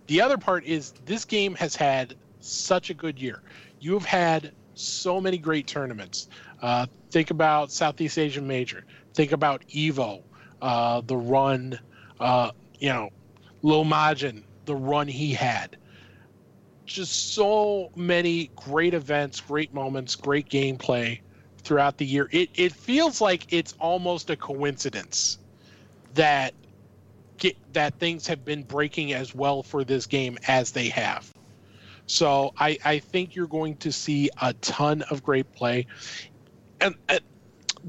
[0.07, 3.41] The other part is this game has had such a good year.
[3.80, 6.27] You have had so many great tournaments.
[6.61, 8.85] Uh, think about Southeast Asian Major.
[9.13, 10.23] Think about Evo,
[10.61, 11.80] uh, the run,
[12.19, 13.09] uh, you know,
[13.63, 15.77] Lomajin, the run he had.
[16.85, 21.19] Just so many great events, great moments, great gameplay
[21.59, 22.30] throughout the year.
[22.31, 25.39] It it feels like it's almost a coincidence
[26.13, 26.53] that
[27.38, 31.35] get, that things have been breaking as well for this game as they have.
[32.07, 35.88] So I I think you're going to see a ton of great play,
[36.82, 37.19] and, and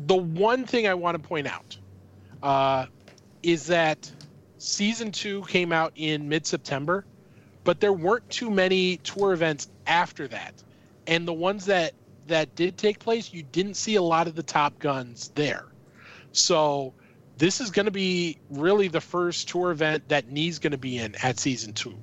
[0.07, 1.77] the one thing I want to point out
[2.43, 2.87] uh,
[3.43, 4.11] is that
[4.59, 7.05] season two came out in mid September,
[7.65, 10.55] but there weren't too many tour events after that,
[11.07, 11.93] and the ones that
[12.27, 15.67] that did take place, you didn't see a lot of the top guns there.
[16.33, 16.93] So
[17.39, 20.99] this is going to be really the first tour event that Knee's going to be
[20.99, 21.97] in at season two.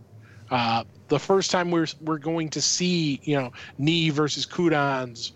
[0.54, 5.32] Uh, the first time we're we're going to see you know Knee versus Qudans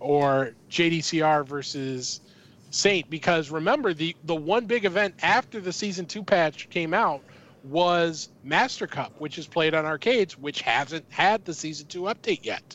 [0.00, 2.22] or JDCR versus
[2.70, 7.20] Saint because remember the the one big event after the season two patch came out
[7.64, 12.42] was Master Cup, which is played on arcades, which hasn't had the season two update
[12.42, 12.74] yet.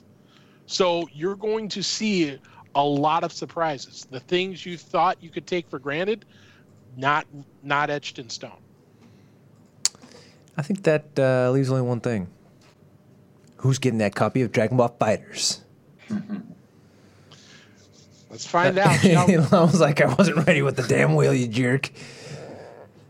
[0.67, 2.37] So you're going to see
[2.75, 4.05] a lot of surprises.
[4.11, 6.25] The things you thought you could take for granted,
[6.95, 7.25] not
[7.63, 8.61] not etched in stone.
[10.57, 12.27] I think that uh, leaves only one thing:
[13.57, 15.59] who's getting that copy of Dragon Ball FighterZ?
[18.29, 19.03] Let's find out.
[19.53, 21.89] I was like, I wasn't ready with the damn wheel, you jerk.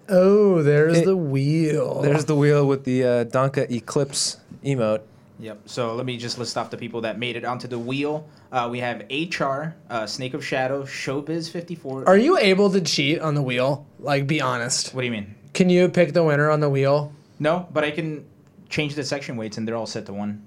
[0.10, 2.02] Oh, there's It- the wheel.
[2.02, 5.02] There's the wheel with the uh, Donka Eclipse emote.
[5.40, 5.62] Yep.
[5.66, 8.28] So let me just list off the people that made it onto the wheel.
[8.52, 12.08] Uh, we have HR, uh, Snake of Shadow, Showbiz 54.
[12.08, 13.86] Are you able to cheat on the wheel?
[14.00, 14.96] Like, be honest.
[14.96, 15.36] What do you mean?
[15.54, 17.12] Can you pick the winner on the wheel?
[17.40, 18.26] No, but I can
[18.70, 20.46] change the section weights and they're all set to one.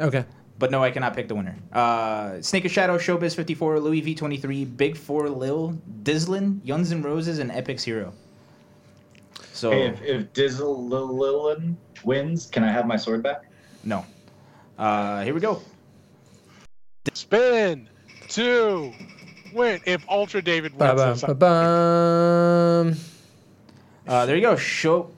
[0.00, 0.24] Okay.
[0.58, 1.56] But no, I cannot pick the winner.
[1.72, 7.38] Uh, Snake of Shadow, Showbiz 54, Louis V23, Big Four Lil, Dizzlin, Yuns and Roses,
[7.40, 8.12] and Epic's Hero.
[9.52, 13.44] So, Hey, if, if Dizzlilin wins, can I have my sword back?
[13.84, 14.04] no.
[14.78, 15.60] Uh, here we go.
[17.12, 17.88] Spin.
[18.28, 18.92] Two.
[19.52, 19.80] Win.
[19.84, 22.96] If Ultra David wins Ba-bum, this, ba-bum.
[24.08, 24.56] Uh, there you go.
[24.56, 25.10] Show,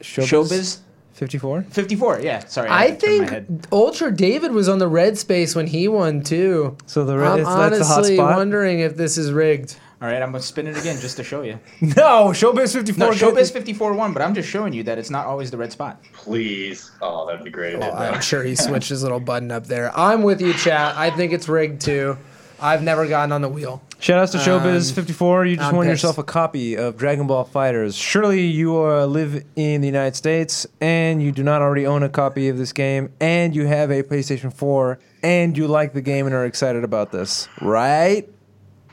[0.00, 0.78] Showbiz, Showbiz
[1.12, 1.62] 54.
[1.62, 2.20] 54.
[2.20, 2.68] Yeah, sorry.
[2.68, 3.46] I had to turn my head.
[3.48, 6.76] think Ultra David was on the red space when he won too.
[6.86, 8.12] So the red, I'm it's, that's the hot spot.
[8.12, 9.76] I'm honestly wondering if this is rigged.
[10.00, 11.58] All right, I'm gonna spin it again just to show you.
[11.80, 12.98] No, Showbiz 54.
[12.98, 15.56] No, get Showbiz 54 won, but I'm just showing you that it's not always the
[15.56, 16.00] red spot.
[16.12, 16.92] Please.
[17.02, 17.74] Oh, that'd be great.
[17.74, 19.90] if it did, I'm sure he switched his little button up there.
[19.98, 20.96] I'm with you, chat.
[20.96, 22.16] I think it's rigged too.
[22.60, 23.82] I've never gotten on the wheel.
[24.00, 25.46] Shout outs to Showbiz Um, 54.
[25.46, 26.02] You just I'm won pissed.
[26.02, 28.00] yourself a copy of Dragon Ball FighterZ.
[28.00, 32.08] Surely you uh, live in the United States and you do not already own a
[32.08, 36.26] copy of this game and you have a PlayStation 4 and you like the game
[36.26, 38.28] and are excited about this, right?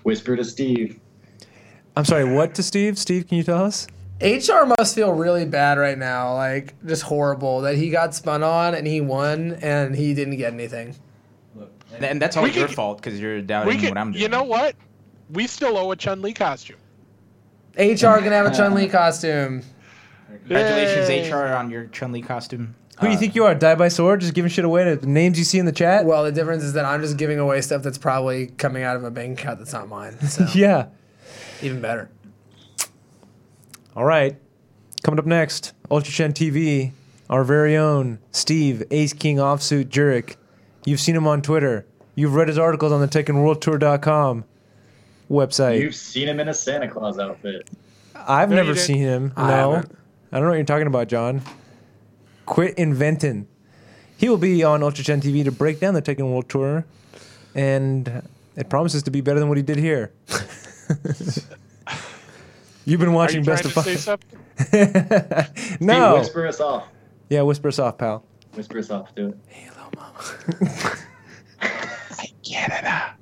[0.03, 0.99] Whisper to Steve.
[1.95, 2.97] I'm sorry, what to Steve?
[2.97, 3.87] Steve, can you tell us?
[4.21, 8.73] HR must feel really bad right now, like just horrible that he got spun on
[8.73, 10.95] and he won and he didn't get anything.
[11.95, 14.11] And, and that's all We your could- fault because you're we doubting can, what I'm
[14.11, 14.21] doing.
[14.21, 14.75] You know what?
[15.29, 16.77] We still owe a Chun Li costume.
[17.77, 19.63] HR gonna have a Chun Li costume.
[20.47, 21.31] Congratulations, Yay.
[21.31, 22.75] HR, on your Chun Li costume.
[22.99, 23.53] Who do you uh, think you are?
[23.53, 24.21] Die by sword?
[24.21, 26.05] Just giving shit away to the names you see in the chat?
[26.05, 29.03] Well, the difference is that I'm just giving away stuff that's probably coming out of
[29.03, 30.17] a bank account that's not mine.
[30.21, 30.87] So yeah.
[31.61, 32.09] even better.
[33.95, 34.37] All right.
[35.03, 36.91] Coming up next, Ultra Chen TV,
[37.29, 40.35] our very own Steve Ace King Offsuit Jurek.
[40.85, 41.85] You've seen him on Twitter.
[42.15, 44.45] You've read his articles on the TekkenWorldTour.com
[45.29, 45.81] website.
[45.81, 47.69] You've seen him in a Santa Claus outfit.
[48.15, 49.33] I've No, never seen him.
[49.35, 49.71] I no.
[49.73, 49.97] haven't.
[50.31, 51.41] I don't know what you're talking about, John.
[52.45, 53.47] Quit inventing.
[54.17, 56.85] He will be on Ultra Chen TV to break down the Tekken World Tour,
[57.53, 58.21] and
[58.55, 60.13] it promises to be better than what he did here.
[62.85, 64.19] You've been Are watching you Best of to say Five.
[65.81, 66.11] no.
[66.11, 66.87] Steve, whisper us off.
[67.29, 68.23] Yeah, whisper us off, pal.
[68.53, 69.13] Whisper us off.
[69.15, 69.37] Do it.
[71.61, 73.15] I canada.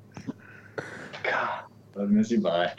[1.22, 1.64] God.
[1.94, 2.40] Love miss you.
[2.40, 2.72] Bye.